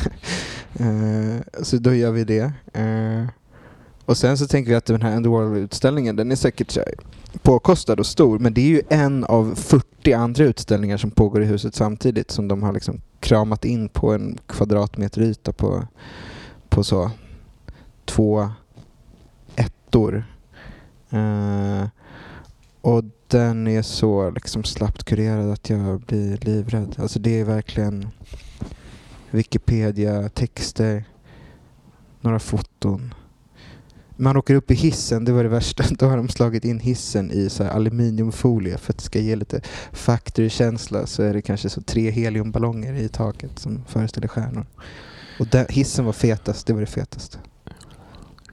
uh, 0.81 0.87
eh, 1.37 1.43
så 1.63 1.77
då 1.77 1.95
gör 1.95 2.11
vi 2.11 2.25
det. 2.25 2.53
Uh, 2.79 3.27
och 4.07 4.17
sen 4.17 4.39
så 4.39 4.47
tänker 4.47 4.71
vi 4.71 4.77
att 4.77 4.87
den 4.87 5.03
här 5.03 5.17
Underworld-utställningen, 5.17 6.17
den 6.17 6.33
är 6.33 6.37
säkert 6.37 6.79
påkostad 7.43 8.01
och 8.01 8.07
stor, 8.07 8.39
men 8.39 8.55
det 8.55 8.61
är 8.61 8.69
ju 8.69 8.83
en 8.89 9.25
av 9.25 9.55
40 9.55 10.13
andra 10.13 10.45
utställningar 10.45 10.97
som 10.97 11.11
pågår 11.11 11.43
i 11.43 11.47
huset 11.47 11.75
samtidigt 11.75 12.31
som 12.31 12.49
de 12.49 12.63
har 12.63 12.73
liksom 12.73 13.01
kramat 13.21 13.65
in 13.65 13.89
på 13.89 14.13
en 14.13 14.39
kvadratmeter 14.47 15.23
yta 15.23 15.53
på, 15.53 15.87
på 16.69 16.85
så 16.85 17.11
två 18.05 18.49
ettor. 19.57 20.25
Uh, 21.13 21.87
och 22.81 23.05
den 23.29 23.67
är 23.67 23.83
så 23.83 24.31
liksom 24.31 24.65
slappt 24.65 25.05
kurerad 25.05 25.51
att 25.51 25.71
jag 25.71 26.01
blir 26.01 26.37
livrädd. 26.37 26.97
Alltså 26.99 27.19
det 27.19 27.41
är 27.41 27.45
verkligen 27.45 28.09
Wikipedia, 29.31 30.29
texter, 30.29 31.05
några 32.21 32.39
foton. 32.39 33.15
Man 34.17 34.37
åker 34.37 34.55
upp 34.55 34.71
i 34.71 34.75
hissen, 34.75 35.25
det 35.25 35.33
var 35.33 35.43
det 35.43 35.49
värsta. 35.49 35.85
Då 35.91 36.07
har 36.07 36.17
de 36.17 36.29
slagit 36.29 36.65
in 36.65 36.79
hissen 36.79 37.31
i 37.31 37.51
så 37.51 37.65
här 37.65 37.71
aluminiumfolie 37.71 38.79
för 38.79 38.93
att 38.93 38.99
det 38.99 39.05
ska 39.05 39.19
ge 39.19 39.37
lite 39.37 39.61
factory-känsla. 39.93 41.07
Så 41.07 41.23
är 41.23 41.35
det 41.35 41.43
kanske 41.43 41.69
så 41.69 41.81
tre 41.81 42.11
heliumballonger 42.11 42.95
i 42.95 43.09
taket 43.09 43.59
som 43.59 43.85
föreställer 43.89 44.29
stjärnor. 44.29 44.67
Och 45.39 45.47
där, 45.47 45.67
hissen 45.69 46.05
var 46.05 46.13
fetast, 46.13 46.67
det 46.67 46.73
var 46.73 46.81
det 46.81 46.87
fetaste. 46.87 47.39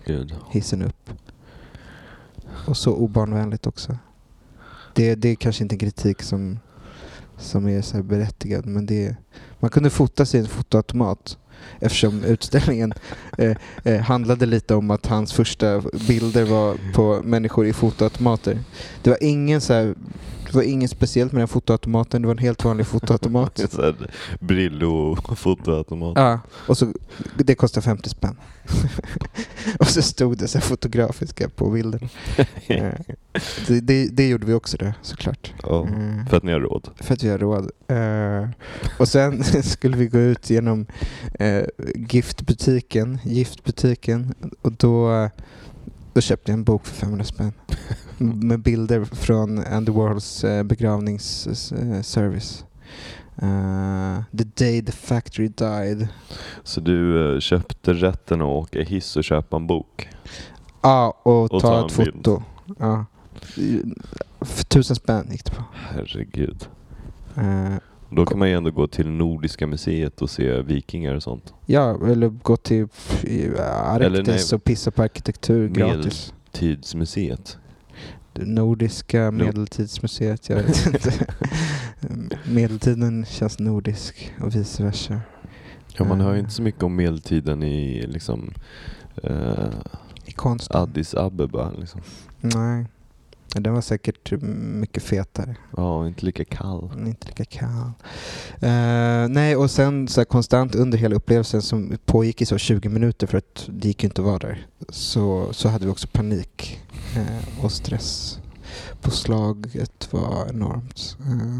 Gud. 0.05 0.35
Hissen 0.51 0.81
upp. 0.81 1.09
Och 2.67 2.77
så 2.77 2.95
obarnvänligt 2.95 3.67
också. 3.67 3.97
Det, 4.93 5.15
det 5.15 5.29
är 5.29 5.35
kanske 5.35 5.63
inte 5.63 5.75
en 5.75 5.79
kritik 5.79 6.21
som, 6.21 6.59
som 7.37 7.67
är 7.67 7.81
så 7.81 8.03
berättigad, 8.03 8.65
men 8.65 8.85
det 8.85 9.15
man 9.59 9.69
kunde 9.69 9.89
fota 9.89 10.25
sig 10.25 10.39
i 10.39 10.43
en 10.43 10.49
fotoautomat 10.49 11.37
eftersom 11.79 12.23
utställningen 12.23 12.93
eh, 13.37 13.55
eh, 13.83 14.01
handlade 14.01 14.45
lite 14.45 14.75
om 14.75 14.91
att 14.91 15.05
hans 15.05 15.33
första 15.33 15.81
bilder 16.07 16.43
var 16.43 16.77
på 16.93 17.21
människor 17.23 17.67
i 17.67 17.73
fotoautomater. 17.73 18.59
Det 19.01 19.09
var 19.09 19.23
ingen 19.23 19.61
så 19.61 19.73
här, 19.73 19.95
det 20.53 20.57
var 20.57 20.63
inget 20.63 20.91
speciellt 20.91 21.31
med 21.31 21.41
den 21.41 21.47
fotoautomaten, 21.47 22.21
det 22.21 22.27
var 22.27 22.35
en 22.35 22.37
helt 22.37 22.65
vanlig 22.65 22.87
fotoautomat. 22.87 23.59
Brillo-fotoautomat. 24.39 26.13
Ja, 26.15 26.39
och 26.67 26.77
så, 26.77 26.93
det 27.37 27.55
kostar 27.55 27.81
50 27.81 28.09
spänn. 28.09 28.35
och 29.79 29.87
så 29.87 30.01
stod 30.01 30.37
det 30.37 30.47
så 30.47 30.61
fotografiska 30.61 31.49
på 31.49 31.69
bilden. 31.69 32.09
Eh, 32.67 32.93
det, 33.67 33.79
det, 33.79 34.07
det 34.07 34.27
gjorde 34.29 34.45
vi 34.45 34.53
också 34.53 34.77
det, 34.77 34.93
såklart. 35.01 35.53
Ja, 35.63 35.87
Mm. 35.87 36.25
för 36.25 36.37
att 36.37 36.43
ni 36.43 36.51
har 36.51 36.59
råd. 36.59 36.89
För 36.95 37.13
att 37.13 37.23
vi 37.23 37.29
har 37.29 37.37
råd. 37.37 37.71
Eh, 37.87 38.49
och 38.99 39.07
sen 39.07 39.43
skulle 39.63 39.97
vi 39.97 40.07
gå 40.07 40.17
ut 40.17 40.49
genom 40.49 40.85
uh, 41.41 41.63
giftbutiken, 41.95 43.19
giftbutiken 43.23 44.33
och 44.61 44.71
då, 44.71 45.29
då 46.13 46.21
köpte 46.21 46.51
jag 46.51 46.57
en 46.57 46.63
bok 46.63 46.85
för 46.85 46.95
500 46.95 47.25
spänn. 47.25 47.51
Med 48.23 48.59
bilder 48.59 49.03
från 49.05 49.59
Andy 49.59 49.91
Warhols 49.91 50.43
uh, 50.43 50.63
begravningsservice. 50.63 52.65
Uh, 53.43 54.21
the 54.37 54.43
day 54.65 54.81
the 54.85 54.91
factory 54.91 55.47
died. 55.47 56.07
Så 56.63 56.81
du 56.81 57.33
eh, 57.35 57.39
köpte 57.39 57.93
rätten 57.93 58.41
att 58.41 58.47
åka 58.47 58.81
hiss 58.83 59.15
och 59.15 59.23
köpa 59.23 59.55
en 59.55 59.67
bok? 59.67 60.09
Ja, 60.81 61.19
och, 61.23 61.43
Och 61.53 61.61
ta, 61.61 61.67
ta 61.81 61.85
ett 61.87 61.97
bild. 61.97 62.13
foto. 62.15 62.43
Ja. 62.79 63.05
För 64.41 64.63
tusen 64.63 64.95
spänn 64.95 65.27
gick 65.31 65.45
det 65.45 65.51
på. 65.51 65.63
Herregud. 65.73 66.67
Eh, 67.35 67.73
Då 68.09 68.25
kan 68.25 68.39
man 68.39 68.49
ju 68.49 68.55
ändå 68.55 68.71
gå 68.71 68.87
till 68.87 69.09
Nordiska 69.09 69.67
museet 69.67 70.21
och 70.21 70.29
se 70.29 70.61
vikingar 70.61 71.15
och 71.15 71.23
sånt. 71.23 71.53
ja, 71.65 72.07
eller 72.07 72.27
gå 72.27 72.57
till 72.57 72.87
Arktis 73.59 74.51
nej. 74.51 74.55
och 74.55 74.63
pissa 74.63 74.91
på 74.91 75.03
arkitektur 75.03 75.69
gratis. 75.69 76.33
Tidsmuseet. 76.51 77.57
Nordiska 78.35 79.31
medeltidsmuseet, 79.31 80.49
jag 80.49 80.55
vet 80.63 80.85
inte. 80.85 81.11
Medeltiden 82.51 83.25
känns 83.25 83.59
nordisk 83.59 84.33
och 84.41 84.55
vice 84.55 84.83
versa. 84.83 85.21
Ja, 85.97 86.05
man 86.05 86.21
hör 86.21 86.29
ju 86.31 86.35
Eh. 86.35 86.39
inte 86.39 86.51
så 86.51 86.61
mycket 86.61 86.83
om 86.83 86.95
medeltiden 86.95 87.63
i 87.63 88.07
liksom 88.07 88.53
eh, 89.23 89.69
I. 90.25 90.33
Addis 90.69 91.15
Abeba. 91.15 91.71
Liksom. 91.71 92.01
Nej. 92.41 92.85
Den 93.61 93.73
var 93.73 93.81
säkert 93.81 94.31
mycket 94.41 95.03
fetare. 95.03 95.55
Ja, 95.77 96.07
inte 96.07 96.25
lika 96.25 96.45
kall. 96.45 96.91
Inte 97.07 97.27
lika 97.27 97.45
kall. 97.45 97.91
Uh, 98.63 99.29
nej, 99.29 99.55
och 99.55 99.71
sen 99.71 100.07
så 100.07 100.25
konstant 100.25 100.75
under 100.75 100.97
hela 100.97 101.15
upplevelsen 101.15 101.61
som 101.61 101.97
pågick 102.05 102.41
i 102.41 102.45
så 102.45 102.57
20 102.57 102.89
minuter 102.89 103.27
för 103.27 103.37
att 103.37 103.65
det 103.67 103.87
gick 103.87 104.03
inte 104.03 104.21
att 104.21 104.25
vara 104.25 104.39
där. 104.39 104.67
Så, 104.89 105.53
så 105.53 105.69
hade 105.69 105.85
vi 105.85 105.91
också 105.91 106.07
panik 106.07 106.81
uh, 107.17 107.65
och 107.65 107.71
stress. 107.71 108.39
Påslaget 109.01 110.13
var 110.13 110.47
enormt. 110.49 111.17
Uh, 111.21 111.59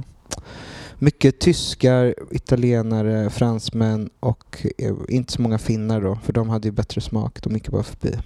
mycket 1.00 1.40
tyskar, 1.40 2.16
italienare, 2.32 3.30
fransmän 3.30 4.10
och 4.20 4.66
inte 5.10 5.34
så 5.34 5.42
många 5.42 5.58
finnar 5.58 6.02
då, 6.02 6.20
för 6.24 6.34
de 6.34 6.50
hade 6.50 6.68
ju 6.68 6.72
bättre 6.72 7.02
smak. 7.02 7.44
De 7.44 7.54
gick 7.54 7.70
bara 7.70 7.84
förbi. 7.84 8.18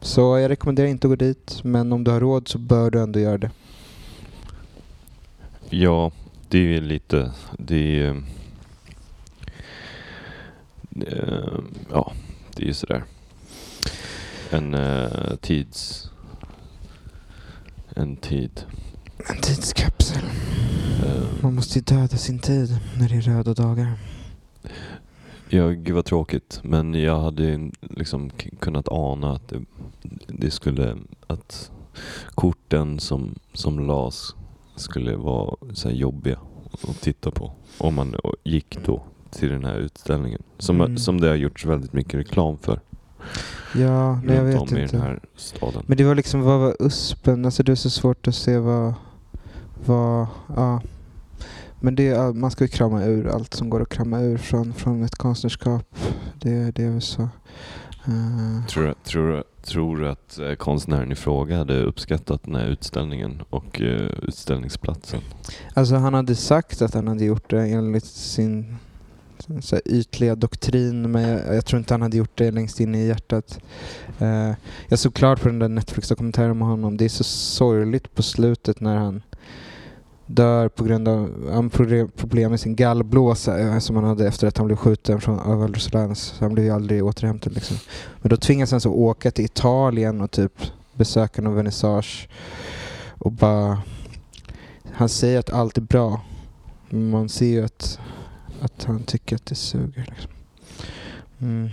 Så 0.00 0.38
jag 0.38 0.48
rekommenderar 0.50 0.88
inte 0.88 1.06
att 1.06 1.10
gå 1.10 1.16
dit, 1.16 1.60
men 1.64 1.92
om 1.92 2.04
du 2.04 2.10
har 2.10 2.20
råd 2.20 2.48
så 2.48 2.58
bör 2.58 2.90
du 2.90 3.02
ändå 3.02 3.20
göra 3.20 3.38
det. 3.38 3.50
Ja, 5.70 6.12
det 6.48 6.76
är 6.76 6.80
lite... 6.80 7.32
Det 7.58 8.00
är... 8.00 8.22
Uh, 10.96 11.60
ja, 11.90 12.12
det 12.56 12.62
är 12.62 12.66
ju 12.66 12.74
sådär. 12.74 13.04
En 14.50 14.74
uh, 14.74 15.36
tids... 15.40 16.10
En 17.94 18.16
tid. 18.16 18.60
En 19.28 19.40
tidskapsel. 19.40 20.22
Uh, 21.04 21.42
Man 21.42 21.54
måste 21.54 21.78
ju 21.78 21.84
döda 21.84 22.16
sin 22.16 22.38
tid 22.38 22.78
när 22.98 23.08
det 23.08 23.14
är 23.14 23.20
röda 23.20 23.54
dagar. 23.54 23.98
Ja, 25.50 25.68
gud 25.68 25.94
vad 25.94 26.04
tråkigt. 26.04 26.60
Men 26.62 26.94
jag 26.94 27.20
hade 27.20 27.70
liksom 27.80 28.30
kunnat 28.60 28.88
ana 28.88 29.32
att 29.32 29.48
det, 29.48 29.64
det, 30.26 30.50
skulle, 30.50 30.96
att 31.26 31.70
korten 32.34 33.00
som, 33.00 33.34
som 33.52 33.86
las 33.86 34.34
skulle 34.76 35.16
vara 35.16 35.56
så 35.72 35.90
jobbiga 35.90 36.38
att 36.88 37.00
titta 37.00 37.30
på. 37.30 37.52
Om 37.78 37.94
man 37.94 38.14
gick 38.44 38.78
då 38.84 39.02
till 39.30 39.48
den 39.48 39.64
här 39.64 39.78
utställningen. 39.78 40.42
Som, 40.58 40.80
mm. 40.80 40.98
som 40.98 41.20
det 41.20 41.28
har 41.28 41.34
gjorts 41.34 41.66
väldigt 41.66 41.92
mycket 41.92 42.14
reklam 42.14 42.58
för. 42.58 42.80
Ja, 43.74 44.20
nej, 44.24 44.36
jag 44.36 44.44
vet 44.44 44.60
inte. 44.60 44.80
i 44.80 44.86
den 44.86 45.00
här 45.00 45.20
staden. 45.36 45.82
Men 45.86 45.96
det 45.96 46.04
var 46.04 46.14
liksom, 46.14 46.40
vad 46.40 46.60
var 46.60 46.76
USPen? 46.80 47.44
Alltså 47.44 47.62
det 47.62 47.72
är 47.72 47.76
så 47.76 47.90
svårt 47.90 48.28
att 48.28 48.34
se 48.34 48.58
vad, 48.58 48.94
vad, 49.84 50.26
ja. 50.56 50.80
Men 51.80 51.94
det, 51.94 52.34
man 52.34 52.50
ska 52.50 52.64
ju 52.64 52.68
krama 52.68 53.04
ur 53.04 53.28
allt 53.28 53.54
som 53.54 53.70
går 53.70 53.82
att 53.82 53.88
krama 53.88 54.20
ur 54.20 54.36
från, 54.36 54.72
från 54.72 55.02
ett 55.02 55.14
konstnärskap. 55.14 55.96
Det, 56.34 56.70
det 56.70 56.84
är 56.84 56.90
väl 56.90 57.02
så. 57.02 57.22
Uh. 58.08 58.66
Tror, 58.66 58.94
tror, 59.04 59.44
tror 59.62 59.96
du 59.96 60.08
att 60.08 60.38
eh, 60.38 60.54
konstnären 60.54 61.12
i 61.12 61.14
fråga 61.14 61.58
hade 61.58 61.82
uppskattat 61.82 62.42
den 62.44 62.54
här 62.54 62.66
utställningen 62.66 63.42
och 63.50 63.80
uh, 63.80 64.10
utställningsplatsen? 64.22 65.20
Alltså 65.74 65.94
han 65.94 66.14
hade 66.14 66.34
sagt 66.34 66.82
att 66.82 66.94
han 66.94 67.08
hade 67.08 67.24
gjort 67.24 67.50
det 67.50 67.66
enligt 67.66 68.04
sin 68.04 68.76
så 69.60 69.80
ytliga 69.84 70.34
doktrin 70.34 71.10
men 71.10 71.22
jag, 71.22 71.54
jag, 71.54 71.64
tror 71.64 71.78
inte 71.78 71.94
han 71.94 72.02
hade 72.02 72.16
gjort 72.16 72.38
det 72.38 72.50
längst 72.50 72.80
in 72.80 72.94
i 72.94 73.06
hjärtat. 73.06 73.60
Uh, 74.22 74.52
jag 74.88 74.98
såg 74.98 75.14
klart 75.14 75.42
på 75.42 75.48
den 75.48 75.58
där 75.58 75.68
Netflix-dokumentären 75.68 76.58
med 76.58 76.68
honom. 76.68 76.96
Det 76.96 77.04
är 77.04 77.08
så 77.08 77.24
sorgligt 77.24 78.14
på 78.14 78.22
slutet 78.22 78.80
när 78.80 78.96
han 78.96 79.22
dör 80.28 80.68
på 80.68 80.84
grund 80.84 81.08
av 81.08 81.68
problem 82.16 82.50
med 82.50 82.60
sin 82.60 82.76
gallblåsa 82.76 83.58
eh, 83.58 83.78
som 83.78 83.96
han 83.96 84.04
hade 84.04 84.26
efter 84.26 84.46
att 84.46 84.58
han 84.58 84.66
blev 84.66 84.76
skjuten 84.76 85.20
från 85.20 85.38
av 85.38 86.14
Så 86.14 86.44
han 86.44 86.54
blev 86.54 86.66
ju 86.66 86.72
aldrig 86.72 87.04
återhämtad. 87.04 87.54
Liksom. 87.54 87.76
Men 88.20 88.30
då 88.30 88.36
tvingas 88.36 88.70
han 88.70 88.80
så 88.80 88.92
åka 88.92 89.30
till 89.30 89.44
Italien 89.44 90.20
och 90.20 90.30
typ 90.30 90.52
besöka 90.94 91.42
någon 91.42 91.54
vernissage 91.54 92.28
och 93.18 93.32
bara... 93.32 93.82
Han 94.92 95.08
säger 95.08 95.38
att 95.38 95.50
allt 95.50 95.76
är 95.76 95.82
bra. 95.82 96.20
Men 96.88 97.10
man 97.10 97.28
ser 97.28 97.46
ju 97.46 97.64
att, 97.64 97.98
att 98.60 98.84
han 98.84 99.02
tycker 99.02 99.36
att 99.36 99.46
det 99.46 99.54
suger. 99.54 100.06
Liksom. 100.08 100.30
Mm. 101.40 101.68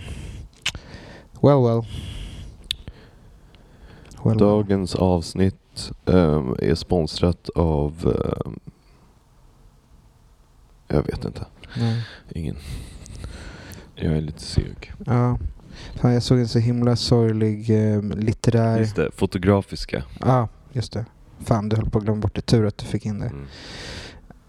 Well, 1.42 1.64
well. 1.64 1.86
well 4.24 4.38
Dagens 4.38 4.96
well. 4.96 5.04
avsnitt 5.04 5.65
um, 6.06 6.56
är 6.60 6.76
sponsrat 6.76 7.50
av... 7.50 8.14
Um, 8.46 8.60
jag 10.88 11.04
vet 11.04 11.26
inte. 11.26 11.46
Nej. 11.78 12.06
Ingen. 12.30 12.56
Jag 13.96 14.14
är 14.14 14.22
lite 14.22 14.42
seg. 14.42 14.94
Ja. 15.06 15.38
Fan, 15.96 16.14
jag 16.14 16.24
såg 16.24 16.40
en 16.40 16.48
så 16.48 16.60
himla 16.60 16.96
sorglig 16.96 17.70
eh, 17.70 18.02
litterär... 18.02 18.80
Just 18.80 18.96
det, 18.96 19.12
fotografiska. 19.12 20.04
Ja, 20.20 20.50
just 20.72 20.94
det. 20.94 21.06
Fan, 21.40 21.70
du 21.70 21.76
höll 21.76 21.90
på 21.90 21.98
att 21.98 22.04
glömma 22.04 22.22
bort 22.22 22.36
det. 22.36 22.42
Tur 22.42 22.66
att 22.66 22.78
du 22.78 22.86
fick 22.86 23.06
in 23.06 23.20
det. 23.20 23.32
Mm. 23.34 23.48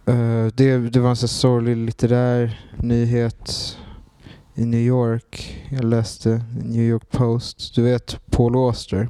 Uh, 0.08 0.52
det, 0.54 0.78
det 0.78 1.00
var 1.00 1.10
en 1.10 1.16
så 1.16 1.28
sorglig 1.28 1.76
litterär 1.76 2.60
nyhet 2.76 3.76
i 4.54 4.64
New 4.64 4.80
York. 4.80 5.62
Jag 5.70 5.84
läste 5.84 6.44
New 6.62 6.82
York 6.82 7.10
Post. 7.10 7.74
Du 7.74 7.82
vet 7.82 8.20
Paul 8.30 8.56
Auster? 8.56 9.08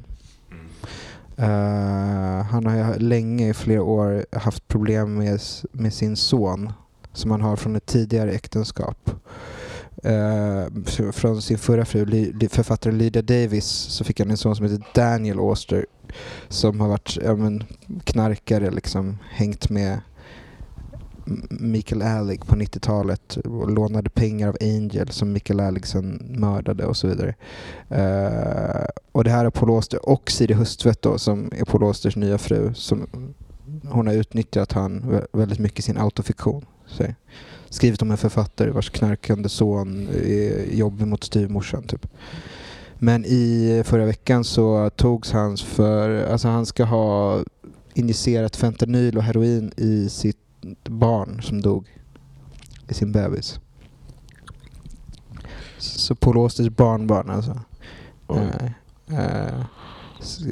Uh, 1.39 2.43
han 2.43 2.65
har 2.65 2.99
länge, 2.99 3.49
i 3.49 3.53
flera 3.53 3.83
år, 3.83 4.25
haft 4.31 4.67
problem 4.67 5.13
med, 5.13 5.41
med 5.71 5.93
sin 5.93 6.15
son 6.15 6.73
som 7.13 7.31
han 7.31 7.41
har 7.41 7.55
från 7.55 7.75
ett 7.75 7.85
tidigare 7.85 8.31
äktenskap. 8.31 9.11
Uh, 10.05 11.11
från 11.11 11.41
sin 11.41 11.57
förra 11.57 11.85
fru, 11.85 12.33
författaren 12.49 12.97
Lydia 12.97 13.21
Davis, 13.21 13.65
så 13.65 14.03
fick 14.03 14.19
han 14.19 14.31
en 14.31 14.37
son 14.37 14.55
som 14.55 14.65
heter 14.65 14.85
Daniel 14.93 15.39
Auster 15.39 15.85
som 16.49 16.79
har 16.79 16.87
varit 16.87 17.17
ja, 17.23 17.35
men, 17.35 17.63
knarkare, 18.03 18.71
liksom, 18.71 19.17
hängt 19.29 19.69
med 19.69 19.99
Michael 21.49 22.01
Alec 22.01 22.39
på 22.39 22.55
90-talet 22.55 23.37
och 23.37 23.71
lånade 23.71 24.09
pengar 24.09 24.47
av 24.47 24.57
Angel 24.61 25.09
som 25.09 25.33
Michael 25.33 25.59
Alec 25.59 25.85
sen 25.85 26.21
mördade 26.29 26.85
och 26.85 26.97
så 26.97 27.07
vidare. 27.07 27.35
Uh, 27.91 28.87
och 29.11 29.23
det 29.23 29.29
här 29.29 29.45
är 29.45 29.49
Paul 29.49 29.69
Auster 29.69 30.09
och 30.09 30.31
Siri 30.31 30.53
Hustvedt 30.53 31.01
då, 31.01 31.17
som 31.17 31.51
är 31.55 31.65
Paul 31.65 31.83
Austers 31.83 32.15
nya 32.15 32.37
fru. 32.37 32.73
Som, 32.73 33.07
hon 33.89 34.07
har 34.07 34.13
utnyttjat 34.13 34.71
han 34.71 35.21
väldigt 35.33 35.59
mycket 35.59 35.79
i 35.79 35.81
sin 35.81 35.97
autofiktion. 35.97 36.65
Så, 36.87 37.03
skrivit 37.69 38.01
om 38.01 38.11
en 38.11 38.17
författare 38.17 38.71
vars 38.71 38.89
knarkande 38.89 39.49
son 39.49 40.07
är 40.23 40.75
jobbig 40.75 41.07
mot 41.07 41.23
styvmorsan 41.23 41.83
typ. 41.83 42.07
Men 42.99 43.25
i 43.25 43.81
förra 43.85 44.05
veckan 44.05 44.43
så 44.43 44.89
togs 44.89 45.31
hans 45.31 45.63
för, 45.63 46.25
alltså 46.25 46.47
han 46.47 46.65
ska 46.65 46.83
ha 46.83 47.39
injicerat 47.93 48.55
fentanyl 48.55 49.17
och 49.17 49.23
heroin 49.23 49.71
i 49.77 50.09
sitt 50.09 50.46
barn 50.83 51.41
som 51.41 51.61
dog 51.61 51.99
i 52.87 52.93
sin 52.93 53.11
bebis. 53.11 53.59
Så 55.77 56.15
Paul 56.15 56.37
Austers 56.37 56.69
barnbarn 56.69 57.29
alltså. 57.29 57.59
Äh, 58.29 58.65
äh, 59.19 59.65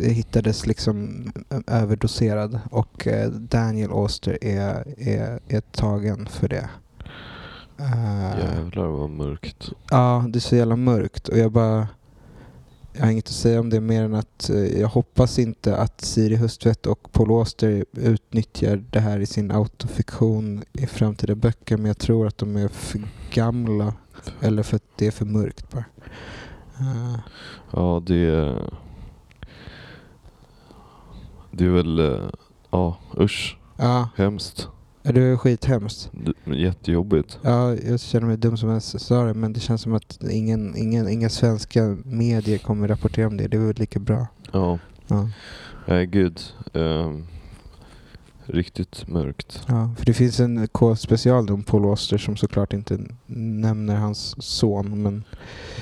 hittades 0.02 0.66
liksom 0.66 1.26
överdoserad 1.68 2.60
och 2.72 3.08
Daniel 3.32 3.92
Auster 3.92 4.44
är, 4.44 4.94
är, 4.98 5.40
är 5.48 5.62
tagen 5.62 6.26
för 6.26 6.48
det. 6.48 6.70
Jävlar 7.78 8.88
vad 8.88 9.10
mörkt. 9.10 9.70
Ja, 9.90 10.26
det 10.30 10.40
är 10.40 10.42
så 10.42 10.56
jävla 10.56 10.76
mörkt 10.76 11.28
och 11.28 11.38
jag 11.38 11.52
bara 11.52 11.88
jag 12.98 13.06
har 13.06 13.12
inget 13.12 13.28
att 13.28 13.34
säga 13.34 13.60
om 13.60 13.70
det 13.70 13.82
mer 13.82 14.04
än 14.04 14.16
att 14.16 14.50
eh, 14.50 14.80
jag 14.80 14.88
hoppas 14.88 15.40
inte 15.40 15.78
att 15.78 16.02
Siri 16.02 16.36
Hustvedt 16.36 16.86
och 16.86 17.12
Paul 17.12 17.32
Auster 17.32 17.86
utnyttjar 17.92 18.84
det 18.90 19.00
här 19.00 19.20
i 19.20 19.26
sin 19.26 19.52
autofiktion 19.52 20.64
i 20.74 20.88
framtida 20.88 21.36
böcker 21.36 21.78
men 21.78 21.86
jag 21.86 21.98
tror 21.98 22.28
att 22.28 22.38
de 22.38 22.56
är 22.56 22.68
för 22.68 23.02
gamla 23.32 23.94
eller 24.42 24.64
för 24.64 24.76
att 24.76 24.84
det 24.96 25.08
är 25.08 25.12
för 25.12 25.26
mörkt 25.26 25.72
bara. 25.72 25.86
Uh. 26.82 27.18
Ja, 27.72 28.04
det 28.06 28.16
är... 28.16 28.74
Det 31.52 31.66
är 31.66 31.70
väl... 31.70 32.00
Eh, 32.00 32.30
ja, 32.70 32.98
usch. 33.20 33.58
Ja. 33.78 34.10
Hemskt. 34.16 34.68
Ja, 35.06 35.12
det 35.12 35.22
är 35.22 35.38
skithemskt. 35.38 36.12
Jättejobbigt. 36.46 37.40
Ja, 37.42 37.76
jag 37.76 38.00
känner 38.00 38.28
mig 38.28 38.38
dum 38.38 38.58
som 38.58 38.82
sa 38.82 39.24
det, 39.24 39.34
men 39.34 39.54
det 39.54 39.60
känns 39.60 39.82
som 39.82 39.94
att 39.94 40.24
ingen, 40.32 40.78
ingen, 40.78 41.10
inga 41.10 41.30
svenska 41.30 41.98
medier 42.04 42.58
kommer 42.58 42.88
rapportera 42.88 43.28
om 43.28 43.38
det. 43.38 43.48
Det 43.48 43.58
är 43.58 43.62
väl 43.62 43.76
lika 43.76 44.00
bra. 44.00 44.28
Ja. 44.52 44.80
ja. 45.08 45.30
Nej, 45.86 46.06
gud. 46.06 46.42
Um, 46.74 47.28
riktigt 48.46 49.08
mörkt. 49.08 49.62
Ja, 49.68 49.96
för 49.98 50.06
det 50.06 50.14
finns 50.14 50.40
en 50.40 50.68
K-special 50.68 51.52
om 51.52 51.64
Paul 51.64 51.86
Auster 51.86 52.18
som 52.18 52.38
såklart 52.38 52.74
inte 52.74 53.00
nämner 53.26 53.96
hans 53.96 54.36
son, 54.40 55.04
men 55.04 55.24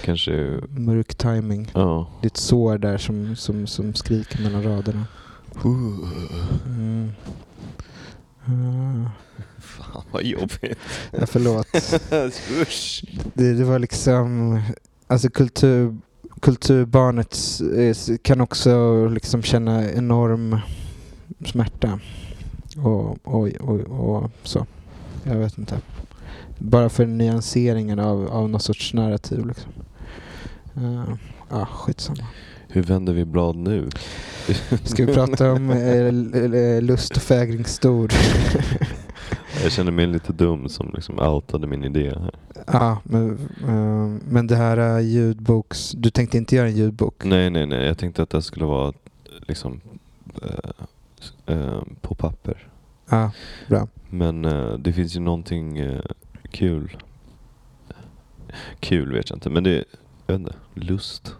Kanske... 0.03 0.59
mörk 0.69 1.15
timing. 1.15 1.71
Ja. 1.73 2.07
Det 2.21 2.25
är 2.25 2.29
ett 2.29 2.37
sår 2.37 2.77
där 2.77 2.97
som, 2.97 3.35
som, 3.35 3.67
som 3.67 3.93
skriker 3.93 4.43
mellan 4.43 4.63
raderna. 4.63 5.05
Mm. 5.63 7.11
Mm. 8.47 9.09
Fan 9.59 10.03
vad 10.11 10.23
jobbigt. 10.23 10.77
Ja, 11.11 11.25
förlåt. 11.25 11.67
Det, 13.33 13.53
det 13.53 13.63
var 13.63 13.79
liksom, 13.79 14.61
alltså 15.07 15.29
kultur, 15.29 15.97
kulturbarnet 16.41 17.37
eh, 17.77 18.17
kan 18.21 18.41
också 18.41 19.05
liksom 19.07 19.43
känna 19.43 19.91
enorm 19.91 20.59
smärta. 21.45 21.99
Och, 22.77 23.27
och, 23.27 23.47
och, 23.47 23.79
och 23.79 24.31
så. 24.43 24.65
Jag 25.23 25.35
vet 25.35 25.57
inte. 25.57 25.81
Bara 26.57 26.89
för 26.89 27.05
nyanseringen 27.05 27.99
av, 27.99 28.27
av 28.27 28.49
någon 28.49 28.61
sorts 28.61 28.93
narrativ. 28.93 29.45
Liksom. 29.45 29.71
Uh, 30.77 31.13
ah, 31.49 31.65
skitsamma. 31.65 32.27
Hur 32.73 32.83
vänder 32.83 33.13
vi 33.13 33.25
blad 33.25 33.55
nu? 33.55 33.89
Ska 34.83 35.05
vi 35.05 35.13
prata 35.13 35.51
om 35.51 35.69
eh, 35.69 36.81
lust 36.81 37.15
och 37.15 37.21
fägringsstord? 37.21 38.13
Jag 39.63 39.71
känner 39.71 39.91
mig 39.91 40.07
lite 40.07 40.33
dum 40.33 40.69
som 40.69 40.91
liksom 40.93 41.19
outade 41.19 41.67
min 41.67 41.83
idé 41.83 42.09
här. 42.09 42.35
Ja, 42.67 43.01
men, 43.03 43.31
uh, 43.67 44.21
men 44.29 44.47
det 44.47 44.55
här 44.55 44.97
uh, 44.97 45.01
ljudboks... 45.01 45.91
Du 45.91 46.09
tänkte 46.09 46.37
inte 46.37 46.55
göra 46.55 46.67
en 46.67 46.75
ljudbok? 46.75 47.25
Nej, 47.25 47.49
nej, 47.49 47.65
nej. 47.65 47.85
Jag 47.85 47.97
tänkte 47.97 48.23
att 48.23 48.29
det 48.29 48.41
skulle 48.41 48.65
vara 48.65 48.93
liksom 49.47 49.81
uh, 51.49 51.81
på 52.01 52.15
papper. 52.15 52.67
Ja, 53.09 53.31
bra. 53.67 53.87
Men 54.09 54.41
det 54.79 54.93
finns 54.93 55.15
ju 55.15 55.19
någonting 55.19 55.99
kul. 56.51 56.97
Kul 58.79 59.13
vet 59.13 59.29
jag 59.29 59.37
inte, 59.37 59.49
men 59.49 59.63
det, 59.63 59.83
jag 60.25 60.33
vet 60.33 60.39
inte, 60.39 60.55
lust. 60.73 61.35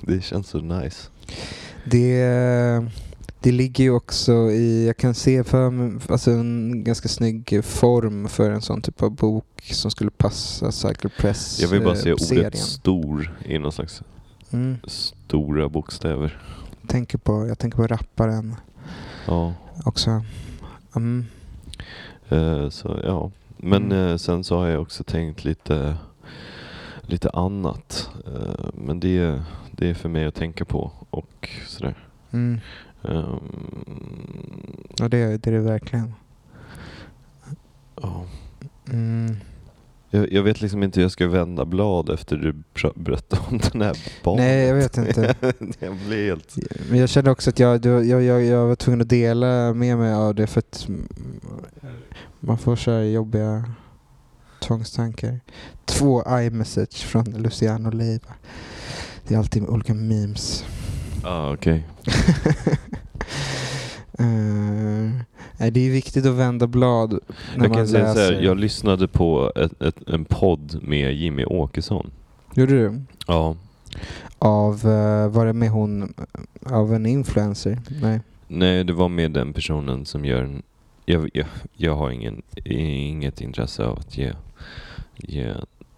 Det 0.00 0.20
känns 0.20 0.48
så 0.48 0.58
nice. 0.58 1.08
Det, 1.84 2.24
det 3.40 3.52
ligger 3.52 3.84
ju 3.84 3.90
också 3.90 4.32
i, 4.32 4.86
jag 4.86 4.96
kan 4.96 5.14
se 5.14 5.44
för 5.44 5.92
alltså 6.12 6.30
en 6.30 6.84
ganska 6.84 7.08
snygg 7.08 7.64
form 7.64 8.28
för 8.28 8.50
en 8.50 8.62
sån 8.62 8.82
typ 8.82 9.02
av 9.02 9.10
bok 9.10 9.62
som 9.62 9.90
skulle 9.90 10.10
passa 10.10 10.72
Cycle 10.72 11.10
Press 11.18 11.58
Jag 11.60 11.68
vill 11.68 11.84
bara 11.84 11.96
se 11.96 12.18
serien. 12.18 12.46
ordet 12.46 12.58
stor 12.58 13.38
i 13.44 13.58
någon 13.58 13.72
slags 13.72 14.02
mm. 14.50 14.76
stora 14.86 15.68
bokstäver. 15.68 16.42
Tänker 16.86 17.18
på, 17.18 17.46
jag 17.48 17.58
tänker 17.58 17.76
på 17.76 17.86
rapparen 17.86 18.56
ja. 19.26 19.54
också. 19.84 20.24
Mm. 20.96 21.26
Uh, 22.32 22.68
så 22.68 23.00
ja, 23.04 23.30
men 23.56 23.84
mm. 23.84 23.98
uh, 23.98 24.16
sen 24.16 24.44
så 24.44 24.56
har 24.56 24.68
jag 24.68 24.82
också 24.82 25.04
tänkt 25.04 25.44
lite 25.44 25.96
lite 27.08 27.30
annat. 27.30 28.10
Uh, 28.26 28.70
men 28.74 29.00
det, 29.00 29.42
det 29.70 29.90
är 29.90 29.94
för 29.94 30.08
mig 30.08 30.24
att 30.24 30.34
tänka 30.34 30.64
på 30.64 30.92
och 31.10 31.48
sådär. 31.66 31.94
Mm. 32.30 32.60
Um, 33.02 33.40
ja, 34.98 35.08
det, 35.08 35.42
det 35.42 35.50
är 35.50 35.54
det 35.54 35.60
verkligen. 35.60 36.14
Ja. 38.02 38.24
Mm. 38.92 39.36
Jag, 40.10 40.32
jag, 40.32 40.42
vet 40.42 40.60
liksom 40.60 40.82
inte 40.82 41.00
hur 41.00 41.04
jag 41.04 41.12
ska 41.12 41.28
vända 41.28 41.64
blad 41.64 42.10
efter 42.10 42.36
du 42.36 42.54
berättade 42.94 43.42
om 43.48 43.60
den 43.72 43.82
här 43.82 43.96
barnet. 44.24 44.44
Nej, 44.44 44.66
jag 44.66 44.74
vet 44.74 44.96
inte. 44.96 45.34
jag 45.78 45.96
blir 45.96 46.26
helt... 46.26 46.56
Men 46.90 46.98
jag 46.98 47.08
kände 47.08 47.30
också 47.30 47.50
att 47.50 47.58
jag, 47.58 47.86
jag, 47.86 48.22
jag, 48.22 48.44
jag 48.44 48.66
var 48.66 48.76
tvungen 48.76 49.00
att 49.00 49.08
dela 49.08 49.74
med 49.74 49.98
mig 49.98 50.12
av 50.12 50.34
det 50.34 50.46
för 50.46 50.58
att 50.58 50.88
man 52.40 52.58
får 52.58 52.76
så 52.76 52.90
här 52.90 53.02
jobbiga 53.02 53.64
tvångstankar. 54.68 55.40
Två 55.84 56.22
iMessage 56.40 56.96
från 56.96 57.24
Luciano 57.24 57.90
Leiva. 57.90 58.34
Det 59.28 59.34
är 59.34 59.38
alltid 59.38 59.66
olika 59.66 59.94
memes. 59.94 60.64
Ja, 61.22 61.30
ah, 61.30 61.52
okej. 61.52 61.86
Okay. 62.00 62.14
uh, 64.26 65.20
eh, 65.58 65.72
det 65.72 65.80
är 65.80 65.90
viktigt 65.90 66.26
att 66.26 66.34
vända 66.34 66.66
blad 66.66 67.10
när 67.12 67.18
jag 67.54 67.68
man 67.68 67.76
kan 67.78 67.88
säga 67.88 68.04
läser. 68.04 68.26
Så 68.26 68.34
här, 68.34 68.42
jag 68.42 68.58
lyssnade 68.58 69.08
på 69.08 69.52
ett, 69.56 69.82
ett, 69.82 70.08
en 70.08 70.24
podd 70.24 70.78
med 70.82 71.14
Jimmy 71.14 71.44
Åkesson. 71.44 72.10
Gjorde 72.54 72.72
du? 72.72 73.00
Ja. 73.26 73.56
Av, 74.38 74.86
uh, 74.86 75.28
var 75.28 75.46
det 75.46 75.52
med 75.52 75.70
hon, 75.70 76.14
av 76.66 76.94
en 76.94 77.06
influencer? 77.06 77.78
Nej. 78.02 78.20
Nej, 78.48 78.84
det 78.84 78.92
var 78.92 79.08
med 79.08 79.30
den 79.32 79.52
personen 79.52 80.06
som 80.06 80.24
gör 80.24 80.42
en, 80.42 80.62
jag, 81.04 81.30
jag, 81.34 81.46
jag 81.76 81.96
har 81.96 82.10
ingen, 82.10 82.42
inget 82.64 83.40
intresse 83.40 83.84
av 83.84 83.98
att 83.98 84.18
ge, 84.18 84.32
ge 85.16 85.54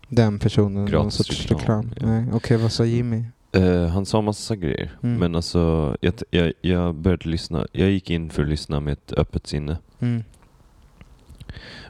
den 0.08 0.38
personen 0.38 0.84
någon 0.84 1.10
sorts 1.10 1.46
reklam? 1.46 1.92
Ja. 1.96 2.06
Okej, 2.06 2.34
okay, 2.34 2.56
vad 2.56 2.72
sa 2.72 2.84
Jimmy? 2.84 3.24
Uh, 3.56 3.86
han 3.86 4.06
sa 4.06 4.20
massa 4.20 4.56
grejer. 4.56 4.96
Mm. 5.02 5.18
Men 5.18 5.34
alltså, 5.34 5.96
jag, 6.00 6.14
jag, 6.30 6.52
jag 6.60 6.94
började 6.94 7.28
lyssna. 7.28 7.66
Jag 7.72 7.90
gick 7.90 8.10
in 8.10 8.30
för 8.30 8.42
att 8.42 8.48
lyssna 8.48 8.80
med 8.80 8.92
ett 8.92 9.12
öppet 9.12 9.46
sinne. 9.46 9.76
Mm. 10.00 10.24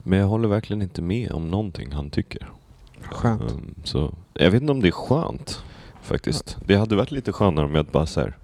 Men 0.02 0.18
jag 0.18 0.26
håller 0.26 0.48
verkligen 0.48 0.82
inte 0.82 1.02
med 1.02 1.32
om 1.32 1.48
någonting 1.48 1.92
han 1.92 2.10
tycker. 2.10 2.50
Skönt. 3.00 3.42
Um, 3.42 3.74
så, 3.84 4.14
jag 4.34 4.50
vet 4.50 4.62
inte 4.62 4.72
om 4.72 4.80
det 4.80 4.88
är 4.88 4.92
skönt 4.92 5.62
faktiskt. 6.02 6.56
Ja. 6.58 6.64
Det 6.66 6.76
hade 6.76 6.96
varit 6.96 7.10
lite 7.10 7.32
skönare 7.32 7.66
om 7.66 7.74
jag 7.74 7.86
bara 7.86 8.06
så 8.06 8.20
här, 8.20 8.36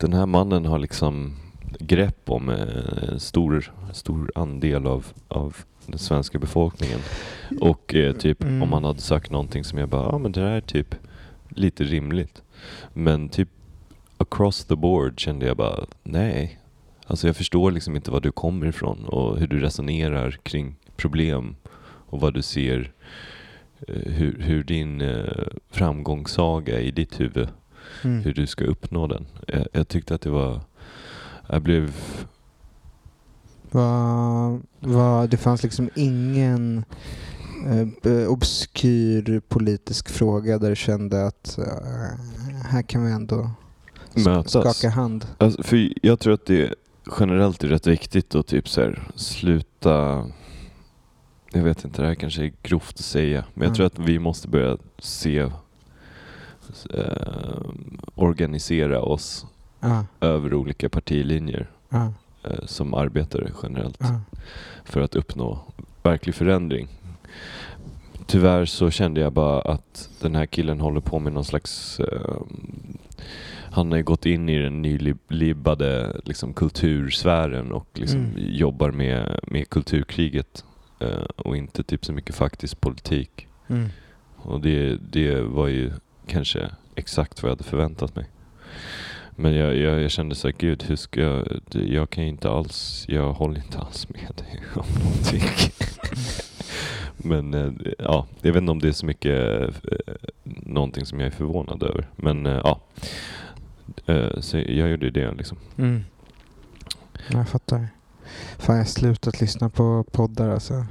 Den 0.00 0.12
här 0.12 0.26
mannen 0.26 0.66
har 0.66 0.78
liksom 0.78 1.36
grepp 1.78 2.30
om 2.30 2.48
eh, 2.48 3.08
en 3.12 3.20
stor, 3.20 3.72
stor 3.92 4.32
andel 4.34 4.86
av, 4.86 5.06
av 5.28 5.56
den 5.90 5.98
svenska 5.98 6.38
befolkningen. 6.38 7.00
Och 7.60 7.94
eh, 7.94 8.12
typ 8.12 8.42
mm. 8.42 8.62
om 8.62 8.70
man 8.70 8.84
hade 8.84 9.00
sagt 9.00 9.30
någonting 9.30 9.64
som 9.64 9.78
jag 9.78 9.88
bara, 9.88 10.02
ja 10.02 10.12
ah, 10.14 10.18
men 10.18 10.32
det 10.32 10.40
här 10.40 10.50
är 10.50 10.60
typ 10.60 10.94
lite 11.48 11.84
rimligt. 11.84 12.42
Men 12.92 13.28
typ 13.28 13.48
across 14.16 14.64
the 14.64 14.76
board 14.76 15.20
kände 15.20 15.46
jag 15.46 15.56
bara, 15.56 15.86
nej. 16.02 16.58
Alltså 17.06 17.26
jag 17.26 17.36
förstår 17.36 17.70
liksom 17.70 17.96
inte 17.96 18.10
var 18.10 18.20
du 18.20 18.32
kommer 18.32 18.66
ifrån 18.66 19.04
och 19.04 19.38
hur 19.38 19.46
du 19.46 19.60
resonerar 19.60 20.30
kring 20.42 20.76
problem 20.96 21.56
och 22.10 22.20
vad 22.20 22.34
du 22.34 22.42
ser, 22.42 22.92
eh, 23.88 24.12
hur, 24.12 24.38
hur 24.40 24.64
din 24.64 25.00
eh, 25.00 25.46
framgångssaga 25.70 26.80
i 26.80 26.90
ditt 26.90 27.20
huvud, 27.20 27.48
mm. 28.04 28.20
hur 28.20 28.34
du 28.34 28.46
ska 28.46 28.64
uppnå 28.64 29.06
den. 29.06 29.26
Jag, 29.46 29.66
jag 29.72 29.88
tyckte 29.88 30.14
att 30.14 30.20
det 30.20 30.30
var, 30.30 30.60
jag 31.48 31.62
blev 31.62 31.94
Va, 33.70 34.60
va, 34.80 35.26
det 35.26 35.36
fanns 35.36 35.62
liksom 35.62 35.90
ingen 35.96 36.84
eh, 38.02 38.28
obskyr 38.28 39.40
politisk 39.48 40.08
fråga 40.08 40.58
där 40.58 40.70
du 40.70 40.76
kände 40.76 41.26
att 41.26 41.58
eh, 41.58 41.64
här 42.64 42.82
kan 42.82 43.04
vi 43.04 43.12
ändå 43.12 43.50
Mötas. 44.14 44.50
skaka 44.50 44.90
hand? 44.90 45.26
Alltså, 45.38 45.62
för 45.62 45.92
jag 46.02 46.20
tror 46.20 46.34
att 46.34 46.46
det 46.46 46.74
generellt 47.20 47.64
är 47.64 47.68
rätt 47.68 47.86
viktigt 47.86 48.34
att 48.34 48.46
typ 48.46 48.68
så 48.68 48.80
här, 48.80 49.08
sluta 49.14 50.24
jag 51.52 51.62
vet 51.62 51.84
inte, 51.84 52.02
det 52.02 52.08
här 52.08 52.14
kanske 52.14 52.44
är 52.44 52.52
grovt 52.62 52.94
att 52.94 53.04
säga, 53.04 53.44
men 53.54 53.62
jag 53.62 53.66
mm. 53.66 53.74
tror 53.74 53.86
att 53.86 53.98
vi 53.98 54.18
måste 54.18 54.48
börja 54.48 54.78
se 54.98 55.38
eh, 56.90 57.70
organisera 58.14 59.02
oss 59.02 59.46
ah. 59.80 60.02
över 60.20 60.54
olika 60.54 60.88
partilinjer 60.88 61.70
ah. 61.88 62.08
Eh, 62.44 62.64
som 62.64 62.94
arbetare 62.94 63.50
generellt 63.62 64.02
ah. 64.02 64.20
för 64.84 65.00
att 65.00 65.16
uppnå 65.16 65.58
verklig 66.02 66.34
förändring 66.34 66.88
tyvärr 68.30 68.64
så 68.64 68.90
kände 68.90 69.20
jag 69.20 69.32
bara 69.32 69.60
att 69.60 70.10
den 70.20 70.34
här 70.34 70.46
killen 70.46 70.80
håller 70.80 71.00
på 71.00 71.18
med 71.18 71.32
någon 71.32 71.44
slags 71.44 72.00
uh, 72.00 72.40
han 73.72 73.90
har 73.90 73.98
ju 73.98 74.04
gått 74.04 74.26
in 74.26 74.48
i 74.48 74.58
den 74.58 74.82
nylibbade 74.82 76.20
liksom, 76.24 76.54
kultursfären 76.54 77.72
och 77.72 77.86
liksom 77.94 78.20
mm. 78.20 78.32
jobbar 78.36 78.90
med, 78.90 79.40
med 79.42 79.70
kulturkriget 79.70 80.64
uh, 81.02 81.24
och 81.36 81.56
inte 81.56 81.82
typ 81.82 82.04
så 82.04 82.12
mycket 82.12 82.34
faktisk 82.34 82.80
politik. 82.80 83.46
Mm. 83.68 83.88
Och 84.36 84.60
det, 84.60 84.96
det 84.96 85.40
var 85.40 85.68
ju 85.68 85.92
kanske 86.26 86.70
exakt 86.94 87.42
vad 87.42 87.50
jag 87.50 87.56
hade 87.56 87.64
förväntat 87.64 88.16
mig. 88.16 88.26
Men 89.40 89.54
jag, 89.54 89.76
jag, 89.76 90.02
jag 90.02 90.10
kände 90.10 90.34
så 90.34 90.48
här, 90.48 90.54
gud, 90.58 90.82
hur 90.82 90.96
ska 90.96 91.20
jag, 91.20 91.60
jag 91.70 92.10
kan 92.10 92.24
inte 92.24 92.50
alls, 92.50 93.04
jag 93.08 93.32
håller 93.32 93.56
inte 93.56 93.78
alls 93.78 94.08
med 94.08 94.32
dig 94.36 94.60
om 94.74 94.86
någonting. 95.04 95.42
Men 97.16 97.54
eh, 97.54 97.92
ja, 97.98 98.26
jag 98.40 98.52
vet 98.52 98.60
inte 98.60 98.72
om 98.72 98.78
det 98.78 98.88
är 98.88 98.92
så 98.92 99.06
mycket 99.06 99.34
eh, 99.68 100.14
någonting 100.44 101.06
som 101.06 101.20
jag 101.20 101.26
är 101.26 101.30
förvånad 101.30 101.82
över. 101.82 102.08
Men 102.16 102.46
eh, 102.46 102.60
ja, 102.64 102.80
så 104.40 104.56
jag 104.56 104.90
gjorde 104.90 105.10
det 105.10 105.32
liksom. 105.32 105.58
Mm. 105.78 106.04
Jag 107.28 107.48
fattar. 107.48 107.88
Fan, 108.58 108.76
jag 108.76 108.84
har 108.84 108.88
slutat 108.88 109.40
lyssna 109.40 109.70
på 109.70 110.04
poddar 110.12 110.48
alltså. 110.48 110.86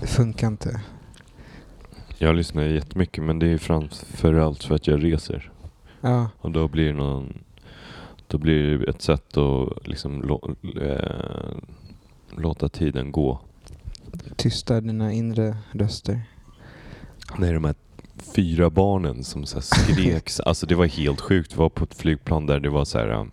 Det 0.00 0.06
funkar 0.06 0.46
inte. 0.46 0.80
Jag 2.18 2.36
lyssnar 2.36 2.62
jättemycket 2.62 3.24
men 3.24 3.38
det 3.38 3.46
är 3.46 3.58
framförallt 3.58 4.64
för 4.64 4.74
att 4.74 4.86
jag 4.86 5.04
reser. 5.04 5.50
Ja. 6.10 6.30
Och 6.38 6.50
då 6.50 6.68
blir 6.68 6.86
det 6.86 6.92
någon, 6.92 7.38
då 8.26 8.38
blir 8.38 8.78
det 8.78 8.90
ett 8.90 9.02
sätt 9.02 9.36
att 9.36 9.86
liksom 9.88 10.22
lå, 10.22 10.54
äh, 10.80 11.56
låta 12.36 12.68
tiden 12.68 13.12
gå 13.12 13.40
tysta 14.36 14.80
dina 14.80 15.12
inre 15.12 15.56
röster? 15.72 16.20
Nej, 17.38 17.52
de 17.52 17.64
här 17.64 17.74
fyra 18.34 18.70
barnen 18.70 19.24
som 19.24 19.46
så 19.46 19.60
skrek. 19.60 20.30
alltså 20.44 20.66
det 20.66 20.74
var 20.74 20.86
helt 20.86 21.20
sjukt. 21.20 21.52
Vi 21.52 21.56
var 21.56 21.68
på 21.68 21.84
ett 21.84 21.94
flygplan 21.94 22.46
där 22.46 22.60
det 22.60 22.68
var 22.68 22.84
så 22.84 22.98
här. 22.98 23.10
Um, 23.10 23.30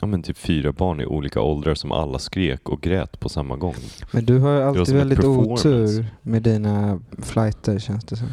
ja, 0.00 0.06
men 0.06 0.22
typ 0.22 0.38
fyra 0.38 0.72
barn 0.72 1.00
i 1.00 1.06
olika 1.06 1.40
åldrar 1.40 1.74
som 1.74 1.92
alla 1.92 2.18
skrek 2.18 2.68
och 2.68 2.80
grät 2.80 3.20
på 3.20 3.28
samma 3.28 3.56
gång. 3.56 3.74
Men 4.10 4.24
du 4.24 4.38
har 4.38 4.60
alltid 4.60 4.94
väldigt 4.94 5.24
otur 5.24 6.06
med 6.22 6.42
dina 6.42 7.00
flighter 7.22 7.78
känns 7.78 8.04
det 8.04 8.16
som. 8.16 8.28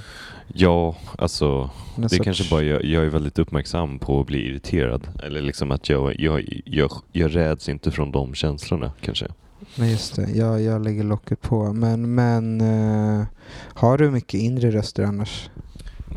Ja, 0.48 0.96
alltså 1.18 1.70
Någon 1.96 2.08
det 2.08 2.16
är 2.16 2.24
kanske 2.24 2.50
bara 2.50 2.64
jag, 2.64 2.86
jag 2.86 3.06
är 3.06 3.10
väldigt 3.10 3.40
uppmärksam 3.40 4.00
på 4.00 4.20
att 4.20 4.28
bli 4.28 4.48
irriterad. 4.50 5.08
Eller 5.24 5.42
liksom 5.42 5.72
att 5.72 5.90
jag, 5.90 6.20
jag, 6.20 6.62
jag, 6.66 6.92
jag 7.12 7.36
räds 7.36 7.70
inte 7.70 7.92
från 7.92 8.12
de 8.12 8.34
känslorna 8.34 8.92
kanske. 9.02 9.28
Nej 9.76 9.92
just 9.92 10.16
det, 10.16 10.30
jag, 10.32 10.62
jag 10.62 10.84
lägger 10.84 11.04
locket 11.04 11.42
på. 11.42 11.74
Men, 11.74 12.16
men 12.16 12.62
eh, 12.62 13.26
har 13.74 13.98
du 13.98 14.12
mycket 14.12 14.40
inre 14.40 14.72
röster 14.72 15.04
annars? 15.04 15.50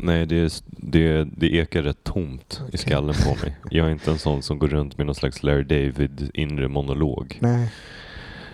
Nej, 0.01 0.25
det, 0.25 0.63
det, 0.67 1.23
det 1.23 1.53
ekar 1.53 1.81
rätt 1.81 2.03
tomt 2.03 2.61
i 2.61 2.67
Okej. 2.67 2.79
skallen 2.79 3.15
på 3.25 3.45
mig. 3.45 3.57
Jag 3.71 3.87
är 3.87 3.91
inte 3.91 4.11
en 4.11 4.17
sån 4.17 4.41
som 4.41 4.59
går 4.59 4.67
runt 4.67 4.97
med 4.97 5.05
någon 5.05 5.15
slags 5.15 5.43
Larry 5.43 5.63
David 5.63 6.31
inre 6.33 6.67
monolog. 6.67 7.37
Nej. 7.41 7.71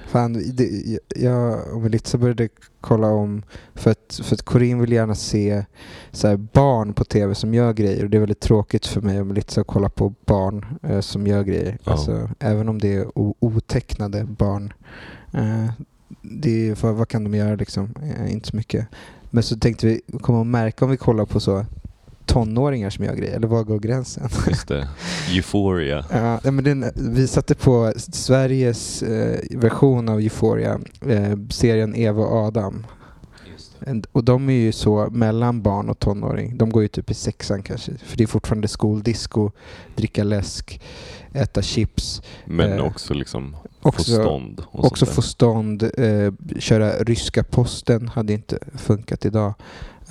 Fan, 0.06 0.34
det, 0.54 1.00
jag 1.16 1.74
och 1.74 1.82
Melissa 1.82 2.18
började 2.18 2.50
kolla 2.82 3.08
om 3.08 3.44
för 3.76 3.92
att, 3.92 4.20
för 4.24 4.36
att 4.36 4.42
Corinne 4.42 4.82
vill 4.82 4.92
gärna 4.92 5.16
se 5.16 5.66
så 6.12 6.38
barn 6.38 6.94
på 6.94 7.04
tv 7.04 7.36
som 7.36 7.54
gör 7.54 7.74
grejer 7.74 8.04
och 8.04 8.10
det 8.10 8.18
är 8.18 8.20
väldigt 8.20 8.40
tråkigt 8.40 8.86
för 8.86 9.02
mig 9.02 9.20
och 9.20 9.28
Melissa 9.28 9.62
att 9.62 9.68
kolla 9.68 9.90
på 9.90 10.14
barn 10.26 10.66
eh, 10.84 11.00
som 11.00 11.28
gör 11.28 11.44
grejer. 11.44 11.78
Ja. 11.84 11.92
Alltså, 11.92 12.30
även 12.40 12.70
om 12.70 12.80
det 12.80 12.94
är 12.94 13.08
otecknade 13.16 14.24
barn. 14.24 14.74
Eh, 15.34 15.72
det 16.22 16.70
är, 16.70 16.76
för, 16.76 16.92
vad 16.92 17.08
kan 17.08 17.24
de 17.24 17.38
göra 17.38 17.56
liksom? 17.56 17.94
Eh, 18.02 18.34
inte 18.34 18.48
så 18.48 18.56
mycket. 18.56 18.88
Men 19.30 19.44
så 19.44 19.58
tänkte 19.58 19.88
vi, 19.88 20.02
kommer 20.22 20.42
att 20.42 20.48
märka 20.48 20.86
om 20.86 20.92
vi 20.92 20.98
kollar 20.98 21.26
på 21.26 21.40
så 21.40 21.66
tonåringar 22.26 22.90
som 22.90 23.06
gör 23.06 23.16
grejer, 23.16 23.36
eller 23.36 23.48
var 23.48 23.64
går 23.64 23.80
gränsen? 23.80 24.30
Just 24.48 24.68
det. 24.68 24.88
Euphoria. 25.30 26.06
Ja, 26.44 26.52
men 26.52 26.64
den, 26.64 26.86
vi 26.96 27.28
satte 27.28 27.56
på 27.56 27.94
Sveriges 27.98 29.04
eh, 29.04 29.40
version 29.58 30.10
av 30.10 30.20
Euphoria, 30.20 30.80
eh, 31.08 31.38
serien 31.50 31.96
Eva 31.96 32.24
och 32.24 32.38
Adam. 32.38 32.86
Och 34.12 34.24
de 34.24 34.50
är 34.50 34.54
ju 34.54 34.72
så 34.72 35.10
mellan 35.12 35.62
barn 35.62 35.90
och 35.90 36.00
tonåring. 36.00 36.58
De 36.58 36.70
går 36.70 36.82
ju 36.82 36.88
typ 36.88 37.12
i 37.12 37.14
sexan 37.14 37.64
kanske. 37.64 37.92
För 38.06 38.18
det 38.18 38.24
är 38.24 38.28
fortfarande 38.28 38.68
skoldisco, 38.68 39.52
dricka 39.96 40.24
läsk, 40.24 40.82
äta 41.34 41.62
chips. 41.62 42.22
Men 42.46 42.72
Eh, 42.72 42.86
också 42.86 43.14
liksom 43.14 43.56
Också, 43.82 44.16
få 44.16 44.22
stånd. 44.24 44.64
Och 44.68 44.86
också 44.86 45.06
få 45.06 45.22
stånd. 45.22 45.84
Eh, 45.84 46.34
köra 46.60 46.92
ryska 46.92 47.44
posten 47.44 48.08
hade 48.08 48.34
inte 48.34 48.60
funkat 48.76 49.26
idag. 49.26 49.54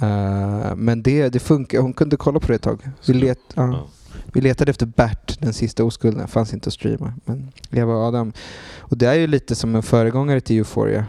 Eh, 0.01 0.74
men 0.76 1.03
det, 1.03 1.28
det 1.28 1.38
funkar. 1.40 1.78
Hon 1.78 1.92
kunde 1.92 2.16
kolla 2.16 2.40
på 2.40 2.47
det 2.49 2.55
ett 2.55 2.62
tag. 2.62 2.80
Vi, 3.07 3.14
let, 3.14 3.38
ja. 3.55 3.66
Ja. 3.72 3.86
Vi 4.32 4.40
letade 4.40 4.70
efter 4.70 4.86
Bert, 4.86 5.40
den 5.40 5.53
sista 5.53 5.84
oskulden. 5.84 6.28
Fanns 6.28 6.55
inte 6.55 6.68
att 6.68 6.72
streama. 6.74 7.12
Men 7.24 7.53
Eva 7.70 7.92
och 7.95 8.03
Adam. 8.03 8.32
Och 8.78 8.99
det 8.99 9.07
är 9.07 9.14
ju 9.14 9.26
lite 9.26 9.55
som 9.55 9.74
en 9.74 9.82
föregångare 9.82 10.40
till 10.40 10.57
Euphoria. 10.57 11.07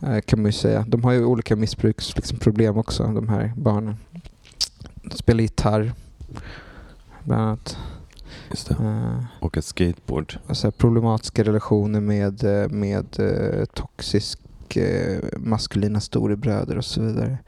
eh, 0.00 0.20
Kan 0.20 0.38
man 0.42 0.46
ju 0.46 0.52
säga. 0.52 0.84
De 0.88 1.04
har 1.04 1.12
ju 1.12 1.24
olika 1.24 1.56
missbruksproblem 1.56 2.16
liksom, 2.22 2.38
problem 2.38 2.76
också, 2.78 3.02
de 3.02 3.28
här 3.28 3.52
barnen. 3.56 3.96
De 5.02 5.16
spelar 5.16 5.40
gitarr. 5.42 5.92
Bland 7.24 7.42
annat. 7.42 7.76
Just 8.50 8.68
det. 8.68 8.74
Eh, 8.84 9.24
Åka 9.40 9.62
skateboard. 9.62 10.38
och 10.46 10.56
så 10.56 10.66
här 10.66 10.72
problematiska 10.72 11.44
relationer 11.44 12.00
med, 12.00 12.44
eh, 12.44 12.68
med 12.70 13.06
eh, 13.20 13.64
toxisk 14.66 14.76
eh, 14.76 15.38
maskulina 15.38 16.00
storebröder 16.00 16.78
och 16.78 16.84
så 16.84 17.02
vidare. 17.02 17.38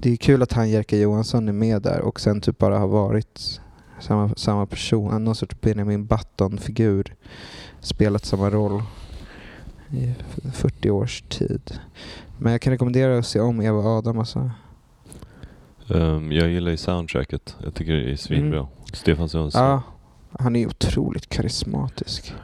Det 0.00 0.12
är 0.12 0.16
kul 0.16 0.42
att 0.42 0.52
han 0.52 0.70
Jerka 0.70 0.96
Johansson 0.96 1.48
är 1.48 1.52
med 1.52 1.82
där 1.82 2.00
och 2.00 2.20
sen 2.20 2.40
typ 2.40 2.58
bara 2.58 2.78
har 2.78 2.88
varit 2.88 3.60
samma, 4.00 4.34
samma 4.36 4.66
person, 4.66 5.24
någon 5.24 5.34
sorts 5.34 5.60
Benjamin 5.60 6.06
Button-figur. 6.06 7.14
Spelat 7.80 8.24
samma 8.24 8.50
roll 8.50 8.82
i 9.90 10.14
40 10.52 10.90
års 10.90 11.22
tid. 11.28 11.78
Men 12.38 12.52
jag 12.52 12.60
kan 12.60 12.70
rekommendera 12.70 13.18
att 13.18 13.26
se 13.26 13.40
om 13.40 13.60
Eva 13.60 13.78
och 13.78 13.86
Adam 13.86 14.18
alltså. 14.18 14.50
Ehm, 15.94 16.32
jag 16.32 16.48
gillar 16.48 16.70
ju 16.70 16.76
soundtracket. 16.76 17.56
Jag 17.64 17.74
tycker 17.74 17.92
det 17.92 18.12
är 18.12 18.16
svinbra. 18.16 18.58
Mm. 18.58 18.70
Stefan 18.92 19.28
Sundström. 19.28 19.64
Ja, 19.64 19.82
han 20.38 20.56
är 20.56 20.66
otroligt 20.66 21.28
karismatisk. 21.28 22.34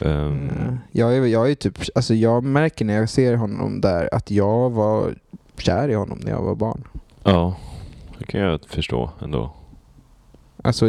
Mm. 0.00 0.78
Jag, 0.92 1.16
är, 1.16 1.26
jag 1.26 1.50
är 1.50 1.54
typ, 1.54 1.78
alltså 1.94 2.14
jag 2.14 2.44
märker 2.44 2.84
när 2.84 2.94
jag 2.94 3.08
ser 3.08 3.34
honom 3.34 3.80
där 3.80 4.14
att 4.14 4.30
jag 4.30 4.70
var 4.70 5.14
kär 5.58 5.88
i 5.88 5.94
honom 5.94 6.18
när 6.22 6.30
jag 6.30 6.42
var 6.42 6.54
barn. 6.54 6.84
ja, 7.24 7.56
det 8.18 8.24
kan 8.24 8.40
jag 8.40 8.60
förstå 8.68 9.10
ändå. 9.22 9.52
Alltså 10.62 10.86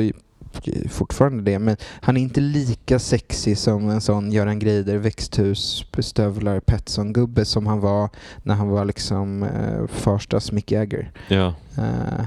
fortfarande 0.89 1.43
det, 1.43 1.59
men 1.59 1.77
han 2.01 2.17
är 2.17 2.21
inte 2.21 2.41
lika 2.41 2.99
sexig 2.99 3.57
som 3.57 3.89
en 3.89 4.01
sån 4.01 4.31
Göran 4.31 4.59
Greider 4.59 4.97
växthus, 4.97 5.85
stövlar, 5.99 6.59
Petson-gubbe 6.59 7.45
som 7.45 7.67
han 7.67 7.79
var 7.79 8.09
när 8.43 8.55
han 8.55 8.69
var 8.69 8.85
liksom 8.85 9.43
eh, 9.43 9.87
Farstas 9.87 10.51
Mick 10.51 10.71
Jagger. 10.71 11.11
Ja, 11.27 11.53
Eh, 11.77 12.25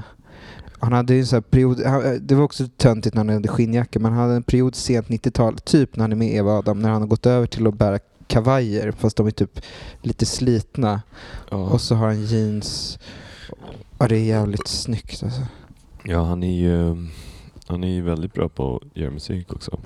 han 0.83 0.93
hade 0.93 1.15
en 1.15 1.25
sån 1.25 1.37
här 1.37 1.41
period, 1.41 1.81
han, 1.85 2.05
eh, 2.05 2.11
det 2.11 2.35
var 2.35 2.43
också 2.43 2.67
töntigt 2.77 3.15
när 3.15 3.19
han 3.19 3.29
hade 3.29 3.47
skinnjacka, 3.47 3.99
men 3.99 4.11
han 4.11 4.21
hade 4.21 4.35
en 4.35 4.43
period 4.43 4.75
sent 4.75 5.07
90-tal, 5.07 5.57
typ 5.57 5.95
när 5.95 6.03
han 6.03 6.11
är 6.11 6.15
med 6.15 6.35
Eva 6.35 6.51
Adam, 6.51 6.79
när 6.79 6.89
han 6.89 7.01
har 7.01 7.07
gått 7.07 7.25
över 7.25 7.47
till 7.47 7.67
att 7.67 7.73
bära 7.73 7.99
kavajer, 8.27 8.91
fast 8.91 9.17
de 9.17 9.27
är 9.27 9.31
typ 9.31 9.59
lite 10.01 10.25
slitna. 10.25 11.01
ja. 11.51 11.57
Och 11.57 11.81
så 11.81 11.95
har 11.95 12.07
han 12.07 12.25
jeans. 12.25 12.99
Ja, 13.97 14.07
det 14.07 14.17
är 14.17 14.23
jävligt 14.23 14.67
snyggt 14.67 15.23
alltså. 15.23 15.41
ja 16.03 16.23
han 16.23 16.43
är 16.43 16.61
ju 16.61 16.95
han 17.67 17.83
är 17.83 17.87
ju 17.87 18.01
väldigt 18.01 18.33
bra 18.33 18.49
på 18.49 18.75
att 18.75 18.97
göra 18.97 19.11
musik 19.11 19.53
också. 19.53 19.79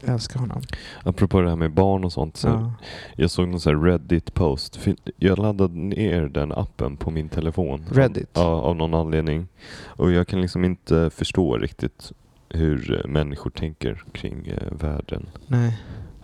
Jag 0.00 0.12
älskar 0.14 0.40
honom. 0.40 0.62
Apropå 1.02 1.40
det 1.40 1.48
här 1.48 1.56
med 1.56 1.72
barn 1.74 2.04
och 2.04 2.12
sånt. 2.12 2.36
Så 2.36 2.48
Ja. 2.48 2.72
Jag 3.16 3.30
såg 3.30 3.48
någon 3.48 3.60
här 3.64 3.84
Reddit-post. 3.84 4.78
Jag 5.16 5.38
laddade 5.38 5.78
ner 5.78 6.22
den 6.22 6.52
appen 6.52 6.96
på 6.96 7.10
min 7.10 7.28
telefon. 7.28 7.84
Reddit? 7.92 8.30
Ja, 8.32 8.42
av 8.42 8.76
någon 8.76 8.94
anledning. 8.94 9.48
Och 9.84 10.12
jag 10.12 10.28
kan 10.28 10.40
liksom 10.40 10.64
inte 10.64 11.10
förstå 11.10 11.56
riktigt 11.56 12.12
hur 12.48 13.00
eh, 13.04 13.10
människor 13.10 13.50
tänker 13.50 14.02
kring 14.12 14.46
eh, 14.46 14.72
världen. 14.80 15.26
Nej. 15.46 15.78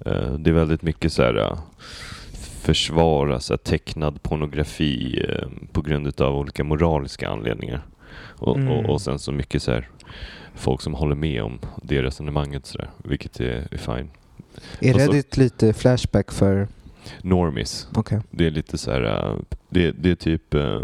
Eh, 0.06 0.32
det 0.32 0.50
är 0.50 0.54
väldigt 0.54 0.82
mycket 0.82 1.12
så 1.12 1.22
här 1.22 1.58
försvara 2.62 3.40
så 3.40 3.52
här, 3.52 3.58
tecknad 3.58 4.22
pornografi 4.22 5.24
på 5.72 5.82
grund 5.82 6.20
av 6.20 6.36
olika 6.36 6.64
moraliska 6.64 7.28
anledningar. 7.28 7.82
Och, 8.38 8.56
Mm. 8.56 8.68
och, 8.72 8.90
och 8.90 9.00
sen 9.00 9.18
så 9.18 9.32
mycket 9.32 9.62
så 9.62 9.72
här 9.72 9.88
folk 10.56 10.80
som 10.80 10.94
håller 10.94 11.14
med 11.14 11.42
om 11.42 11.58
det 11.82 12.02
resonemanget 12.02 12.66
så 12.66 12.78
där, 12.78 12.90
vilket 13.04 13.40
är, 13.40 13.68
är 13.70 13.78
fine. 13.78 14.10
Är 14.80 14.94
Och 14.94 15.00
så- 15.00 15.06
Reddit 15.12 15.36
lite 15.36 15.72
flashback 15.72 16.32
för... 16.32 16.68
Normis. 17.22 17.88
Okej. 17.94 18.20
Det 18.30 18.46
är 18.46 18.50
lite 18.50 18.78
så 18.78 18.90
här, 18.90 19.02
äh, 19.02 19.36
det, 19.68 19.90
det 19.90 20.10
är 20.10 20.14
typ 20.14 20.54
äh, 20.54 20.80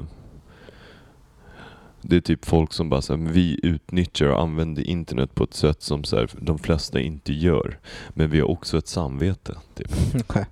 det 2.03 2.17
är 2.17 2.21
typ 2.21 2.45
folk 2.45 2.73
som 2.73 2.89
bara 2.89 3.03
så 3.03 3.17
här, 3.17 3.23
vi 3.33 3.61
utnyttjar 3.63 4.27
och 4.27 4.41
använder 4.43 4.83
internet 4.83 5.35
på 5.35 5.45
ett 5.45 5.55
sätt 5.55 5.83
som 5.83 6.05
så 6.05 6.17
här, 6.17 6.31
de 6.41 6.59
flesta 6.59 7.01
inte 7.01 7.33
gör. 7.33 7.79
Men 8.09 8.31
vi 8.31 8.41
har 8.41 8.51
också 8.51 8.79
ett 8.79 8.89
samvete. 8.89 9.57
Typ. 9.75 9.93
Okej. 10.29 10.47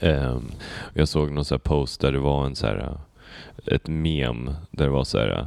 Ehm, 0.00 0.50
jag 0.94 1.08
såg 1.08 1.32
någon 1.32 1.44
så 1.44 1.54
här 1.54 1.58
post 1.58 2.00
där 2.00 2.12
det 2.12 2.18
var 2.18 2.46
en 2.46 2.56
så 2.56 2.66
här, 2.66 2.78
äh, 2.78 3.74
ett 3.74 3.88
mem 3.88 4.50
där 4.70 4.84
det 4.84 4.90
var 4.90 5.04
så 5.04 5.18
här 5.18 5.46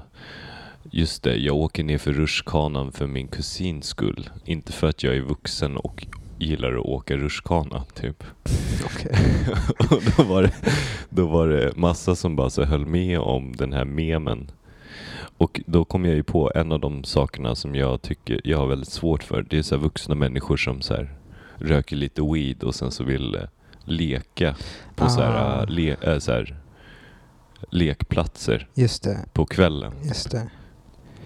Just 0.93 1.23
det, 1.23 1.35
jag 1.35 1.55
åker 1.55 1.83
ner 1.83 1.97
för 1.97 2.13
rutschkanan 2.13 2.91
för 2.91 3.07
min 3.07 3.27
kusins 3.27 3.85
skull. 3.87 4.29
Inte 4.45 4.71
för 4.71 4.87
att 4.87 5.03
jag 5.03 5.15
är 5.15 5.21
vuxen 5.21 5.77
och 5.77 6.07
gillar 6.39 6.73
att 6.73 6.85
åka 6.85 7.17
rutschkana, 7.17 7.83
typ. 7.93 8.23
Okej. 8.85 9.15
och 9.89 10.01
då 10.17 10.23
var, 10.23 10.41
det, 10.43 10.51
då 11.09 11.27
var 11.27 11.47
det 11.47 11.75
massa 11.77 12.15
som 12.15 12.35
bara 12.35 12.49
så 12.49 12.63
höll 12.63 12.85
med 12.85 13.19
om 13.19 13.55
den 13.55 13.73
här 13.73 13.85
memen. 13.85 14.51
Och 15.37 15.61
då 15.65 15.85
kom 15.85 16.05
jag 16.05 16.15
ju 16.15 16.23
på 16.23 16.51
en 16.55 16.71
av 16.71 16.79
de 16.79 17.03
sakerna 17.03 17.55
som 17.55 17.75
jag 17.75 18.01
tycker 18.01 18.41
jag 18.43 18.57
har 18.57 18.67
väldigt 18.67 18.89
svårt 18.91 19.23
för. 19.23 19.45
Det 19.49 19.57
är 19.57 19.61
så 19.63 19.77
vuxna 19.77 20.15
människor 20.15 20.57
som 20.57 20.81
så 20.81 21.07
röker 21.57 21.95
lite 21.95 22.21
weed 22.21 22.63
och 22.63 22.75
sen 22.75 22.91
så 22.91 23.03
vill 23.03 23.35
eh, 23.35 23.41
leka 23.85 24.55
på 24.95 25.09
så, 25.09 25.21
här, 25.21 25.59
Ah. 25.59 25.63
eh, 25.63 25.69
le, 25.69 25.95
äh, 26.01 26.19
så 26.19 26.31
här 26.31 26.55
lekplatser 27.69 28.67
på 29.33 29.45
kvällen. 29.45 29.93
Just 30.03 30.31
det. 30.31 30.49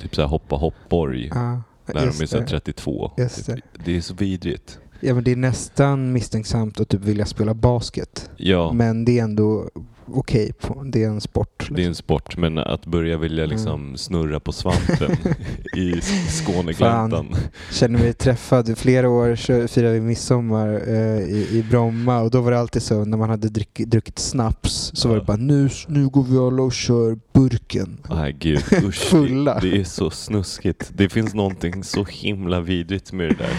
Typ 0.02 0.16
så 0.16 0.22
här 0.22 0.28
hoppa 0.30 0.56
hoppborg 0.56 1.28
Ja. 1.34 1.62
när 1.86 1.94
de 1.94 2.02
är 2.08 2.26
så 2.26 2.36
här 2.38 2.44
det. 2.44 2.50
32. 2.50 3.12
Just 3.18 3.46
Typ. 3.46 3.66
Det 3.86 3.98
är 3.98 4.02
så 4.02 4.14
vidrigt. 4.14 4.80
Ja, 5.00 5.14
men 5.14 5.24
det 5.24 5.32
är 5.32 5.36
nästan 5.36 6.14
misstänksamt 6.14 6.80
att 6.80 6.90
typ 6.90 7.02
vilja 7.02 7.26
spela 7.26 7.54
basket. 7.54 8.30
Ja. 8.38 8.72
Men 8.74 9.06
det 9.06 9.20
är 9.20 9.24
ändå 9.24 9.70
okej. 10.08 10.54
på 10.62 10.84
det 10.84 11.04
är 11.04 11.08
en 11.08 11.22
sport. 11.22 11.56
Liksom. 11.60 11.76
Det 11.76 11.84
är 11.84 11.88
en 11.88 11.96
sport, 11.96 12.38
men 12.38 12.58
att 12.58 12.86
börja 12.86 13.18
vilja 13.18 13.46
liksom 13.46 13.98
snurra 13.98 14.40
på 14.40 14.52
svampen 14.52 15.12
i 15.78 16.02
Skånegläntan. 16.30 17.36
Känner 17.72 18.00
mig 18.00 18.14
träffad. 18.14 18.70
I 18.70 18.76
flera 18.76 19.10
år 19.10 19.36
firade 19.68 19.94
vi 19.94 20.02
midsommar 20.02 20.82
eh, 20.88 21.20
i, 21.20 21.48
i 21.52 21.66
Bromma 21.70 22.22
och 22.22 22.32
då 22.32 22.42
var 22.42 22.52
det 22.52 22.60
alltid 22.60 22.82
så 22.82 23.06
när 23.06 23.18
man 23.18 23.30
hade 23.30 23.50
dryck, 23.50 23.78
druckit 23.86 24.20
snaps 24.20 24.92
så 24.94 25.08
var 25.08 25.16
det 25.16 25.22
Ja. 25.22 25.26
bara 25.26 25.38
nu, 25.38 25.70
nu 25.88 26.08
går 26.10 26.24
vi 26.24 26.38
alla 26.38 26.64
och 26.64 26.74
kör 26.74 27.18
burken. 27.34 27.98
Nej 28.10 28.36
gud, 28.40 28.64
usch. 28.84 28.96
Fulla. 29.10 29.60
Det, 29.60 29.70
det 29.70 29.80
är 29.80 29.84
så 29.84 30.10
snuskigt. 30.10 30.92
Det 30.94 31.10
finns 31.10 31.34
någonting 31.34 31.84
så 31.84 32.04
himla 32.04 32.62
vidrigt 32.62 33.12
med 33.14 33.30
det 33.30 33.36
där. 33.36 33.54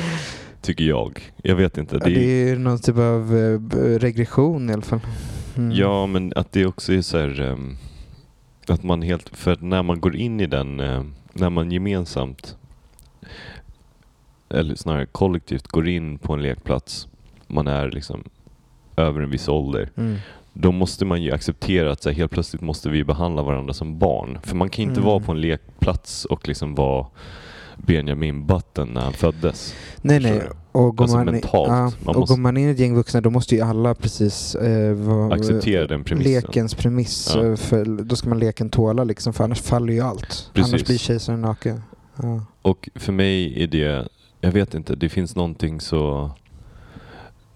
tycker 0.62 0.84
jag. 0.84 1.32
Jag 1.42 1.56
vet 1.56 1.78
inte. 1.78 1.96
Ja, 1.96 2.04
Det 2.04 2.14
det 2.14 2.24
är, 2.42 2.44
är 2.46 2.48
ju 2.48 2.58
någon 2.58 2.78
typ 2.78 2.96
av 2.98 3.36
eh, 3.36 3.98
regression 3.98 4.70
i 4.70 4.72
alla 4.72 4.82
fall. 4.82 5.00
Mm. 5.56 5.72
Ja, 5.76 6.06
men 6.06 6.32
att 6.36 6.52
det 6.52 6.66
också 6.66 6.92
är 6.92 7.00
så 7.02 7.18
här... 7.18 7.40
ehm, 7.40 7.76
att 8.68 8.82
man 8.82 9.02
helt... 9.02 9.36
För 9.36 9.56
när 9.60 9.82
man 9.82 10.00
går 10.00 10.16
in 10.16 10.40
i 10.40 10.46
den... 10.46 10.80
eh, 10.80 11.02
när 11.32 11.50
man 11.50 11.72
gemensamt... 11.72 12.56
Eller 14.48 14.74
snarare 14.74 15.06
kollektivt 15.06 15.68
går 15.68 15.88
in 15.88 16.18
på 16.18 16.32
en 16.32 16.42
lekplats. 16.42 17.08
Man 17.46 17.66
är 17.66 17.90
liksom 17.90 18.24
över 18.96 19.20
en 19.20 19.30
viss 19.30 19.48
ålder. 19.48 19.90
Mm. 19.96 20.16
Då 20.52 20.72
måste 20.72 21.04
man 21.04 21.22
ju 21.22 21.32
acceptera 21.32 21.92
att 21.92 22.02
så 22.02 22.08
här, 22.08 22.16
helt 22.16 22.30
plötsligt 22.32 22.62
måste 22.62 22.88
vi 22.90 23.04
behandla 23.04 23.42
varandra 23.42 23.74
som 23.74 23.98
barn. 23.98 24.38
För 24.42 24.56
man 24.56 24.70
kan 24.70 24.82
inte 24.82 25.00
Mm. 25.00 25.04
vara 25.04 25.20
på 25.20 25.32
en 25.32 25.40
lekplats 25.40 26.24
och 26.24 26.48
liksom 26.48 26.74
vara 26.74 27.06
Benjamin 27.76 28.46
Button 28.46 28.88
när 28.88 29.00
han 29.00 29.12
föddes. 29.12 29.74
Nej, 30.02 30.20
nej. 30.20 30.32
du? 30.32 30.50
Och 30.72 30.96
går, 30.96 31.04
Alltså 31.04 31.16
man, 31.16 31.26
mentalt. 31.26 31.68
Ja, 31.68 31.92
Man 32.04 32.14
och 32.14 32.20
måste- 32.20 32.32
går 32.34 32.40
man 32.40 32.56
in 32.56 32.68
i 32.68 32.70
ett 32.72 32.78
gäng 32.78 32.94
vuxna 32.94 33.20
då 33.20 33.30
måste 33.30 33.54
ju 33.54 33.60
alla 33.60 33.94
precis 33.94 34.54
eh, 34.54 34.92
vara, 34.94 35.34
Acceptera 35.34 35.86
den 35.86 36.04
premissen. 36.04 36.32
lekens 36.32 36.74
premiss. 36.74 37.32
Ja. 37.34 37.44
eh, 37.46 37.56
För 37.56 37.84
då 38.04 38.16
ska 38.16 38.28
man 38.28 38.38
leken 38.38 38.70
tåla 38.70 39.04
liksom, 39.04 39.32
för 39.32 39.44
annars 39.44 39.60
faller 39.62 39.92
ju 39.92 40.00
allt. 40.00 40.50
Precis. 40.52 40.72
Annars 40.72 40.86
blir 40.86 40.98
kejsaren 40.98 41.40
naken. 41.40 41.82
Ja. 42.22 42.40
Och 42.62 42.88
för 42.94 43.12
mig 43.12 43.62
är 43.62 43.66
det, 43.66 44.08
jag 44.40 44.52
vet 44.52 44.74
inte, 44.74 44.94
det 44.96 45.08
finns 45.08 45.36
någonting 45.36 45.80
så, 45.80 46.30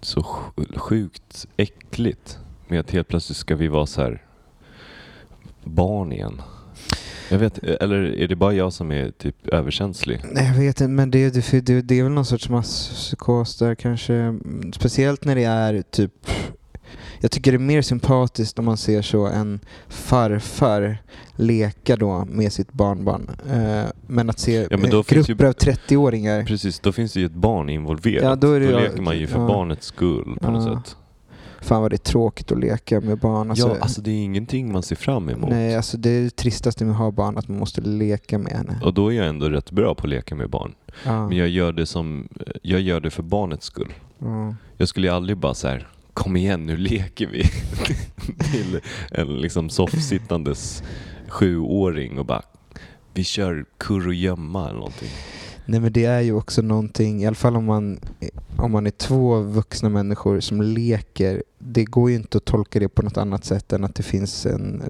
så 0.01 0.19
sj- 0.19 0.77
sjukt 0.77 1.47
äckligt 1.57 2.39
med 2.67 2.79
att 2.79 2.91
helt 2.91 3.07
plötsligt 3.07 3.37
ska 3.37 3.55
vi 3.55 3.67
vara 3.67 3.85
så 3.85 4.01
här 4.01 4.23
barn 5.63 6.11
igen. 6.11 6.41
Jag 7.31 7.39
vet, 7.39 7.57
eller 7.57 7.97
är 7.97 8.27
det 8.27 8.35
bara 8.35 8.53
jag 8.53 8.73
som 8.73 8.91
är 8.91 9.11
typ 9.11 9.47
överkänslig? 9.47 10.21
Nej, 10.31 10.47
jag 10.47 10.53
vet 10.53 10.81
inte, 10.81 10.87
men 10.87 11.11
det, 11.11 11.29
det, 11.29 11.65
det, 11.65 11.81
det 11.81 11.99
är 11.99 12.03
väl 12.03 12.11
någon 12.11 12.25
sorts 12.25 12.49
masspsykos 12.49 13.57
där 13.57 13.75
kanske. 13.75 14.39
Speciellt 14.73 15.25
när 15.25 15.35
det 15.35 15.43
är 15.43 15.81
typ... 15.81 16.11
Jag 17.21 17.31
tycker 17.31 17.51
det 17.51 17.55
är 17.55 17.59
mer 17.59 17.81
sympatiskt 17.81 18.59
om 18.59 18.65
man 18.65 18.77
ser 18.77 19.01
så 19.01 19.25
en 19.27 19.59
farfar 19.89 20.97
leka 21.35 21.95
då 21.95 22.25
med 22.29 22.53
sitt 22.53 22.73
barnbarn. 22.73 23.29
Eh, 23.51 23.89
men 24.07 24.29
att 24.29 24.39
se 24.39 24.67
Ja, 24.71 24.77
men 24.77 24.91
ju- 24.91 25.03
grupper 25.07 25.45
av 25.45 25.53
30-åringar. 25.53 26.45
Precis, 26.45 26.79
då 26.79 26.91
finns 26.91 27.13
det 27.13 27.19
ju 27.19 27.25
ett 27.25 27.31
barn 27.31 27.69
involverat. 27.69 28.23
Ja, 28.23 28.35
då 28.35 28.47
då 28.47 28.57
ju- 28.59 28.71
leker 28.71 29.01
man 29.01 29.17
ju 29.19 29.27
för 29.27 29.39
ja. 29.39 29.47
barnets 29.47 29.85
skull 29.87 30.37
på 30.41 30.51
något 30.51 30.83
sätt. 30.85 30.95
Fan 31.61 31.81
vad 31.81 31.91
det 31.91 31.95
är 31.95 31.97
tråkigt 31.97 32.51
att 32.51 32.59
leka 32.59 33.01
med 33.01 33.17
barn. 33.19 33.49
Alltså, 33.49 33.67
ja, 33.67 33.77
alltså 33.81 34.01
det 34.01 34.11
är 34.11 34.23
ingenting 34.23 34.71
man 34.71 34.83
ser 34.83 34.95
fram 34.95 35.29
emot. 35.29 35.49
nej, 35.49 35.75
alltså 35.75 35.97
det 35.97 36.09
är 36.09 36.21
det 36.23 36.35
tristaste 36.35 36.85
med 36.85 36.91
att 36.91 36.97
ha 36.97 37.11
barn, 37.11 37.37
att 37.37 37.47
man 37.47 37.59
måste 37.59 37.81
leka 37.81 38.37
med 38.37 38.51
henne. 38.51 38.79
Och 38.83 38.93
då 38.93 39.11
är 39.13 39.17
jag 39.17 39.27
ändå 39.27 39.49
rätt 39.49 39.71
bra 39.71 39.95
på 39.95 40.03
att 40.03 40.09
leka 40.09 40.35
med 40.35 40.49
barn. 40.49 40.73
Ja, 41.05 41.27
Men 41.27 41.37
jag 41.37 41.49
gör 41.49 41.71
det, 41.71 41.85
som, 41.85 42.27
jag 42.61 42.81
gör 42.81 42.99
det 42.99 43.09
för 43.09 43.23
barnets 43.23 43.65
skull. 43.65 43.93
ja. 44.19 44.55
Jag 44.77 44.87
skulle 44.87 45.07
ju 45.07 45.13
aldrig 45.13 45.37
bara 45.37 45.53
så 45.53 45.67
här, 45.67 45.87
kom 46.13 46.35
igen 46.37 46.65
nu 46.65 46.77
leker 46.77 47.27
vi. 47.27 47.43
till 48.51 48.79
en 49.11 49.27
liksom 49.41 49.69
soffsittandes 49.69 50.83
sjuåring 51.27 52.19
och 52.19 52.25
bara, 52.25 52.41
vi 53.13 53.23
kör 53.23 53.65
kurragömma 53.77 54.63
eller 54.69 54.77
någonting. 54.79 55.09
Nej 55.65 55.79
men 55.79 55.93
det 55.93 56.05
är 56.05 56.21
ju 56.21 56.33
också 56.33 56.61
någonting, 56.61 57.21
i 57.23 57.27
alla 57.27 57.35
fall 57.35 57.55
om 57.55 57.65
man, 57.65 57.99
om 58.57 58.71
man 58.71 58.87
är 58.87 58.91
två 58.91 59.39
vuxna 59.39 59.89
människor 59.89 60.39
som 60.39 60.61
leker, 60.61 61.43
det 61.59 61.83
går 61.85 62.09
ju 62.09 62.15
inte 62.15 62.37
att 62.37 62.45
tolka 62.45 62.79
det 62.79 62.89
på 62.89 63.01
något 63.01 63.17
annat 63.17 63.45
sätt 63.45 63.73
än 63.73 63.83
att 63.83 63.95
det 63.95 64.03
finns 64.03 64.45
en 64.45 64.83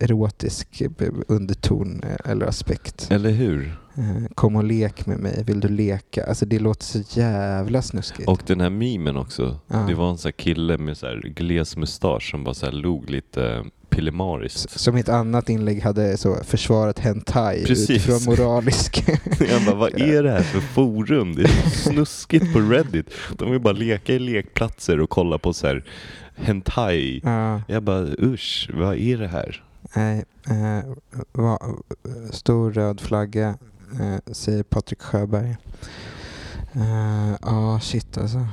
erotisk 0.00 0.82
underton 1.28 2.02
eller 2.24 2.46
aspekt. 2.46 3.08
Eller 3.10 3.30
hur? 3.30 3.78
Eh, 3.94 4.26
Kom 4.34 4.56
och 4.56 4.64
lek 4.64 5.06
med 5.06 5.18
mig, 5.18 5.44
vill 5.46 5.60
du 5.60 5.68
leka? 5.68 6.26
Alltså 6.26 6.46
det 6.46 6.58
låter 6.58 6.84
så 6.84 7.20
jävla 7.20 7.82
snuskigt. 7.82 8.28
Och 8.28 8.42
den 8.46 8.60
här 8.60 8.70
memen 8.70 9.16
också. 9.16 9.58
Ja. 9.66 9.76
Det 9.78 9.94
var 9.94 10.10
en 10.10 10.18
sån 10.18 10.32
kille 10.32 10.78
med 10.78 10.96
så 10.96 11.06
här 11.06 11.32
gles 11.36 11.76
mustasch 11.76 12.30
som 12.30 12.44
bara 12.44 12.54
så 12.54 12.66
här 12.66 12.72
log 12.72 13.10
lite 13.10 13.64
pillemariskt. 13.90 14.80
Som 14.80 14.96
i 14.96 15.00
ett 15.00 15.08
annat 15.08 15.48
inlägg 15.48 15.82
hade 15.82 16.16
så 16.16 16.36
försvarat 16.44 16.98
hentai 16.98 17.64
Precis. 17.64 17.90
utifrån 17.90 18.24
moralisk... 18.24 19.04
Jag 19.50 19.64
bara, 19.66 19.74
vad 19.76 19.94
är 20.00 20.22
det 20.22 20.30
här 20.30 20.42
för 20.42 20.60
forum? 20.60 21.34
Det 21.34 21.42
är 21.42 21.48
så 21.48 21.70
snuskigt 21.70 22.52
på 22.52 22.60
Reddit. 22.60 23.10
De 23.38 23.50
vill 23.50 23.60
bara 23.60 23.72
leka 23.74 24.12
i 24.12 24.18
lekplatser 24.18 25.00
och 25.00 25.10
kolla 25.10 25.38
på 25.38 25.52
så 25.52 25.66
här 25.66 25.84
hentai. 26.36 27.20
ja, 27.24 27.62
Jag 27.68 27.82
bara, 27.82 28.06
usch, 28.22 28.70
vad 28.74 28.96
är 28.96 29.16
det 29.18 29.28
här? 29.28 29.62
nej, 29.96 30.24
eh, 30.50 30.84
va, 31.32 31.58
stor 32.30 32.72
röd 32.72 33.00
flagga, 33.00 33.48
eh, 34.00 34.32
säger 34.32 34.62
Patrik 34.62 35.02
Sjöberg. 35.02 35.56
Eh, 36.72 37.32
Ja, 37.42 37.80
shit 37.82 38.18
alltså. 38.18 38.38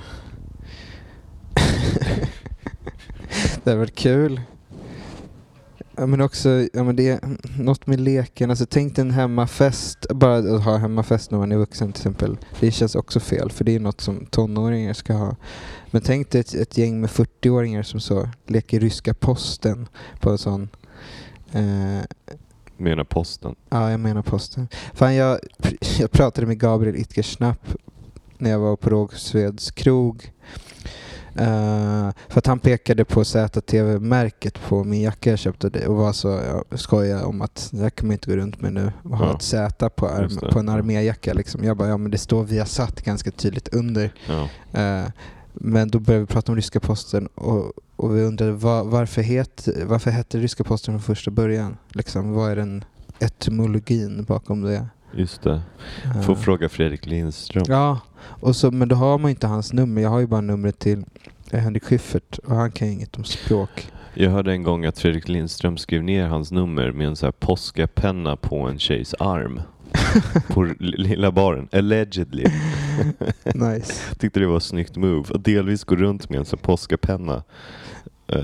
det 3.63 3.71
har 3.71 3.77
varit 3.77 3.95
kul. 3.95 4.41
Ja, 5.97 6.05
men 6.05 6.21
också, 6.21 6.67
ja, 6.73 6.83
men 6.83 6.95
det 6.95 7.09
är 7.09 7.19
något 7.59 7.87
med 7.87 7.99
leken. 7.99 8.49
Alltså, 8.49 8.65
tänk 8.65 8.95
dig 8.95 9.01
en 9.01 9.11
hemmafest, 9.11 10.05
bara 10.09 10.37
att 10.37 10.63
ha 10.63 10.77
hemmafest 10.77 11.31
när 11.31 11.37
man 11.37 11.51
är 11.51 11.57
vuxen 11.57 11.91
till 11.91 11.99
exempel. 11.99 12.37
Det 12.59 12.71
känns 12.71 12.95
också 12.95 13.19
fel, 13.19 13.51
för 13.51 13.63
det 13.63 13.75
är 13.75 13.79
något 13.79 14.01
som 14.01 14.25
tonåringar 14.25 14.93
ska 14.93 15.13
ha. 15.13 15.35
Men 15.91 16.01
tänk 16.01 16.31
dig 16.31 16.41
ett, 16.41 16.53
ett 16.53 16.77
gäng 16.77 17.01
med 17.01 17.09
40-åringar 17.09 17.83
som 17.83 17.99
så 17.99 18.29
leker 18.47 18.79
ryska 18.79 19.13
posten 19.13 19.87
på 20.19 20.29
en 20.29 20.37
sån 20.37 20.69
eh, 21.51 22.01
Menar 22.77 23.03
posten. 23.03 23.55
Ja, 23.69 23.91
jag 23.91 23.99
menar 23.99 24.21
posten. 24.21 24.67
Fan, 24.93 25.15
jag, 25.15 25.39
jag 25.99 26.11
pratade 26.11 26.47
med 26.47 26.59
Gabriel 26.59 26.95
Itkersnapp 26.95 27.67
när 28.37 28.49
jag 28.49 28.59
var 28.59 28.75
på 28.75 28.89
Rågsveds 28.89 29.71
krog. 29.71 30.31
Eh, 31.35 32.09
för 32.29 32.37
att 32.39 32.47
han 32.47 32.59
pekade 32.59 33.05
på 33.05 33.23
ZTV-märket 33.25 34.61
på 34.67 34.83
min 34.83 35.01
jacka 35.01 35.29
jag 35.29 35.39
köpte 35.39 35.69
det 35.69 35.87
och 35.87 35.95
var 35.95 36.13
så 36.13 36.27
jag 36.27 36.79
skojade 36.79 37.23
om 37.23 37.41
att 37.41 37.69
det 37.71 37.81
här 37.81 37.89
kan 37.89 38.07
man 38.07 38.13
inte 38.13 38.29
gå 38.29 38.35
runt 38.35 38.61
med 38.61 38.73
nu 38.73 38.91
och 39.03 39.17
ha 39.17 39.25
Ja. 39.25 39.35
ett 39.35 39.41
Z 39.41 39.89
på, 39.89 40.07
arm, 40.07 40.51
på 40.51 40.59
en 40.59 40.69
arméjacka. 40.69 41.33
Liksom. 41.33 41.63
Jag 41.63 41.77
bara, 41.77 41.87
ja 41.87 41.97
men 41.97 42.11
det 42.11 42.17
står 42.17 42.43
Viasat 42.43 43.01
ganska 43.01 43.31
tydligt 43.31 43.67
under. 43.73 44.13
Ja. 44.27 44.49
Eh, 44.81 45.07
men 45.53 45.87
då 45.89 45.99
började 45.99 46.25
vi 46.25 46.27
prata 46.33 46.51
om 46.51 46.55
ryska 46.55 46.79
posten 46.79 47.27
och, 47.27 47.71
och 47.95 48.17
vi 48.17 48.21
undrade 48.21 48.51
var, 48.51 48.83
varför, 48.83 49.21
het, 49.21 49.67
varför 49.85 50.11
hette 50.11 50.37
ryska 50.37 50.63
posten 50.63 50.93
från 50.93 51.01
första 51.01 51.31
början? 51.31 51.77
Liksom, 51.89 52.31
vad 52.33 52.51
är 52.51 52.55
den 52.55 52.83
etymologin 53.19 54.23
bakom 54.23 54.61
det? 54.61 54.87
Just 55.15 55.41
det. 55.41 55.61
Eh, 56.05 56.21
Får 56.21 56.35
fråga 56.35 56.69
Fredrik 56.69 57.05
Lindström. 57.05 57.63
Ja, 57.67 57.99
och 58.19 58.55
så, 58.55 58.71
men 58.71 58.87
då 58.87 58.95
har 58.95 59.17
man 59.17 59.29
inte 59.31 59.47
hans 59.47 59.73
nummer. 59.73 60.01
Jag 60.01 60.09
har 60.09 60.19
ju 60.19 60.27
bara 60.27 60.41
numret 60.41 60.79
till 60.79 61.05
eh, 61.51 61.59
Henrik 61.59 61.83
Schyffert 61.83 62.37
och 62.37 62.55
han 62.55 62.71
kan 62.71 62.87
ju 62.87 62.93
inget 62.93 63.17
om 63.17 63.23
språk. 63.23 63.91
Jag 64.13 64.31
hörde 64.31 64.51
en 64.51 64.63
gång 64.63 64.85
att 64.85 64.99
Fredrik 64.99 65.27
Lindström 65.27 65.77
skrev 65.77 66.03
ner 66.03 66.27
hans 66.27 66.51
nummer 66.51 66.91
med 66.91 67.07
en 67.07 67.15
så 67.15 67.25
här 67.25 67.31
påskapenna 67.31 68.35
på 68.37 68.59
en 68.59 68.79
tjejs 68.79 69.13
arm. 69.19 69.61
på 70.47 70.63
lilla 70.79 71.31
baren. 71.31 71.69
Allegedly. 71.71 72.45
nice. 73.53 74.15
Tyckte 74.17 74.39
det 74.39 74.47
var 74.47 74.57
ett 74.57 74.63
snyggt 74.63 74.95
move. 74.97 75.35
Att 75.35 75.43
delvis 75.45 75.83
gå 75.83 75.95
runt 75.95 76.29
med 76.29 76.39
en 76.39 76.45
sån 76.45 76.59
påskapenna. 76.59 77.43
Eh, 78.27 78.43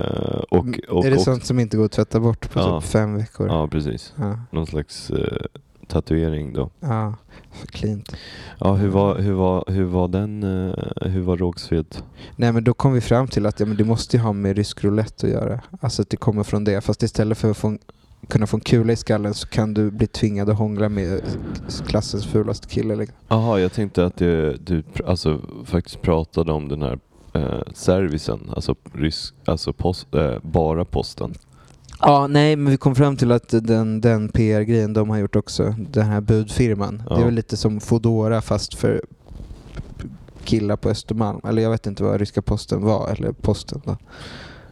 och, 0.50 0.80
och, 0.90 1.06
är 1.06 1.10
det 1.10 1.16
och, 1.16 1.22
sånt 1.22 1.46
som 1.46 1.60
inte 1.60 1.78
går 1.78 1.86
att 1.86 1.92
tvätta 1.92 2.20
bort 2.20 2.52
på 2.52 2.60
Ja. 2.60 2.82
typ 2.82 2.90
fem 2.90 3.18
veckor? 3.18 3.48
Ja, 3.48 3.68
precis. 3.68 4.14
Ja, 4.16 4.40
Någon 4.52 4.68
slags 4.68 5.10
eh, 5.10 5.46
tatuering 5.90 6.54
då. 6.54 6.70
ja 6.80 7.14
för 7.52 7.68
cleant. 7.68 8.16
Ja, 8.60 8.74
hur 8.74 8.88
var, 8.88 9.18
hur 9.20 9.34
var, 9.34 9.64
hur 9.68 9.84
var 9.84 10.08
den, 10.08 10.44
eh, 10.44 11.10
hur 11.10 11.22
var 11.22 11.38
Rågsved? 11.38 11.96
Nej 12.36 12.52
men 12.52 12.64
då 12.64 12.74
kom 12.74 12.94
vi 12.94 13.02
fram 13.02 13.28
till 13.28 13.46
att 13.46 13.60
ja, 13.60 13.66
men 13.66 13.78
det 13.78 13.84
måste 13.84 14.18
ju 14.18 14.24
ha 14.24 14.34
med 14.34 14.58
rysk 14.58 14.84
roulette 14.84 15.28
att 15.28 15.34
göra. 15.34 15.62
Alltså 15.82 16.02
att 16.02 16.10
det 16.10 16.18
kommer 16.18 16.44
från 16.44 16.64
det. 16.64 16.82
Fast 16.82 17.04
istället 17.04 17.38
för 17.38 17.52
att 17.52 17.58
få 17.58 17.68
en, 17.68 17.80
kunna 18.28 18.48
få 18.48 18.58
en 18.58 18.62
kula 18.62 18.94
i 18.94 18.96
skallen 18.96 19.34
så 19.34 19.48
kan 19.48 19.74
du 19.74 19.92
bli 19.92 20.08
tvingad 20.08 20.50
att 20.50 20.58
hångla 20.58 20.90
med 20.90 21.22
klassens 21.88 22.26
fulaste 22.26 22.68
kille. 22.68 22.96
Liksom. 22.96 23.18
Jaha, 23.28 23.60
jag 23.60 23.74
tänkte 23.74 24.06
att 24.06 24.18
du, 24.18 24.58
du 24.58 24.84
alltså, 25.06 25.42
faktiskt 25.66 26.02
pratade 26.02 26.52
om 26.52 26.68
den 26.68 26.82
här 26.82 27.00
eh, 27.34 27.62
servicen, 27.74 28.52
alltså, 28.56 28.76
rysk, 28.94 29.36
alltså 29.46 29.74
post, 29.74 30.16
eh, 30.16 30.38
bara 30.42 30.86
posten. 30.86 31.34
Ja, 32.02 32.28
nej 32.28 32.56
men 32.56 32.72
vi 32.72 32.78
kom 32.78 32.95
fram 32.95 33.18
till 33.18 33.32
att 33.32 33.50
den, 33.50 34.02
den 34.02 34.30
PR-grejen 34.30 34.93
de 34.93 35.10
har 35.10 35.18
gjort 35.18 35.36
också, 35.36 35.76
den 35.78 36.06
här 36.06 36.22
budfirman, 36.22 37.04
Ja. 37.10 37.16
det 37.16 37.22
är 37.22 37.26
väl 37.26 37.34
lite 37.34 37.58
som 37.58 37.80
Fodora 37.80 38.41
fast 38.41 38.74
för 38.74 39.02
killar 40.43 40.76
på 40.76 40.89
Östermalm. 40.89 41.39
Eller 41.47 41.62
jag 41.62 41.70
vet 41.72 41.88
inte 41.88 42.04
vad 42.04 42.20
ryska 42.20 42.41
posten 42.41 42.82
var, 42.82 43.10
eller 43.10 43.32
posten 43.32 43.82
då. 43.86 43.97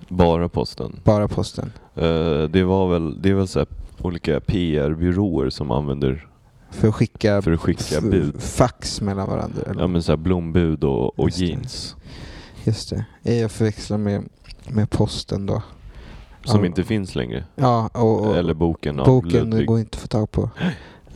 Bara 0.10 0.50
posten. 0.50 1.00
Bara 1.04 1.28
posten. 1.28 1.72
Eh, 1.96 2.44
det 2.44 2.64
var 2.64 2.88
väl, 2.94 3.22
det 3.22 3.30
är 3.30 3.34
väl 3.34 3.48
så 3.48 3.66
olika 4.02 4.40
PR-byråer 4.40 5.50
som 5.50 5.72
använder 5.72 6.28
För 6.72 6.88
att 6.88 6.96
skicka, 6.96 7.42
för 7.42 7.52
att 7.52 7.60
skicka 7.60 8.02
bud. 8.02 8.42
fax 8.42 9.02
mellan 9.02 9.30
varandra. 9.30 9.62
Eller? 9.70 9.82
Ja 9.82 9.88
men 9.88 10.04
så 10.04 10.12
här 10.12 10.18
blombud 10.18 10.84
och, 10.84 11.20
och 11.20 11.26
Just 11.30 11.38
det. 11.40 11.46
jeans. 11.46 11.96
Just 12.64 12.90
det. 13.24 13.34
Jag 13.40 13.52
förväxlar 13.52 13.98
med, 13.98 14.24
med 14.70 14.90
posten 14.90 15.46
då. 15.46 15.62
Som 16.48 16.66
inte 16.66 16.84
finns 16.84 17.16
längre. 17.16 17.44
Ja, 17.56 17.90
och, 17.94 18.26
och 18.26 18.38
Eller 18.38 18.54
boken 18.54 19.00
av 19.00 19.06
boken 19.06 19.50
Ludvig. 19.50 19.68
går 19.68 19.80
inte 19.80 19.96
att 19.96 20.02
få 20.02 20.08
tag 20.08 20.32
på. 20.32 20.50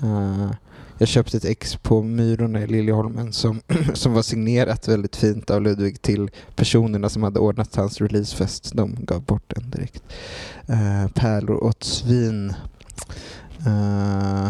Eh, 0.04 0.52
Jag 0.98 1.08
köpte 1.08 1.38
ett 1.38 1.46
ex 1.46 1.76
på 1.76 2.02
Myrorna 2.02 2.62
i 2.62 2.68
Liljeholmen 2.68 3.34
som, 3.34 3.62
som 3.94 4.14
var 4.14 4.22
signerat 4.22 4.88
väldigt 4.88 5.16
fint 5.16 5.50
av 5.50 5.62
Ludvig 5.62 6.02
till 6.02 6.30
personerna 6.56 7.10
som 7.10 7.24
hade 7.24 7.40
ordnat 7.40 7.76
hans 7.76 8.02
releasefest. 8.02 8.72
De 8.76 8.96
gav 9.00 9.22
bort 9.22 9.44
den 9.48 9.70
direkt. 9.70 10.04
Uh, 10.70 11.08
pärlor 11.14 11.64
åt 11.64 11.84
svin. 11.84 12.54
Uh, 13.68 14.50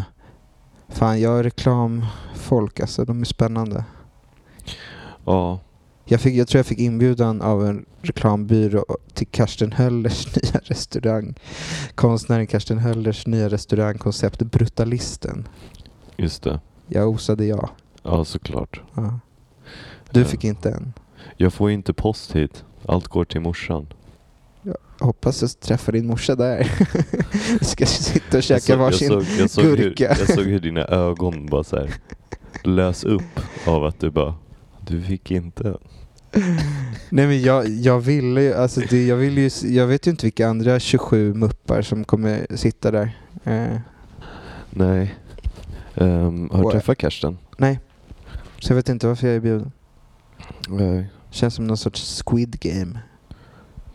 fan, 0.89 1.21
jag 1.21 1.39
är 1.39 1.43
reklamfolk 1.43 2.79
alltså. 2.79 3.05
De 3.05 3.21
är 3.21 3.25
spännande. 3.25 3.83
Ja, 5.25 5.59
Jag, 6.11 6.21
fick, 6.21 6.35
jag 6.35 6.47
tror 6.47 6.59
jag 6.59 6.65
fick 6.65 6.79
inbjudan 6.79 7.41
av 7.41 7.65
en 7.67 7.85
reklambyrå 8.01 8.85
till 9.13 9.27
Karsten 9.27 9.71
Höllers 9.71 10.35
nya 10.43 10.59
restaurang. 10.63 11.35
Konstnären 11.95 12.47
Karsten 12.47 12.77
Höllers 12.79 13.27
nya 13.27 13.49
restaurangkoncept 13.49 14.39
Brutalisten. 14.41 15.47
just 16.17 16.43
det. 16.43 16.59
Jag 16.87 17.09
osade 17.09 17.45
ja. 17.45 17.69
Ja, 18.03 18.25
såklart. 18.25 18.81
ja. 18.95 19.19
Du 20.11 20.19
Ja. 20.19 20.25
fick 20.25 20.43
inte 20.43 20.69
en. 20.69 20.93
Jag 21.37 21.53
får 21.53 21.71
inte 21.71 21.93
post 21.93 22.35
hit. 22.35 22.63
Allt 22.85 23.07
går 23.07 23.25
till 23.25 23.41
morsan. 23.41 23.87
Hoppas 24.99 25.41
jag 25.41 25.59
träffar 25.59 25.91
din 25.91 26.07
morsa 26.07 26.35
där. 26.35 26.71
Vi 27.59 27.65
ska 27.65 27.85
sitta 27.85 28.27
och 28.27 28.33
Jag 28.35 28.43
käka 28.43 28.59
såg, 28.61 28.73
jag, 28.73 28.77
varsin 28.77 29.07
såg, 29.09 29.23
jag, 29.39 29.49
såg 29.49 29.63
hur, 29.65 29.77
gurka. 29.77 30.15
jag 30.19 30.29
såg 30.35 30.45
hur 30.45 30.59
dina 30.59 30.85
ögon 30.85 31.45
bara 31.45 31.63
så 31.63 31.75
här 31.75 31.93
lös 32.63 33.03
upp 33.03 33.39
av 33.65 33.83
att 33.85 33.99
du 33.99 34.09
bara, 34.11 34.35
du 34.81 35.01
fick 35.01 35.31
inte. 35.31 35.77
Nej 37.09 37.27
men 37.27 37.41
jag, 37.41 37.67
jag 37.67 37.99
ville 37.99 38.41
ju, 38.41 38.53
alltså 38.53 38.81
det, 38.89 39.05
jag 39.07 39.15
ville 39.15 39.41
ju, 39.41 39.49
jag 39.75 39.87
vet 39.87 40.07
ju 40.07 40.11
inte 40.11 40.25
vilka 40.25 40.47
andra 40.47 40.79
27 40.79 41.33
muppar 41.33 41.81
som 41.81 42.03
kommer 42.03 42.47
sitta 42.55 42.91
där. 42.91 43.17
Eh, 43.43 43.77
Nej. 44.69 45.15
Um, 45.95 46.49
har 46.49 46.57
du 46.59 46.65
Och- 46.65 46.71
träffat 46.71 46.97
Karsten? 46.97 47.37
nej. 47.57 47.79
Så 48.59 48.71
jag 48.71 48.75
vet 48.75 48.89
inte 48.89 49.07
varför 49.07 49.27
jag 49.27 49.35
är 49.35 49.39
bjuden. 49.39 49.71
Nej. 50.67 51.09
Känns 51.29 51.55
som 51.55 51.67
någon 51.67 51.77
sorts 51.77 52.21
squid 52.25 52.59
game. 52.59 52.99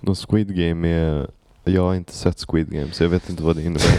Någon 0.01 0.17
Squid 0.17 0.57
Game 0.57 0.89
är... 0.89 1.31
Jag 1.69 1.83
har 1.83 1.95
inte 1.95 2.13
sett 2.13 2.45
Squid 2.49 2.71
Game 2.71 2.91
så 2.93 3.03
jag 3.05 3.09
vet 3.11 3.31
inte 3.31 3.43
vad 3.43 3.57
det 3.57 3.63
innebär. 3.63 3.99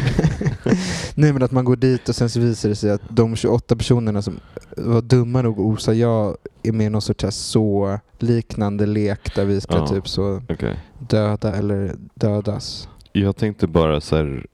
Nej 1.15 1.33
men 1.33 1.43
att 1.43 1.51
man 1.51 1.65
går 1.65 1.75
dit 1.75 2.09
och 2.09 2.15
sen 2.15 2.29
så 2.29 2.39
visar 2.39 2.69
det 2.69 2.75
sig 2.75 2.91
att 2.91 3.01
de 3.09 3.35
28 3.35 3.75
personerna 3.75 4.21
som 4.21 4.39
var 4.77 5.01
dumma 5.01 5.41
nog 5.41 5.53
att 5.53 5.65
osa 5.65 5.93
jag 5.93 6.37
är 6.63 6.71
med 6.71 6.85
i 6.85 6.89
någon 6.89 7.01
sorts 7.01 7.25
så 7.29 7.99
liknande 8.19 8.85
lek 8.85 9.35
där 9.35 9.45
vi 9.45 9.61
ska 9.61 9.75
Ja. 9.75 9.87
typ 9.87 10.07
så 10.07 10.41
Okej. 10.49 10.75
döda 11.09 11.53
eller 11.55 11.95
dödas. 12.15 12.89
Jag 13.11 13.35
tänkte 13.35 13.67
bara 13.67 14.01
så 14.01 14.15
här 14.15 14.45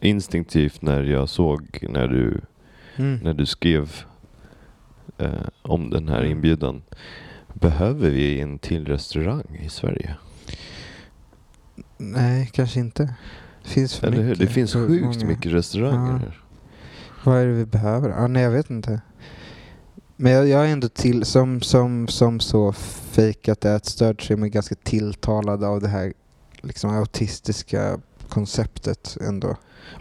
instinktivt 0.00 0.82
när 0.82 1.02
jag 1.02 1.28
såg 1.28 1.86
när 1.90 2.08
du, 2.08 2.40
Mm. 2.96 3.18
när 3.22 3.34
du 3.34 3.46
skrev 3.46 3.92
eh, 5.18 5.32
om 5.62 5.90
den 5.90 6.08
här 6.08 6.18
Mm. 6.18 6.30
inbjudan. 6.32 6.82
Behöver 7.52 8.10
vi 8.10 8.40
en 8.40 8.58
till 8.58 8.86
restaurang 8.86 9.60
i 9.64 9.68
Sverige? 9.68 10.16
Nej, 12.12 12.50
kanske 12.52 12.80
inte. 12.80 13.14
Det 13.62 13.68
finns 13.70 13.94
för 13.96 14.06
Eller 14.06 14.16
hur? 14.16 14.24
mycket. 14.24 14.38
Det 14.48 14.54
finns 14.54 14.72
sjukt 14.72 15.04
många. 15.04 15.26
mycket 15.26 15.52
restauranger 15.52 16.12
Ja. 16.12 16.18
här. 16.18 16.40
Vad 17.24 17.38
är 17.38 17.46
det 17.46 17.52
vi 17.52 17.66
behöver? 17.66 18.10
Ah, 18.10 18.26
nej, 18.26 18.42
jag 18.42 18.50
vet 18.50 18.70
inte. 18.70 19.00
Men 20.16 20.32
jag, 20.32 20.48
jag 20.48 20.66
är 20.66 20.72
ändå 20.72 20.88
till, 20.88 21.24
som, 21.24 21.60
som, 21.60 22.08
som 22.08 22.40
så 22.40 22.72
fejkat 22.72 23.64
ätstörd 23.64 24.26
så 24.26 24.32
är 24.32 24.36
man 24.36 24.50
ganska 24.50 24.74
tilltalad 24.74 25.64
av 25.64 25.80
det 25.80 25.88
här 25.88 26.12
liksom 26.62 26.90
autistiska 26.90 27.98
konceptet 28.28 29.16
ändå. 29.20 29.56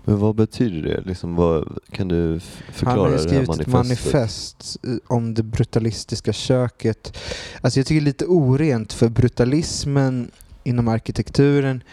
Men 0.06 0.20
vad 0.20 0.36
betyder 0.36 0.82
det? 0.82 1.02
Liksom, 1.02 1.36
vad, 1.36 1.78
kan 1.92 2.08
du 2.08 2.40
förklara 2.72 2.96
Han 2.96 3.00
har 3.00 3.10
ju 3.10 3.16
det 3.16 3.22
här 3.22 3.28
skrivit 3.28 3.48
manifestet? 3.48 3.68
ett 3.68 3.74
manifest 4.14 4.78
eh, 4.84 4.94
om 5.08 5.34
det 5.34 5.44
brutalistiska 5.44 6.34
köket. 6.34 7.18
Alltså 7.62 7.80
jag 7.80 7.88
tycker 7.88 8.02
det 8.02 8.04
är 8.04 8.06
lite 8.06 8.26
orent 8.26 8.94
för 8.94 9.10
brutalismen 9.10 10.32
inom 10.64 10.88
arkitekturen 10.88 11.84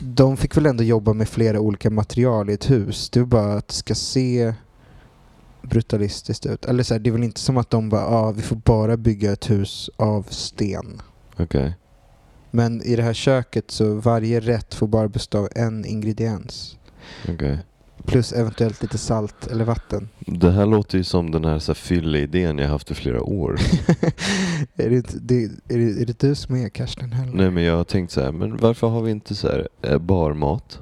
de 0.00 0.36
fick 0.36 0.56
väl 0.56 0.66
ändå 0.66 0.84
jobba 0.84 1.12
med 1.12 1.28
flera 1.28 1.60
olika 1.60 1.90
material 1.90 2.50
i 2.50 2.52
ett 2.52 2.70
hus. 2.70 3.10
Det 3.10 3.20
är 3.20 3.24
bara 3.24 3.54
att 3.54 3.68
det 3.68 3.74
ska 3.74 3.94
se 3.94 4.54
brutalistiskt 5.62 6.46
ut. 6.46 6.64
Eller 6.64 6.82
så 6.82 6.94
här, 6.94 6.98
det 6.98 7.10
är 7.10 7.12
väl 7.12 7.24
inte 7.24 7.40
som 7.40 7.56
att 7.56 7.70
de 7.70 7.88
bara, 7.88 8.06
ah, 8.06 8.32
vi 8.32 8.42
får 8.42 8.56
bara 8.56 8.96
bygga 8.96 9.32
ett 9.32 9.50
hus 9.50 9.90
av 9.96 10.22
sten. 10.30 11.02
Okej. 11.36 11.76
Men 12.50 12.82
i 12.82 12.96
det 12.96 13.02
här 13.02 13.12
köket 13.12 13.70
så 13.70 13.94
varje 13.94 14.40
rätt 14.40 14.74
får 14.74 14.86
bara 14.86 15.08
bestå 15.08 15.38
av 15.38 15.48
en 15.54 15.84
ingrediens. 15.84 16.76
okej. 17.28 17.58
Plus 18.06 18.32
eventuellt 18.32 18.82
lite 18.82 18.98
salt 18.98 19.46
eller 19.46 19.64
vatten. 19.64 20.08
Det 20.18 20.50
här 20.50 20.66
låter 20.66 20.98
ju 20.98 21.04
som 21.04 21.30
den 21.30 21.44
här, 21.44 21.58
så 21.58 21.72
här 21.72 21.74
fylle-idén 21.74 22.58
jag 22.58 22.68
haft 22.68 22.90
i 22.90 22.94
flera 22.94 23.22
år. 23.22 23.56
är, 24.76 24.90
det 24.90 25.06
det, 25.20 25.44
är, 25.44 25.50
det, 25.78 26.02
är 26.02 26.06
det 26.06 26.18
du 26.18 26.34
som 26.34 26.54
är 26.56 26.68
Karsten 26.68 27.12
Hell? 27.12 27.34
Nej 27.34 27.50
men 27.50 27.62
jag 27.62 27.76
har 27.76 27.84
tänkt 27.84 28.10
så 28.12 28.20
här, 28.20 28.32
men 28.32 28.56
varför 28.56 28.88
har 28.88 29.02
vi 29.02 29.10
inte 29.10 29.34
så 29.34 29.48
här 29.48 29.68
eh, 29.82 29.98
barmat? 29.98 30.80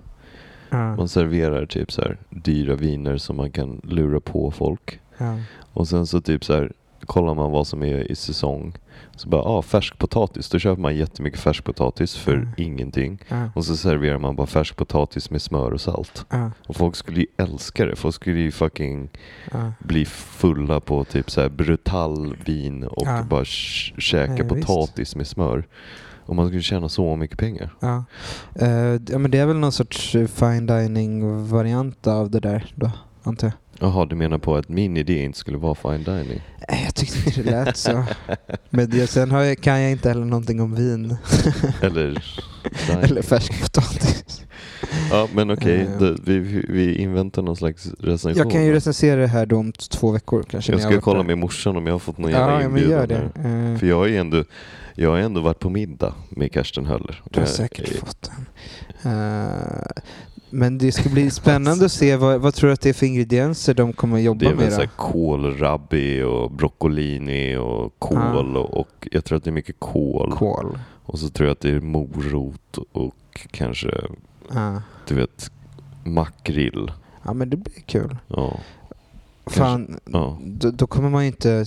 Ja, 0.70 0.96
Man 0.96 1.08
serverar 1.08 1.66
typ 1.66 1.92
så 1.92 2.00
här 2.02 2.18
dyra 2.30 2.74
viner 2.76 3.16
som 3.16 3.36
man 3.36 3.50
kan 3.50 3.80
lura 3.84 4.20
på 4.20 4.50
folk. 4.50 5.00
ja, 5.18 5.38
Och 5.72 5.88
sen 5.88 6.06
så 6.06 6.20
typ 6.20 6.44
så 6.44 6.54
här 6.54 6.72
kollar 7.08 7.34
man 7.34 7.50
vad 7.50 7.66
som 7.66 7.82
är 7.82 8.10
i 8.12 8.16
säsong. 8.16 8.72
Så 9.16 9.28
bara, 9.28 9.42
ah, 9.42 9.62
färsk 9.62 9.98
potatis. 9.98 10.48
Då 10.48 10.58
köper 10.58 10.82
man 10.82 10.96
jättemycket 10.96 11.40
färsk 11.40 11.64
potatis 11.64 12.16
för 12.16 12.32
Mm. 12.34 12.48
ingenting. 12.56 13.18
ja, 13.28 13.50
Och 13.54 13.64
så 13.64 13.76
serverar 13.76 14.18
man 14.18 14.36
bara 14.36 14.46
färsk 14.46 14.76
potatis 14.76 15.30
med 15.30 15.42
smör 15.42 15.72
och 15.72 15.80
salt. 15.80 16.26
ja, 16.30 16.50
Och 16.66 16.76
folk 16.76 16.96
skulle 16.96 17.20
ju 17.20 17.26
älska 17.36 17.86
det. 17.86 17.96
Folk 17.96 18.14
skulle 18.14 18.38
ju 18.40 18.50
fucking 18.50 19.10
bli 19.78 20.04
fulla 20.04 20.80
på 20.80 21.04
typ 21.04 21.30
så 21.30 21.40
här 21.40 21.48
brutal 21.48 22.36
vin 22.44 22.84
och 22.84 23.06
bara 23.30 23.44
käka 23.44 24.32
Ja, 24.36 24.54
visst. 24.54 24.66
potatis 24.66 25.16
med 25.16 25.26
smör. 25.26 25.66
Och 26.26 26.36
man 26.36 26.46
skulle 26.46 26.62
tjäna 26.62 26.88
så 26.88 27.16
mycket 27.16 27.38
pengar. 27.38 27.74
Ja. 27.80 28.04
Eh, 28.54 29.00
ja, 29.08 29.18
men 29.18 29.30
det 29.30 29.38
är 29.38 29.46
väl 29.46 29.56
någon 29.56 29.72
sorts 29.72 30.16
fine 30.34 30.66
dining-variant 30.66 32.06
av 32.06 32.30
det 32.30 32.40
där 32.40 32.72
då, 32.74 32.90
antar 33.22 33.46
jag. 33.46 33.54
Jaha, 33.80 34.04
du 34.06 34.16
menar 34.16 34.38
på 34.38 34.56
att 34.56 34.68
min 34.68 34.96
idé 34.96 35.22
inte 35.24 35.38
skulle 35.38 35.58
vara 35.58 35.74
fine 35.74 36.04
dining? 36.04 36.40
Eh, 36.68 36.84
Jag 36.84 36.94
tyckte 36.94 37.42
det 37.42 37.50
lät 37.50 37.76
så. 37.86 38.04
Men 38.70 38.90
det, 38.90 39.06
sen 39.06 39.30
jag, 39.30 39.60
kan 39.60 39.80
jag 39.82 39.90
inte 39.90 40.08
heller 40.08 40.24
någonting 40.24 40.60
om 40.60 40.74
vin 40.74 41.16
Eller 41.80 42.24
eller 43.02 43.22
färsk 43.22 43.62
potatis. 43.62 44.42
Ja, 45.10 45.28
men 45.34 45.50
okej. 45.50 45.80
Eh. 45.80 45.98
då- 45.98 46.16
vi, 46.24 46.38
vi 46.68 46.94
inväntar 46.94 47.42
någon 47.42 47.56
slags 47.56 47.86
recension. 47.98 48.38
Jag 48.42 48.52
kan 48.52 48.64
ju 48.64 48.72
recensera 48.72 49.20
det 49.20 49.26
här 49.26 49.46
då 49.46 49.56
om 49.56 49.72
två 49.72 50.10
veckor 50.10 50.42
kanske. 50.50 50.72
Jag 50.72 50.80
ska 50.80 50.90
varit 50.90 51.02
kolla 51.02 51.18
där. 51.18 51.26
med 51.26 51.38
morsan 51.38 51.76
om 51.76 51.86
jag 51.86 51.94
har 51.94 51.98
fått 51.98 52.18
någon 52.18 52.30
jävla 52.30 52.46
Ja, 52.54 52.62
ja, 52.62 52.68
men 52.68 52.78
inbjudan 52.78 52.90
gör 53.00 53.06
det. 53.06 53.40
här. 53.42 53.72
Eh, 53.72 53.78
För 53.78 53.86
jag 53.86 53.96
har 53.96 54.06
ju 54.06 54.16
ändå, 54.16 54.44
jag 54.94 55.10
har 55.10 55.18
ändå 55.18 55.40
varit 55.40 55.58
på 55.58 55.70
middag 55.70 56.14
med 56.30 56.52
Karsten 56.52 56.86
Höller. 56.86 57.22
Du 57.30 57.40
har 57.40 57.46
Eh, 57.46 57.50
säkert 57.52 57.88
fått 57.98 58.30
den. 59.02 59.12
Eh, 59.12 60.02
men 60.50 60.78
det 60.78 60.92
ska 60.92 61.08
bli 61.08 61.30
spännande 61.30 61.84
att 61.84 61.92
se 61.92 62.16
vad, 62.16 62.40
vad 62.40 62.54
tror 62.54 62.68
du 62.68 62.74
att 62.74 62.80
det 62.80 62.88
är 62.88 62.92
för 62.92 63.06
ingredienser 63.06 63.74
de 63.74 63.92
kommer 63.92 64.16
Det 64.16 64.22
jobba 64.22 64.44
är 64.46 64.48
väl 64.54 64.56
med 64.64 64.72
så 64.72 64.80
här 64.80 64.86
då? 64.96 65.02
kålrabbi 65.02 66.22
och 66.22 66.50
broccolini 66.50 67.56
och 67.56 67.94
kål 67.98 68.56
och, 68.56 68.74
och 68.80 69.08
jag 69.12 69.24
tror 69.24 69.38
att 69.38 69.44
det 69.44 69.50
är 69.50 69.52
mycket 69.52 69.76
kål. 69.78 70.32
Kål. 70.32 70.78
Och 71.04 71.18
så 71.18 71.28
tror 71.28 71.46
jag 71.48 71.52
att 71.52 71.60
det 71.60 71.70
är 71.70 71.80
morot 71.80 72.78
och 72.92 73.46
kanske, 73.50 73.90
Ja. 74.54 74.82
du 75.08 75.14
vet, 75.14 75.50
makrill. 76.04 76.92
ja, 77.24 77.32
men 77.32 77.50
det 77.50 77.56
blir 77.56 77.82
kul. 77.86 78.16
Ja. 78.28 78.60
Fan, 79.46 80.00
ja. 80.04 80.38
då, 80.44 80.70
då 80.70 80.86
kommer 80.86 81.10
man 81.10 81.22
ju 81.22 81.26
inte 81.26 81.66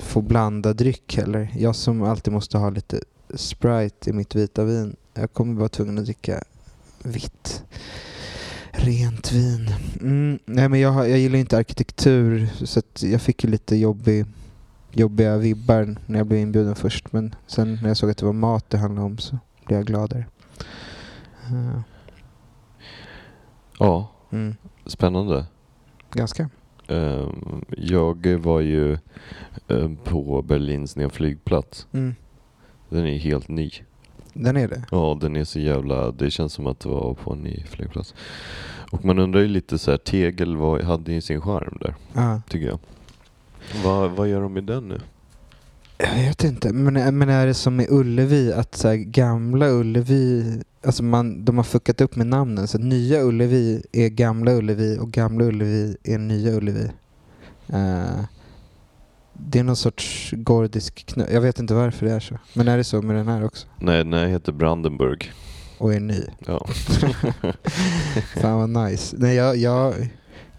få 0.00 0.20
blanda 0.20 0.72
dryck 0.72 1.16
heller. 1.16 1.48
Jag 1.58 1.76
som 1.76 2.02
alltid 2.02 2.32
måste 2.32 2.58
ha 2.58 2.70
lite 2.70 3.00
Sprite 3.34 4.10
i 4.10 4.12
mitt 4.12 4.34
vita 4.34 4.64
vin. 4.64 4.96
Jag 5.14 5.32
kommer 5.32 5.54
vara 5.54 5.68
tvungen 5.68 5.98
att 5.98 6.04
dricka 6.04 6.42
vitt. 7.02 7.62
Rent 8.78 9.32
vin. 9.32 9.70
Mm, 10.00 10.38
nej 10.44 10.68
men 10.68 10.80
jag, 10.80 11.10
jag 11.10 11.18
gillar 11.18 11.38
inte 11.38 11.58
arkitektur 11.58 12.46
så 12.64 12.78
att 12.78 13.02
jag 13.02 13.22
fick 13.22 13.44
ju 13.44 13.50
lite 13.50 13.76
jobbig, 13.76 14.26
jobbiga 14.92 15.36
vibbar 15.36 15.96
när 16.06 16.18
jag 16.18 16.26
blev 16.26 16.40
inbjuden 16.40 16.74
först. 16.74 17.12
Men 17.12 17.34
sen 17.46 17.78
när 17.82 17.88
jag 17.88 17.96
såg 17.96 18.10
att 18.10 18.16
det 18.18 18.26
var 18.26 18.32
mat 18.32 18.70
det 18.70 18.78
handlade 18.78 19.06
om 19.06 19.18
så 19.18 19.38
blev 19.66 19.78
jag 19.78 19.86
gladare. 19.86 20.26
Eh, 21.46 21.80
ja, 23.78 24.12
mm, 24.30 24.56
spännande. 24.86 25.46
ganska. 26.12 26.50
Ehm, 26.88 27.64
jag 27.76 28.26
var 28.26 28.60
ju 28.60 28.98
ehm, 29.68 29.96
på 30.04 30.42
Berlins 30.42 30.96
nya 30.96 31.10
flygplats. 31.10 31.86
Mm, 31.92 32.14
Den 32.88 33.06
är 33.06 33.18
helt 33.18 33.48
ny. 33.48 33.70
Den 34.42 34.56
är 34.56 34.68
det. 34.68 34.82
Ja, 34.90 35.18
den 35.20 35.36
är 35.36 35.44
så 35.44 35.58
jävla... 35.60 36.10
Det 36.10 36.30
känns 36.30 36.52
som 36.52 36.66
att 36.66 36.80
det 36.80 36.88
var 36.88 37.14
på 37.14 37.32
en 37.32 37.38
ny 37.38 37.62
flygplats. 37.70 38.14
Och 38.92 39.04
man 39.04 39.18
undrar 39.18 39.40
ju 39.40 39.48
lite 39.48 39.78
så 39.78 39.90
här, 39.90 39.98
Tegel 39.98 40.56
var, 40.56 40.80
hade 40.80 41.12
ju 41.12 41.20
sin 41.20 41.40
charm 41.40 41.78
där, 41.80 41.94
Ja. 42.12 42.42
tycker 42.48 42.66
jag. 42.66 42.78
Vad, 43.84 44.10
vad 44.10 44.28
gör 44.28 44.40
de 44.40 44.52
med 44.52 44.64
den 44.64 44.88
nu? 44.88 45.00
Jag 45.98 46.14
vet 46.14 46.44
inte, 46.44 46.72
men, 46.72 47.18
men 47.18 47.28
är 47.28 47.46
det 47.46 47.54
som 47.54 47.76
med 47.76 47.86
Ullevi 47.90 48.52
att 48.52 48.74
så 48.74 48.88
här, 48.88 48.94
gamla 48.96 49.68
Ullevi, 49.68 50.58
alltså 50.86 51.02
man, 51.02 51.44
de 51.44 51.56
har 51.56 51.64
fuckat 51.64 52.00
upp 52.00 52.16
med 52.16 52.26
namnen 52.26 52.68
så 52.68 52.78
nya 52.78 53.22
Ullevi 53.22 53.82
är 53.92 54.08
gamla 54.08 54.52
Ullevi 54.52 54.98
och 55.00 55.10
gamla 55.10 55.44
Ullevi 55.44 55.96
är 56.04 56.18
nya 56.18 56.52
Ullevi. 56.52 56.90
Eh, 57.68 58.20
det 59.38 59.58
är 59.58 59.64
någon 59.64 59.76
sorts 59.76 60.30
gordisk 60.36 61.06
knö. 61.06 61.26
Jag 61.32 61.40
vet 61.40 61.58
inte 61.58 61.74
varför 61.74 62.06
det 62.06 62.12
är 62.12 62.20
så. 62.20 62.38
Men 62.54 62.68
är 62.68 62.76
det 62.76 62.84
så 62.84 63.02
med 63.02 63.16
den 63.16 63.28
här 63.28 63.44
också? 63.44 63.66
Nej, 63.80 63.96
den 64.04 64.12
här 64.12 64.26
heter 64.26 64.52
Brandenburg. 64.52 65.32
Och 65.78 65.94
är 65.94 66.00
ny? 66.00 66.22
Ja. 66.46 66.66
Fan 68.40 68.58
vad 68.74 68.84
nice. 68.86 69.16
Nej, 69.18 69.34
jag, 69.36 69.56
jag, 69.56 69.94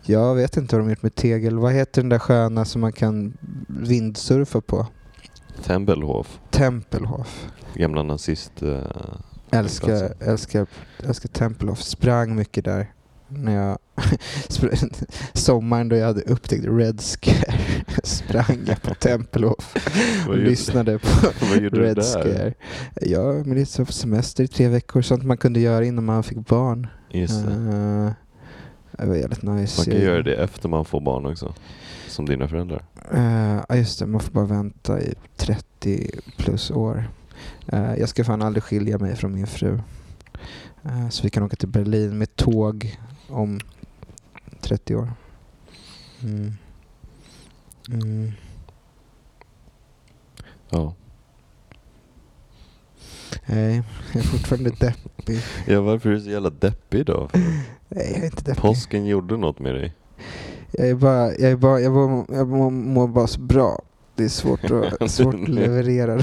jag 0.04 0.36
vet 0.36 0.58
inte 0.58 0.76
vad 0.76 0.86
de 0.86 0.90
gjort 0.90 1.04
med 1.04 1.16
tegel. 1.16 1.60
Vad 1.60 1.74
heter 1.74 2.02
den 2.02 2.10
där 2.10 2.20
sköna 2.20 2.66
som 2.66 2.82
man 2.82 2.92
kan 2.94 3.38
vindsurfa 3.68 4.62
på? 4.62 4.88
Tempelhof. 5.64 6.40
Tempelhof. 6.52 7.48
Gamla 7.74 8.04
nazist... 8.04 8.62
eh, 8.64 8.78
Älskar, 9.52 9.88
Platsen. 9.88 10.30
älskar, 10.30 10.68
älskar 11.04 11.30
Tempelhof. 11.30 11.82
Sprang 11.82 12.36
mycket 12.36 12.66
där. 12.66 12.92
När 13.30 13.56
jag 13.56 13.78
sommaren 15.34 15.90
då 15.90 15.96
jag 15.96 16.06
hade 16.08 16.22
upptäckt 16.22 16.66
Red 16.68 17.02
Scare 17.02 17.47
sprang 18.04 18.60
jag 18.66 18.82
på 18.82 18.94
Tempelhof 18.94 19.76
och 20.28 20.38
lyssnade 20.38 21.00
på 21.00 21.08
Red? 21.72 22.04
Scare. 22.06 22.54
Ja, 23.02 23.34
men 23.34 23.56
det 23.56 23.62
är 23.80 23.86
på 23.86 23.92
semester 23.92 24.44
i 24.44 24.48
tre 24.48 24.68
veckor. 24.68 25.02
Sånt 25.02 25.24
man 25.24 25.38
kunde 25.38 25.60
göra 25.60 25.86
innan 25.86 26.06
man 26.06 26.24
fick 26.24 26.38
barn. 26.38 26.88
Just 27.12 27.46
det. 27.46 27.52
Eh, 27.54 28.12
det 28.92 29.06
var 29.10 29.16
jävligt 29.16 29.42
nice. 29.42 29.82
Man 29.82 29.96
kan 29.96 30.06
göra 30.06 30.24
det 30.24 30.36
efter 30.36 30.70
man 30.70 30.86
får 30.86 31.02
barn 31.02 31.26
också. 31.26 31.54
Som 32.08 32.26
dina 32.26 32.48
föräldrar. 32.48 32.84
Eh, 33.12 33.60
Ja 33.70 33.76
just 33.76 34.00
det, 34.00 34.06
man 34.06 34.22
får 34.22 34.32
bara 34.32 34.46
vänta 34.46 35.02
i 35.02 35.14
30 35.36 36.10
plus 36.38 36.72
år. 36.72 37.10
Eh, 37.68 37.96
jag 37.96 38.10
ska 38.10 38.24
fan 38.24 38.42
aldrig 38.42 38.64
skilja 38.64 38.98
mig 38.98 39.16
från 39.16 39.34
min 39.36 39.48
fru. 39.48 39.80
Eh, 40.84 41.10
så 41.10 41.24
vi 41.24 41.30
kan 41.30 41.44
åka 41.44 41.56
till 41.56 41.68
Berlin 41.70 42.18
med 42.18 42.36
tåg 42.36 42.98
om 43.28 43.60
30 44.62 44.96
år. 44.96 45.12
Mm. 46.24 46.54
Mm. 47.90 48.32
Ja. 50.70 50.94
Nej, 53.46 53.84
jag 54.14 54.24
är 54.24 54.28
fortfarande 54.28 54.70
deppig. 54.70 55.40
ja, 55.68 55.82
varför 55.82 56.10
är 56.10 56.14
du 56.14 56.22
så 56.22 56.30
jävla 56.30 56.50
deppig 56.50 57.06
då? 57.06 57.30
Nej, 57.34 58.12
jag 58.14 58.22
är 58.22 58.26
inte 58.26 58.44
deppig. 58.44 58.62
Påsken 58.62 59.06
gjorde 59.06 59.38
något 59.38 59.60
med 59.60 59.76
dig. 59.76 59.94
Jag 60.72 60.90
är 60.90 60.96
bara, 60.96 61.32
jag 61.32 61.52
är 61.52 61.56
bara, 61.56 61.80
jag 61.80 61.94
mår, 61.94 62.26
jag 62.30 62.48
mår, 62.48 62.72
mår 62.72 63.08
bara 63.08 63.28
så 63.28 63.42
bra. 63.42 63.82
Det 64.16 64.24
är 64.24 64.30
svårt 64.30 64.64
att, 64.64 65.12
svårt 65.12 65.36
att 65.36 65.50
leverera. 65.50 66.16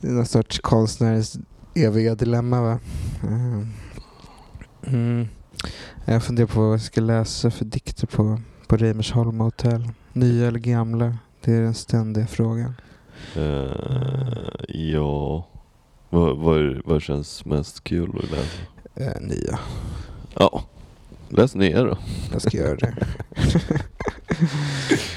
det 0.00 0.08
är 0.08 0.12
någon 0.12 0.26
sorts 0.26 0.58
konstnärens 0.58 1.38
eviga 1.74 2.14
dilemma 2.14 2.62
va. 2.62 2.78
Mm. 3.22 3.66
Mm. 4.86 5.28
Jag 6.04 6.24
funderar 6.24 6.46
på 6.46 6.60
vad 6.60 6.72
jag 6.72 6.80
ska 6.80 7.00
läsa 7.00 7.50
för 7.50 7.64
dikter 7.64 8.06
på, 8.06 8.40
på 8.70 8.76
Reimersholm 8.76 9.40
hotell. 9.40 9.88
Nya 10.12 10.48
eller 10.48 10.58
gamla? 10.58 11.16
Det 11.40 11.52
är 11.52 11.60
den 11.60 11.74
ständiga 11.74 12.26
frågan. 12.26 12.74
Eh, 13.36 13.72
ja. 14.68 15.46
Vad, 16.10 16.38
vad, 16.38 16.82
vad 16.84 17.02
känns 17.02 17.44
mest 17.44 17.84
kul 17.84 18.10
att 18.22 18.30
läsa? 18.30 18.62
Eh, 18.94 19.20
nya. 19.20 19.58
Ja. 20.34 20.64
Läs 21.28 21.54
ner 21.54 21.84
då. 21.84 21.98
Jag 22.32 22.42
ska 22.42 22.56
göra 22.56 22.76
det. 22.76 22.94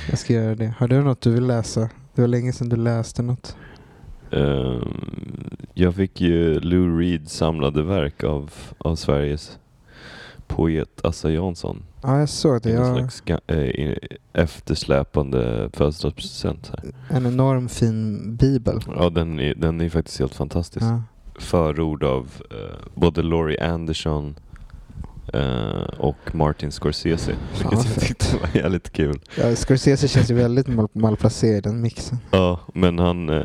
jag 0.09 0.19
ska 0.19 0.33
göra 0.33 0.55
det. 0.55 0.73
Har 0.77 0.87
du 0.87 1.01
något 1.01 1.21
du 1.21 1.31
vill 1.31 1.47
läsa? 1.47 1.89
Det 2.15 2.21
var 2.21 2.27
länge 2.27 2.53
sedan 2.53 2.69
du 2.69 2.75
läste 2.75 3.21
något. 3.21 3.55
Ehm, 4.31 5.55
jag 5.73 5.95
fick 5.95 6.21
ju 6.21 6.59
Lou 6.59 6.99
Reeds 6.99 7.33
samlade 7.33 7.83
verk 7.83 8.23
av, 8.23 8.53
av 8.77 8.95
Sveriges 8.95 9.57
poet 10.47 11.05
Assa 11.05 11.31
Jansson. 11.31 11.83
Ja, 12.03 12.19
jag 12.19 12.29
såg 12.29 12.61
det. 12.61 12.69
En 12.69 12.75
Jag, 12.75 13.11
slags 13.11 13.23
eh, 13.47 13.95
eftersläpande 14.33 15.69
födelsedagspresent. 15.73 16.71
en 17.09 17.25
enorm 17.25 17.69
fin 17.69 18.35
bibel. 18.35 18.79
Ja, 18.95 19.09
den 19.09 19.39
är, 19.39 19.55
den 19.55 19.81
är 19.81 19.89
faktiskt 19.89 20.19
helt 20.19 20.35
fantastisk. 20.35 20.85
Ja. 20.85 21.01
Förord 21.39 22.03
av 22.03 22.29
eh, 22.51 22.77
både 22.95 23.23
Laurie 23.23 23.71
Anderson 23.71 24.35
eh, 25.33 25.83
och 25.97 26.35
Martin 26.35 26.71
Scorsese. 26.71 27.35
Vilket 27.51 27.71
vad 27.73 27.85
jag 27.85 27.95
tyckte 28.01 28.37
var 28.37 28.61
jävligt 28.61 28.89
kul. 28.91 29.19
Ja, 29.37 29.55
Scorsese 29.55 30.07
känns 30.07 30.31
ju 30.31 30.35
väldigt 30.35 30.67
mal 30.67 30.87
malplacerad 30.93 31.57
i 31.57 31.61
den 31.61 31.81
mixen. 31.81 32.17
Ja, 32.31 32.59
men 32.73 32.99
han, 32.99 33.29
eh, 33.29 33.43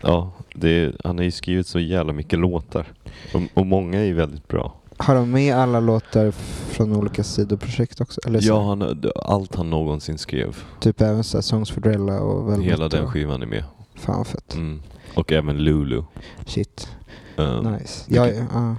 ja, 0.00 0.32
det 0.54 0.68
är, 0.68 0.96
han 1.04 1.16
har 1.18 1.24
ju 1.24 1.30
skrivit 1.30 1.66
så 1.66 1.78
jävla 1.80 2.12
mycket 2.12 2.38
låtar. 2.38 2.86
Och, 3.34 3.40
och 3.54 3.66
många 3.66 3.98
är 4.00 4.04
ju 4.04 4.14
väldigt 4.14 4.48
bra. 4.48 4.74
Har 4.98 5.14
de 5.14 5.30
med 5.30 5.54
alla 5.56 5.80
låtar 5.80 6.30
från 6.70 6.96
olika 6.96 7.24
sidoprojekt 7.24 8.00
också? 8.00 8.20
Eller 8.26 8.40
så, 8.40 8.48
Ja, 8.48 8.68
han, 8.68 9.02
allt 9.16 9.54
han 9.54 9.70
någonsin 9.70 10.18
skrev. 10.18 10.56
Typ 10.80 11.00
även 11.00 11.24
så 11.24 11.36
här 11.36 11.42
Songs 11.42 11.70
for 11.70 11.80
Drella 11.80 12.20
och 12.20 12.48
Velvet 12.52 12.66
Hela 12.66 12.88
den 12.88 13.04
och, 13.04 13.10
skivan 13.10 13.42
är 13.42 13.46
med. 13.46 13.64
Fan 13.94 14.24
fett. 14.24 14.54
Mm. 14.54 14.82
Och 15.14 15.32
även 15.32 15.58
Lulu. 15.64 16.02
Shit. 16.46 16.88
Um, 17.36 17.72
nice. 17.72 18.04
Vilket- 18.08 18.36
ja, 18.36 18.46
ja. 18.52 18.76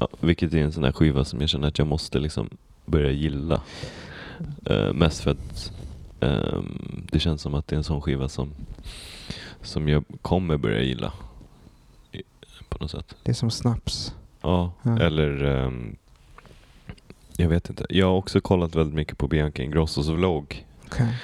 Ja, 0.00 0.08
vilket 0.20 0.54
är 0.54 0.58
en 0.58 0.72
sån 0.72 0.84
här 0.84 0.92
skiva 0.92 1.24
som 1.24 1.40
jag 1.40 1.48
känner 1.48 1.68
att 1.68 1.78
jag 1.78 1.86
måste 1.86 2.18
liksom 2.18 2.48
börja 2.86 3.10
gilla. 3.10 3.60
Eh, 4.66 4.92
mest 4.92 5.20
för 5.22 5.30
att 5.30 5.72
ehm, 6.20 7.06
det 7.12 7.18
känns 7.20 7.42
som 7.42 7.54
att 7.54 7.66
det 7.68 7.74
är 7.74 7.78
en 7.78 7.84
sån 7.84 8.00
skiva 8.00 8.28
som, 8.28 8.50
som 9.62 9.88
jag 9.88 10.04
kommer 10.22 10.56
börja 10.56 10.80
gilla. 10.82 11.12
På 12.68 12.78
något 12.80 12.90
sätt. 12.90 13.14
Det 13.22 13.30
är 13.30 13.34
som 13.34 13.50
snaps. 13.50 14.14
Ja, 14.42 14.72
Ja. 14.82 14.98
eller 15.00 15.44
ehm, 15.44 15.96
jag 17.36 17.48
vet 17.48 17.70
inte. 17.70 17.86
Jag 17.88 18.06
har 18.06 18.14
också 18.16 18.40
kollat 18.40 18.74
väldigt 18.74 18.94
mycket 18.94 19.18
på 19.18 19.28
Bianca 19.28 19.62
Ingrossos 19.62 20.08
vlogg. 20.08 20.66
Okej. 20.86 21.16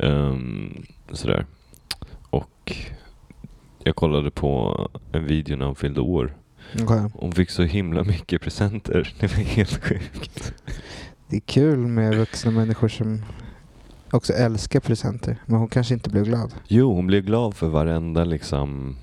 Ehm, 0.00 0.82
sådär. 1.12 1.46
Och 2.30 2.76
jag 3.84 3.96
kollade 3.96 4.30
på 4.30 4.88
en 5.12 5.26
video 5.26 5.56
när 5.56 5.66
hon 5.66 5.74
fyllde 5.74 6.00
år. 6.00 6.36
Okej. 6.82 7.10
Hon 7.14 7.32
fick 7.32 7.50
så 7.50 7.62
himla 7.62 8.04
mycket 8.04 8.42
presenter. 8.42 9.14
Det 9.20 9.26
var 9.36 9.44
helt 9.44 9.84
sjukt. 9.84 10.52
Det 11.28 11.36
är 11.36 11.40
kul 11.40 11.78
med 11.78 12.14
vuxna 12.16 12.50
människor 12.50 12.88
som 12.88 13.22
också 14.10 14.32
älskar 14.32 14.80
presenter. 14.80 15.36
Men 15.46 15.58
hon 15.58 15.68
kanske 15.68 15.94
inte 15.94 16.10
blev 16.10 16.24
glad. 16.24 16.54
Jo, 16.68 16.94
hon 16.94 17.06
blev 17.06 17.22
glad 17.24 17.54
för 17.54 17.68
varenda 17.68 18.24
liksom 18.24 18.96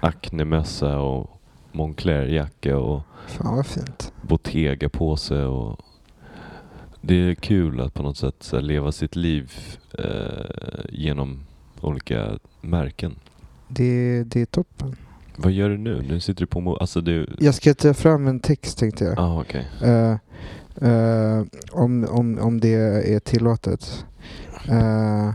Acne-mössa 0.00 0.98
och 0.98 1.35
Moncler-jacka 1.76 2.76
och 2.76 3.02
Fan 3.26 3.56
vad 3.56 3.66
fint. 3.66 4.12
Bottega-påse 4.22 5.44
och 5.44 5.80
det 7.00 7.14
är 7.14 7.34
kul 7.34 7.80
att 7.80 7.94
på 7.94 8.02
något 8.02 8.16
sätt 8.16 8.52
leva 8.52 8.92
sitt 8.92 9.16
liv 9.16 9.52
eh, 9.98 10.84
genom 10.88 11.40
olika 11.80 12.38
märken. 12.60 13.14
Det, 13.68 14.22
det 14.24 14.40
är 14.40 14.46
toppen. 14.46 14.96
Vad 15.36 15.52
gör 15.52 15.68
du 15.68 15.78
nu? 15.78 16.04
Nu 16.08 16.20
sitter 16.20 16.40
du 16.40 16.46
på 16.46 16.76
Alltså 16.76 17.00
du... 17.00 17.26
Jag 17.38 17.54
ska 17.54 17.74
ta 17.74 17.94
fram 17.94 18.26
en 18.26 18.40
text 18.40 18.78
tänkte 18.78 19.04
jag. 19.04 19.18
Ah, 19.18 19.40
okej. 19.40 19.68
Eh, 19.82 20.16
eh, 20.90 21.44
om, 21.72 22.06
om, 22.10 22.38
om 22.38 22.60
det 22.60 22.74
är 23.14 23.20
tillåtet. 23.20 24.04
Eh, 24.68 25.30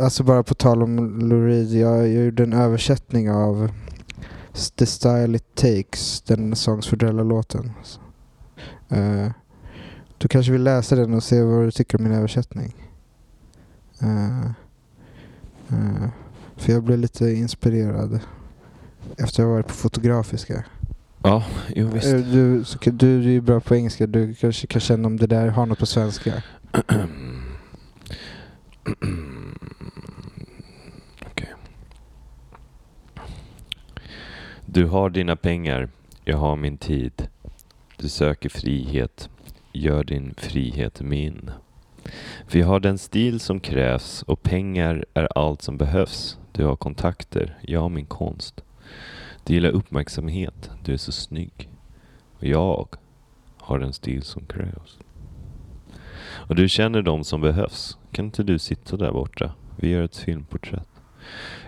alltså 0.00 0.24
bara 0.24 0.42
på 0.42 0.54
tal 0.54 0.82
om 0.82 1.20
Lou 1.28 1.46
Reed. 1.46 1.72
Jag, 1.72 2.08
jag 2.08 2.24
gjorde 2.24 2.42
en 2.42 2.52
översättning 2.52 3.30
av 3.30 3.70
The 4.76 4.86
Style 4.86 5.36
It 5.36 5.54
Takes, 5.54 6.20
den 6.20 6.56
Songs 6.56 6.86
for 6.86 6.96
Drella-låten. 6.96 7.72
Uh, 8.92 9.30
du 10.18 10.28
kanske 10.28 10.52
vill 10.52 10.62
läsa 10.62 10.96
den 10.96 11.14
och 11.14 11.22
se 11.22 11.42
vad 11.42 11.64
du 11.64 11.70
tycker 11.70 11.98
om 11.98 12.04
min 12.04 12.12
översättning. 12.12 12.74
Eh, 14.02 14.46
eh, 15.68 16.08
för 16.56 16.72
jag 16.72 16.82
blev 16.82 16.98
lite 16.98 17.30
inspirerad 17.30 18.20
efter 19.18 19.42
att 19.42 19.46
ha 19.46 19.54
varit 19.54 19.66
på 19.66 19.74
Fotografiska. 19.74 20.64
Ja, 21.22 21.44
jo 21.68 21.86
visst. 21.88 22.06
Eh, 22.06 22.12
Du, 22.20 22.64
du, 22.82 22.90
du 22.90 23.18
är 23.18 23.22
ju 23.22 23.40
bra 23.40 23.60
på 23.60 23.76
engelska. 23.76 24.06
Du 24.06 24.34
kanske 24.34 24.66
kan 24.66 24.80
känna 24.80 25.06
om 25.06 25.16
det 25.16 25.26
där 25.26 25.48
har 25.48 25.66
något 25.66 25.78
på 25.78 25.86
svenska. 25.86 26.42
Okej. 31.26 31.54
Du 34.78 34.86
har 34.86 35.10
dina 35.10 35.36
pengar, 35.36 35.88
jag 36.24 36.36
har 36.36 36.56
min 36.56 36.76
tid. 36.76 37.28
Du 37.96 38.08
söker 38.08 38.48
frihet, 38.48 39.30
gör 39.72 40.04
din 40.04 40.34
frihet 40.36 41.00
min. 41.00 41.50
För 42.46 42.58
jag 42.58 42.66
har 42.66 42.80
den 42.80 42.98
stil 42.98 43.40
som 43.40 43.60
krävs 43.60 44.22
och 44.22 44.42
pengar 44.42 45.04
är 45.14 45.38
allt 45.38 45.62
som 45.62 45.76
behövs. 45.76 46.38
Du 46.52 46.64
har 46.64 46.76
kontakter, 46.76 47.58
jag 47.62 47.80
har 47.80 47.88
min 47.88 48.06
konst. 48.06 48.64
Du 49.44 49.54
gillar 49.54 49.70
uppmärksamhet, 49.70 50.70
du 50.84 50.92
är 50.92 50.96
så 50.96 51.12
snygg. 51.12 51.68
Och 52.38 52.44
jag 52.44 52.88
har 53.56 53.78
den 53.78 53.92
stil 53.92 54.22
som 54.22 54.46
krävs. 54.46 54.98
Och 56.20 56.54
du 56.54 56.68
känner 56.68 57.02
de 57.02 57.24
som 57.24 57.40
behövs. 57.40 57.98
Kan 58.12 58.24
inte 58.24 58.42
du 58.42 58.58
sitta 58.58 58.96
där 58.96 59.12
borta? 59.12 59.52
Vi 59.76 59.88
gör 59.88 60.02
ett 60.02 60.16
filmporträtt. 60.16 60.97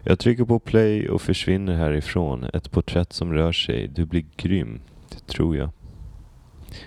Jag 0.04 0.18
trycker 0.18 0.44
på 0.44 0.58
play 0.58 1.08
och 1.08 1.22
försvinner 1.22 1.76
härifrån. 1.76 2.44
Ett 2.44 2.70
porträtt 2.70 3.12
som 3.12 3.32
rör 3.32 3.52
sig. 3.52 3.88
Du 3.88 4.04
blir 4.04 4.24
grym. 4.36 4.80
Det 5.08 5.26
tror 5.26 5.56
jag. 5.56 5.70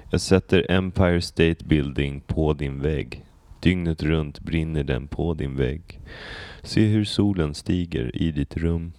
Jag 0.10 0.22
sätter 0.22 0.72
Empire 0.72 1.22
State 1.22 1.66
Building 1.66 2.22
på 2.22 2.54
din 2.54 2.82
vägg. 2.82 3.26
Dygnet 3.60 4.04
runt 4.04 4.40
brinner 4.40 4.84
den 4.84 5.08
på 5.08 5.34
din 5.34 5.56
vägg. 5.56 6.00
Se 6.62 6.86
hur 6.86 7.06
solen 7.06 7.54
stiger 7.54 8.18
i 8.18 8.32
ditt 8.32 8.58
rum. 8.58 8.94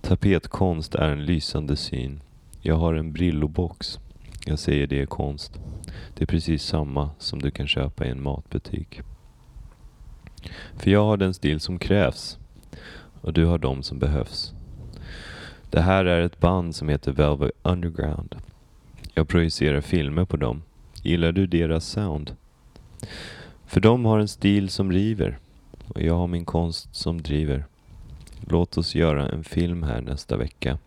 Tapetkonst 0.00 0.94
är 0.94 1.08
en 1.08 1.24
lysande 1.24 1.76
syn. 1.76 2.20
Jag 2.60 2.76
har 2.76 2.94
en 2.94 3.12
Brillobox. 3.12 3.98
Jag 4.46 4.58
säger 4.58 4.86
det 4.86 5.00
är 5.00 5.06
konst. 5.06 5.60
Det 6.14 6.22
är 6.22 6.26
precis 6.26 6.62
samma 6.62 7.10
som 7.18 7.42
du 7.42 7.50
kan 7.50 7.66
köpa 7.66 8.06
i 8.06 8.10
en 8.10 8.22
matbutik. 8.22 9.00
För 10.76 10.90
jag 10.90 11.04
har 11.04 11.16
den 11.16 11.34
stil 11.34 11.60
som 11.60 11.78
krävs 11.78 12.38
och 13.22 13.32
du 13.32 13.44
har 13.44 13.58
de 13.58 13.82
som 13.82 13.98
behövs. 13.98 14.52
Det 15.70 15.80
här 15.80 16.04
är 16.04 16.20
ett 16.20 16.40
band 16.40 16.74
som 16.74 16.88
heter 16.88 17.12
Velvet 17.12 17.50
Underground. 17.62 18.36
Jag 19.14 19.28
projicerar 19.28 19.80
filmer 19.80 20.24
på 20.24 20.36
dem. 20.36 20.62
Gillar 21.02 21.32
du 21.32 21.46
deras 21.46 21.86
sound? 21.86 22.36
För 23.66 23.80
de 23.80 24.04
har 24.04 24.18
en 24.18 24.28
stil 24.28 24.68
som 24.68 24.92
river 24.92 25.38
och 25.88 26.02
jag 26.02 26.14
har 26.14 26.26
min 26.26 26.44
konst 26.44 26.94
som 26.94 27.22
driver. 27.22 27.64
Låt 28.40 28.78
oss 28.78 28.94
göra 28.94 29.28
en 29.28 29.44
film 29.44 29.82
här 29.82 30.00
nästa 30.00 30.36
vecka. 30.36 30.78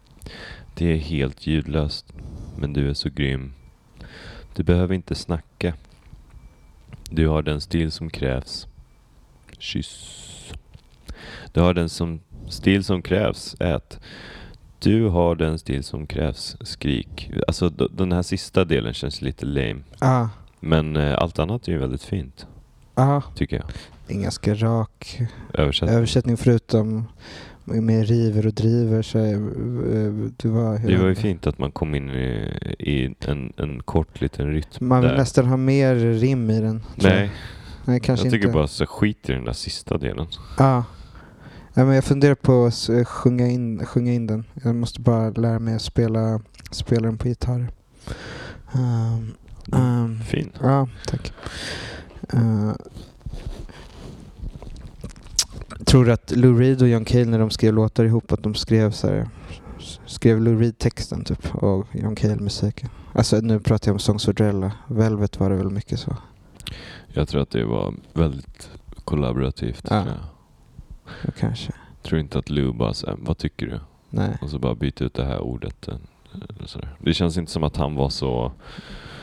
Det 0.74 0.86
är 0.86 0.98
helt 0.98 1.48
ljudlöst, 1.48 2.14
men 2.58 2.74
du 2.74 2.90
är 2.90 2.94
så 2.94 3.10
grym. 3.10 3.54
Du 4.56 4.64
behöver 4.64 4.96
inte 4.96 5.16
snacka. 5.16 5.74
Du 7.10 7.28
har 7.28 7.42
den 7.42 7.62
stil 7.62 7.92
som 7.92 8.10
krävs. 8.10 8.68
Kyss. 9.58 10.35
Du 11.54 11.62
har 11.62 11.74
den 11.74 11.90
som, 11.90 12.20
stil 12.50 12.84
som 12.84 13.02
krävs. 13.02 13.56
Ät. 13.60 14.00
Du 14.80 15.08
har 15.08 15.36
den 15.36 15.60
stil 15.60 15.84
som 15.84 16.08
krävs. 16.08 16.58
Skrik. 16.62 17.32
Alltså 17.48 17.70
den 17.70 18.12
här 18.12 18.22
sista 18.22 18.66
delen 18.66 18.94
känns 18.94 19.22
lite 19.22 19.46
lame. 19.46 19.76
Ah, 20.00 20.28
Men 20.60 20.96
eh, 20.96 21.18
allt 21.18 21.40
annat 21.40 21.68
är 21.68 21.72
ju 21.72 21.78
väldigt 21.78 22.04
fint, 22.04 22.48
ah, 22.94 23.22
tycker 23.36 23.56
jag. 23.56 23.66
det 24.08 24.14
är 24.14 24.18
en 24.18 24.24
ganska 24.24 24.54
rak 24.56 25.22
Översättning. 25.54 25.98
översättning 25.98 26.38
förutom 26.38 27.06
med 27.64 28.08
river 28.08 28.48
och 28.48 28.54
driver. 28.54 29.02
Så, 29.02 29.18
är, 29.20 29.34
eh, 29.34 30.30
det 30.38 30.48
var, 30.48 30.88
Det 30.88 30.98
var 30.98 31.08
ju 31.08 31.16
fint 31.16 31.48
att 31.48 31.60
man 31.60 31.72
kom 31.72 31.96
in 31.96 32.10
i, 32.10 32.52
i 32.80 33.16
en, 33.20 33.54
en 33.58 33.84
kort 33.84 34.22
liten 34.22 34.52
rytm 34.54 34.88
Man 34.88 35.02
vill 35.02 35.10
där. 35.10 35.18
nästan 35.18 35.46
ha 35.46 35.58
mer 35.58 35.96
rim 35.96 36.50
i 36.50 36.62
den. 36.62 36.80
tror 37.00 37.12
jag. 37.14 37.20
Nej, 37.20 37.32
Nej 37.86 38.00
kanske 38.00 38.26
jag 38.26 38.34
tycker 38.34 38.46
inte. 38.48 38.54
bara 38.58 38.68
så 38.68 38.86
skit 38.86 39.30
i 39.30 39.32
den 39.32 39.46
där 39.46 39.54
sista 39.54 39.98
delen. 39.98 40.28
Ja. 40.58 40.84
Ja, 41.78 41.86
men 41.86 41.96
jag 41.96 42.04
funderar 42.04 42.36
på 42.36 42.66
att 42.66 43.08
sjunga 43.08 43.48
in, 43.48 43.86
sjunga 43.86 44.14
in 44.14 44.28
den. 44.28 44.44
Jag 44.64 44.76
måste 44.76 45.02
bara 45.02 45.30
lära 45.30 45.60
mig 45.60 45.76
att 45.76 45.82
spela, 45.82 46.42
spela 46.72 47.02
den 47.02 47.18
på 47.18 47.28
gitarr. 47.28 47.72
Um, 48.76 49.36
um, 49.72 50.20
Fin. 50.20 50.52
ja, 50.62 50.88
tack. 51.08 51.34
Uh, 52.34 52.74
tror 55.86 56.06
du 56.06 56.12
att 56.12 56.32
Lou 56.32 56.60
Reed 56.60 56.82
och 56.82 56.88
John 56.88 57.06
Cale 57.06 57.26
när 57.26 57.40
de 57.40 57.50
skrev 57.50 57.74
låtar 57.74 58.06
ihop 58.06 58.32
att 58.32 58.44
de 58.44 58.56
skrev 58.56 58.92
så 58.92 59.08
här, 59.08 59.30
skrev 60.06 60.42
Lou 60.42 60.60
Reed 60.60 60.78
texten 60.78 61.24
typ 61.24 61.56
och 61.56 61.88
John 61.92 62.16
Cale 62.16 62.36
musiken? 62.36 62.90
Alltså 63.14 63.38
nu 63.38 63.60
pratar 63.60 63.90
jag 63.90 63.94
om 63.96 64.00
Songs 64.00 64.26
for 64.26 64.34
Drella. 64.34 64.72
Velvet 64.88 65.40
var 65.40 65.50
det 65.50 65.56
väl 65.56 65.70
mycket 65.70 66.00
så. 66.00 66.18
Jag 67.08 67.28
tror 67.28 67.42
att 67.42 67.52
det 67.52 67.66
var 67.66 67.94
väldigt 68.14 68.70
kollaborativt. 69.06 69.88
Ja. 69.90 70.06
Ja, 71.24 71.30
kanske. 71.40 71.72
tror 72.04 72.20
inte 72.20 72.40
att 72.40 72.50
Lou 72.50 72.74
bara 72.74 72.94
säger 72.94 73.16
vad 73.20 73.38
tycker 73.38 73.66
du? 73.68 73.80
Nej. 74.10 74.38
Och 74.42 74.50
så 74.50 74.60
bara 74.60 74.76
byta 74.76 75.04
ut 75.06 75.14
det 75.14 75.26
här 75.26 75.40
ordet. 75.40 75.88
eh. 75.88 75.96
Det 77.00 77.14
känns 77.14 77.38
inte 77.38 77.52
som 77.52 77.64
att 77.64 77.78
han 77.78 77.96
var 77.96 78.10
så 78.10 78.52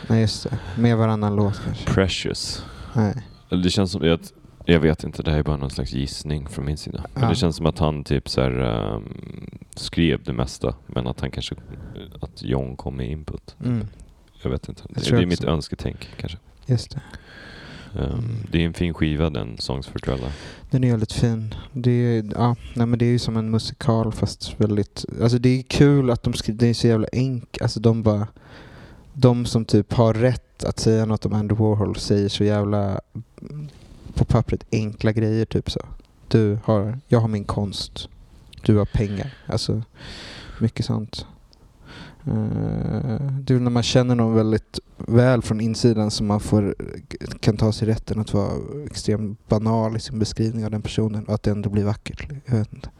Nej 0.09 0.21
just 0.21 0.51
det. 0.51 0.59
Med 0.79 0.97
varannan 0.97 1.37
låt 1.37 1.61
kanske. 1.65 1.87
precious. 1.93 2.65
Nej. 2.95 3.15
Det 3.63 3.71
känns 3.71 3.93
som, 3.93 4.03
jag, 4.05 4.21
jag 4.65 4.81
vet 4.81 5.05
inte, 5.05 5.23
det 5.23 5.31
här 5.31 5.39
är 5.39 5.43
bara 5.43 5.57
någon 5.57 5.71
slags 5.71 5.93
gissning 5.93 6.49
från 6.49 6.65
min 6.65 6.77
sida. 6.77 7.05
Men 7.15 7.23
Ja. 7.23 7.29
det 7.29 7.35
känns 7.37 7.57
som 7.57 7.67
att 7.67 7.79
han 7.79 8.05
typ 8.05 8.29
så 8.29 8.41
här, 8.41 8.51
ehm, 8.59 9.59
skrev 9.75 10.23
det 10.25 10.33
mesta. 10.33 10.75
Men 10.87 11.07
att 11.07 11.21
han 11.21 11.31
kanske, 11.31 11.55
att 12.21 12.43
John 12.43 12.77
kom 12.77 12.97
med 12.97 13.11
input. 13.11 13.57
Mm. 13.65 13.87
Jag 14.43 14.51
vet 14.51 14.69
inte. 14.69 14.83
Jag 14.89 15.05
Det, 15.05 15.11
det 15.17 15.23
är 15.23 15.27
mitt 15.27 15.45
önsketänk 15.45 16.09
kanske. 16.17 16.39
Just 16.67 16.91
det. 16.91 17.01
Um, 17.95 18.03
Mm. 18.03 18.47
Det 18.51 18.63
är 18.63 18.67
en 18.67 18.75
fin 18.75 18.95
skiva 18.95 19.31
den, 19.31 19.59
Songs 19.59 19.87
for 19.87 19.99
Trella. 19.99 20.33
Den 20.71 20.85
är 20.85 20.91
väldigt 20.91 21.13
fin. 21.13 21.55
Det 21.73 21.91
är, 21.91 22.25
ja, 22.35 22.57
nej, 22.75 22.87
men 22.87 22.99
det 22.99 23.05
är 23.05 23.11
ju 23.11 23.19
som 23.19 23.37
en 23.37 23.51
musikal 23.51 24.13
fast 24.13 24.55
väldigt... 24.61 25.05
Alltså 25.23 25.39
det 25.39 25.59
är 25.59 25.63
kul 25.63 26.11
att 26.11 26.23
de 26.23 26.33
skriver, 26.33 26.61
det 26.61 26.67
är 26.67 26.75
så 26.75 26.87
jävla 26.87 27.09
enkelt. 27.13 27.63
Alltså 27.63 27.81
de 27.81 28.03
bara... 28.03 28.27
De 29.15 29.47
som 29.47 29.65
typ 29.65 29.93
har 29.93 30.15
rätt 30.15 30.65
att 30.65 30.79
säga 30.79 31.05
något 31.05 31.27
om 31.27 31.33
Andy 31.33 31.55
Warhol 31.55 31.97
säger 31.97 32.29
så 32.29 32.45
jävla 32.45 33.01
på 34.15 34.25
pappret 34.25 34.65
enkla 34.73 35.13
grejer 35.13 35.45
typ 35.45 35.71
så. 35.71 35.81
Du 36.29 36.59
har, 36.65 36.99
jag 37.09 37.21
har 37.21 37.29
min 37.29 37.45
konst. 37.45 38.09
Du 38.63 38.77
har 38.77 38.85
pengar. 38.85 39.35
Alltså 39.47 39.83
mycket 40.61 40.87
sånt. 40.87 41.27
Eh, 42.27 43.27
det 43.41 43.55
är 43.55 43.61
när 43.61 43.71
man 43.71 43.83
känner 43.83 44.15
någon 44.15 44.35
väldigt 44.35 44.79
väl 44.97 45.43
från 45.43 45.61
insidan 45.61 46.11
som 46.11 46.27
man 46.27 46.41
får, 46.41 46.75
kan 47.41 47.57
ta 47.57 47.73
sig 47.73 47.89
rätten 47.89 48.21
att 48.21 48.35
vara 48.35 48.53
extremt 48.87 49.49
banal 49.49 49.97
i 49.97 50.01
sin 50.01 50.19
beskrivning 50.19 50.65
av 50.65 50.71
den 50.71 50.83
personen 50.83 51.25
och 51.25 51.35
att 51.35 51.43
det 51.43 51.51
ändå 51.51 51.71
blir 51.71 51.85
vackert. 51.85 52.27
Jag 52.47 52.59
vet 52.59 52.73
inte. 52.73 52.91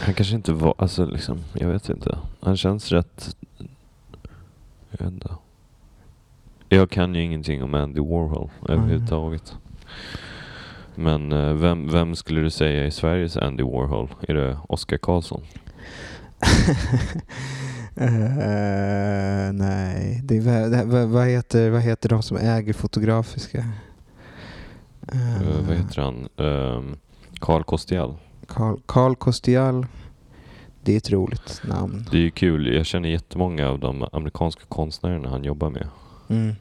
Han 0.00 0.14
kanske 0.14 0.34
inte 0.34 0.52
var, 0.52 0.74
alltså 0.78 1.04
liksom, 1.06 1.38
jag 1.52 1.68
vet 1.68 1.88
inte. 1.88 2.18
Han 2.40 2.56
känns 2.56 2.92
rätt, 2.92 3.36
jag 4.90 4.98
vet 4.98 5.12
inte. 5.12 5.30
Jag 6.68 6.90
kan 6.90 7.14
ju 7.14 7.22
ingenting 7.22 7.62
om 7.62 7.74
Andy 7.74 8.00
Warhol 8.00 8.50
överhuvudtaget. 8.68 9.54
Men 10.94 11.32
eh, 11.32 11.52
vem, 11.52 11.90
vem 11.90 12.14
skulle 12.16 12.40
du 12.40 12.50
säga 12.50 12.86
är 12.86 12.90
Sveriges 12.90 13.36
Andy 13.36 13.62
Warhol? 13.62 14.14
Är 14.20 14.34
det 14.34 14.58
Oscar 14.68 14.96
Karlsson? 14.96 15.42
Eh, 18.00 19.52
nej, 19.52 20.20
det 20.24 20.36
är, 20.36 20.70
det, 20.70 20.84
vad, 20.84 21.08
vad, 21.08 21.26
heter, 21.26 21.70
vad 21.70 21.82
heter 21.82 22.08
de 22.08 22.22
som 22.22 22.36
äger 22.36 22.72
Fotografiska? 22.72 23.58
Eh, 25.12 25.66
vad 25.66 25.76
heter 25.76 26.02
han? 26.02 26.28
Um, 26.36 26.96
Carl 27.40 27.64
Kostial. 27.64 28.14
Carl, 28.46 28.76
Carl 28.86 29.14
Kostial. 29.14 29.86
Det 30.82 30.92
är 30.92 30.96
ett 30.96 31.10
roligt 31.10 31.60
namn. 31.64 32.06
Det 32.10 32.26
är 32.26 32.30
kul, 32.30 32.74
jag 32.74 32.86
känner 32.86 33.08
jättemånga 33.08 33.68
av 33.68 33.78
de 33.78 34.08
amerikanska 34.12 34.62
konstnärerna 34.68 35.28
han 35.28 35.44
jobbar 35.44 35.70
med. 35.70 35.88
Mm. 36.28 36.54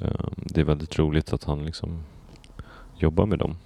Ehm, 0.00 0.34
det 0.36 0.60
är 0.60 0.64
väldigt 0.64 0.98
roligt 0.98 1.32
att 1.32 1.44
han 1.44 1.64
liksom 1.64 2.02
jobbar 2.96 3.26
med 3.26 3.38
dem. 3.38 3.56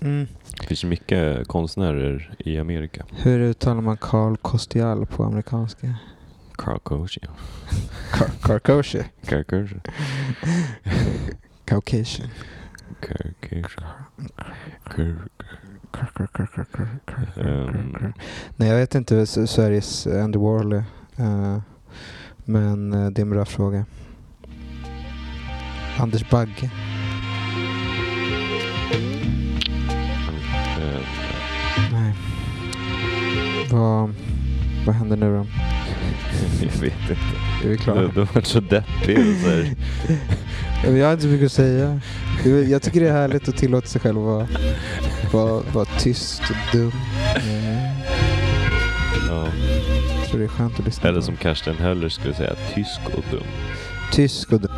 Mm. 0.00 0.26
Det 0.60 0.66
finns 0.66 0.84
mycket 0.84 1.48
konstnärer 1.48 2.34
i 2.38 2.58
Amerika. 2.58 3.04
Hur 3.10 3.40
uttalar 3.40 3.80
man 3.80 3.96
Carl 3.96 4.36
Kostial 4.36 5.06
på 5.06 5.24
amerikanska? 5.24 5.94
Carl 6.56 6.78
Kosia. 6.78 7.28
Car 8.12 8.28
Carcosia. 8.42 9.04
Carl 9.26 9.44
Kosia. 9.44 9.80
Caucasian. 11.66 12.28
Ehm. 14.96 15.28
car. 15.92 16.08
Nej, 18.56 18.68
jag 18.68 18.76
vet 18.76 18.94
inte 18.94 19.26
Sveriges 19.26 20.06
Andy 20.06 20.38
Warhol 20.38 20.72
är. 20.72 20.84
Eh, 21.16 21.58
men 22.44 22.92
eh, 22.92 23.10
det 23.10 23.20
är 23.20 23.24
en 23.24 23.30
bra 23.30 23.44
fråga. 23.44 23.84
Anders 25.98 26.30
Bagge. 26.30 26.70
Ehm, 30.80 31.02
Nej. 31.92 32.14
Vad, 33.70 34.14
vad 34.86 34.94
händer 34.94 35.16
nu 35.16 35.36
då? 35.36 35.46
Jag 36.62 36.80
vet 36.80 36.94
inte. 37.00 37.16
Är 37.64 37.68
vi 37.68 37.78
klara? 37.78 38.00
Du, 38.00 38.08
du 38.08 38.20
har 38.20 38.34
varit 38.34 38.46
så 38.46 38.60
deppig. 38.60 39.18
och 39.18 39.24
Så 39.42 39.48
här. 39.48 40.96
Jag 40.96 41.06
har 41.06 41.12
inte 41.12 41.22
så 41.22 41.28
mycket 41.28 41.46
att 41.46 41.52
säga. 41.52 42.00
Jag 42.70 42.82
tycker 42.82 43.00
det 43.00 43.08
är 43.08 43.12
härligt 43.12 43.48
att 43.48 43.56
tillåta 43.56 43.86
sig 43.86 44.00
själv 44.00 44.18
att 44.18 44.24
vara, 44.24 44.46
vara, 45.32 45.62
vara 45.72 45.84
tyst 45.84 46.42
och 46.50 46.78
dum. 46.78 46.92
Ja. 49.28 49.48
Jag 50.20 50.28
tror 50.28 50.38
det 50.38 50.44
är 50.44 50.48
skönt 50.48 50.78
att 50.78 50.84
lyssna 50.84 51.08
Eller 51.08 51.20
som 51.20 51.36
Karsten 51.36 51.76
Höller 51.76 52.08
skulle 52.08 52.34
säga, 52.34 52.54
tysk 52.74 53.00
och 53.06 53.24
dum. 53.30 53.42
Tysk 54.12 54.52
och 54.52 54.60
dum. 54.60 54.70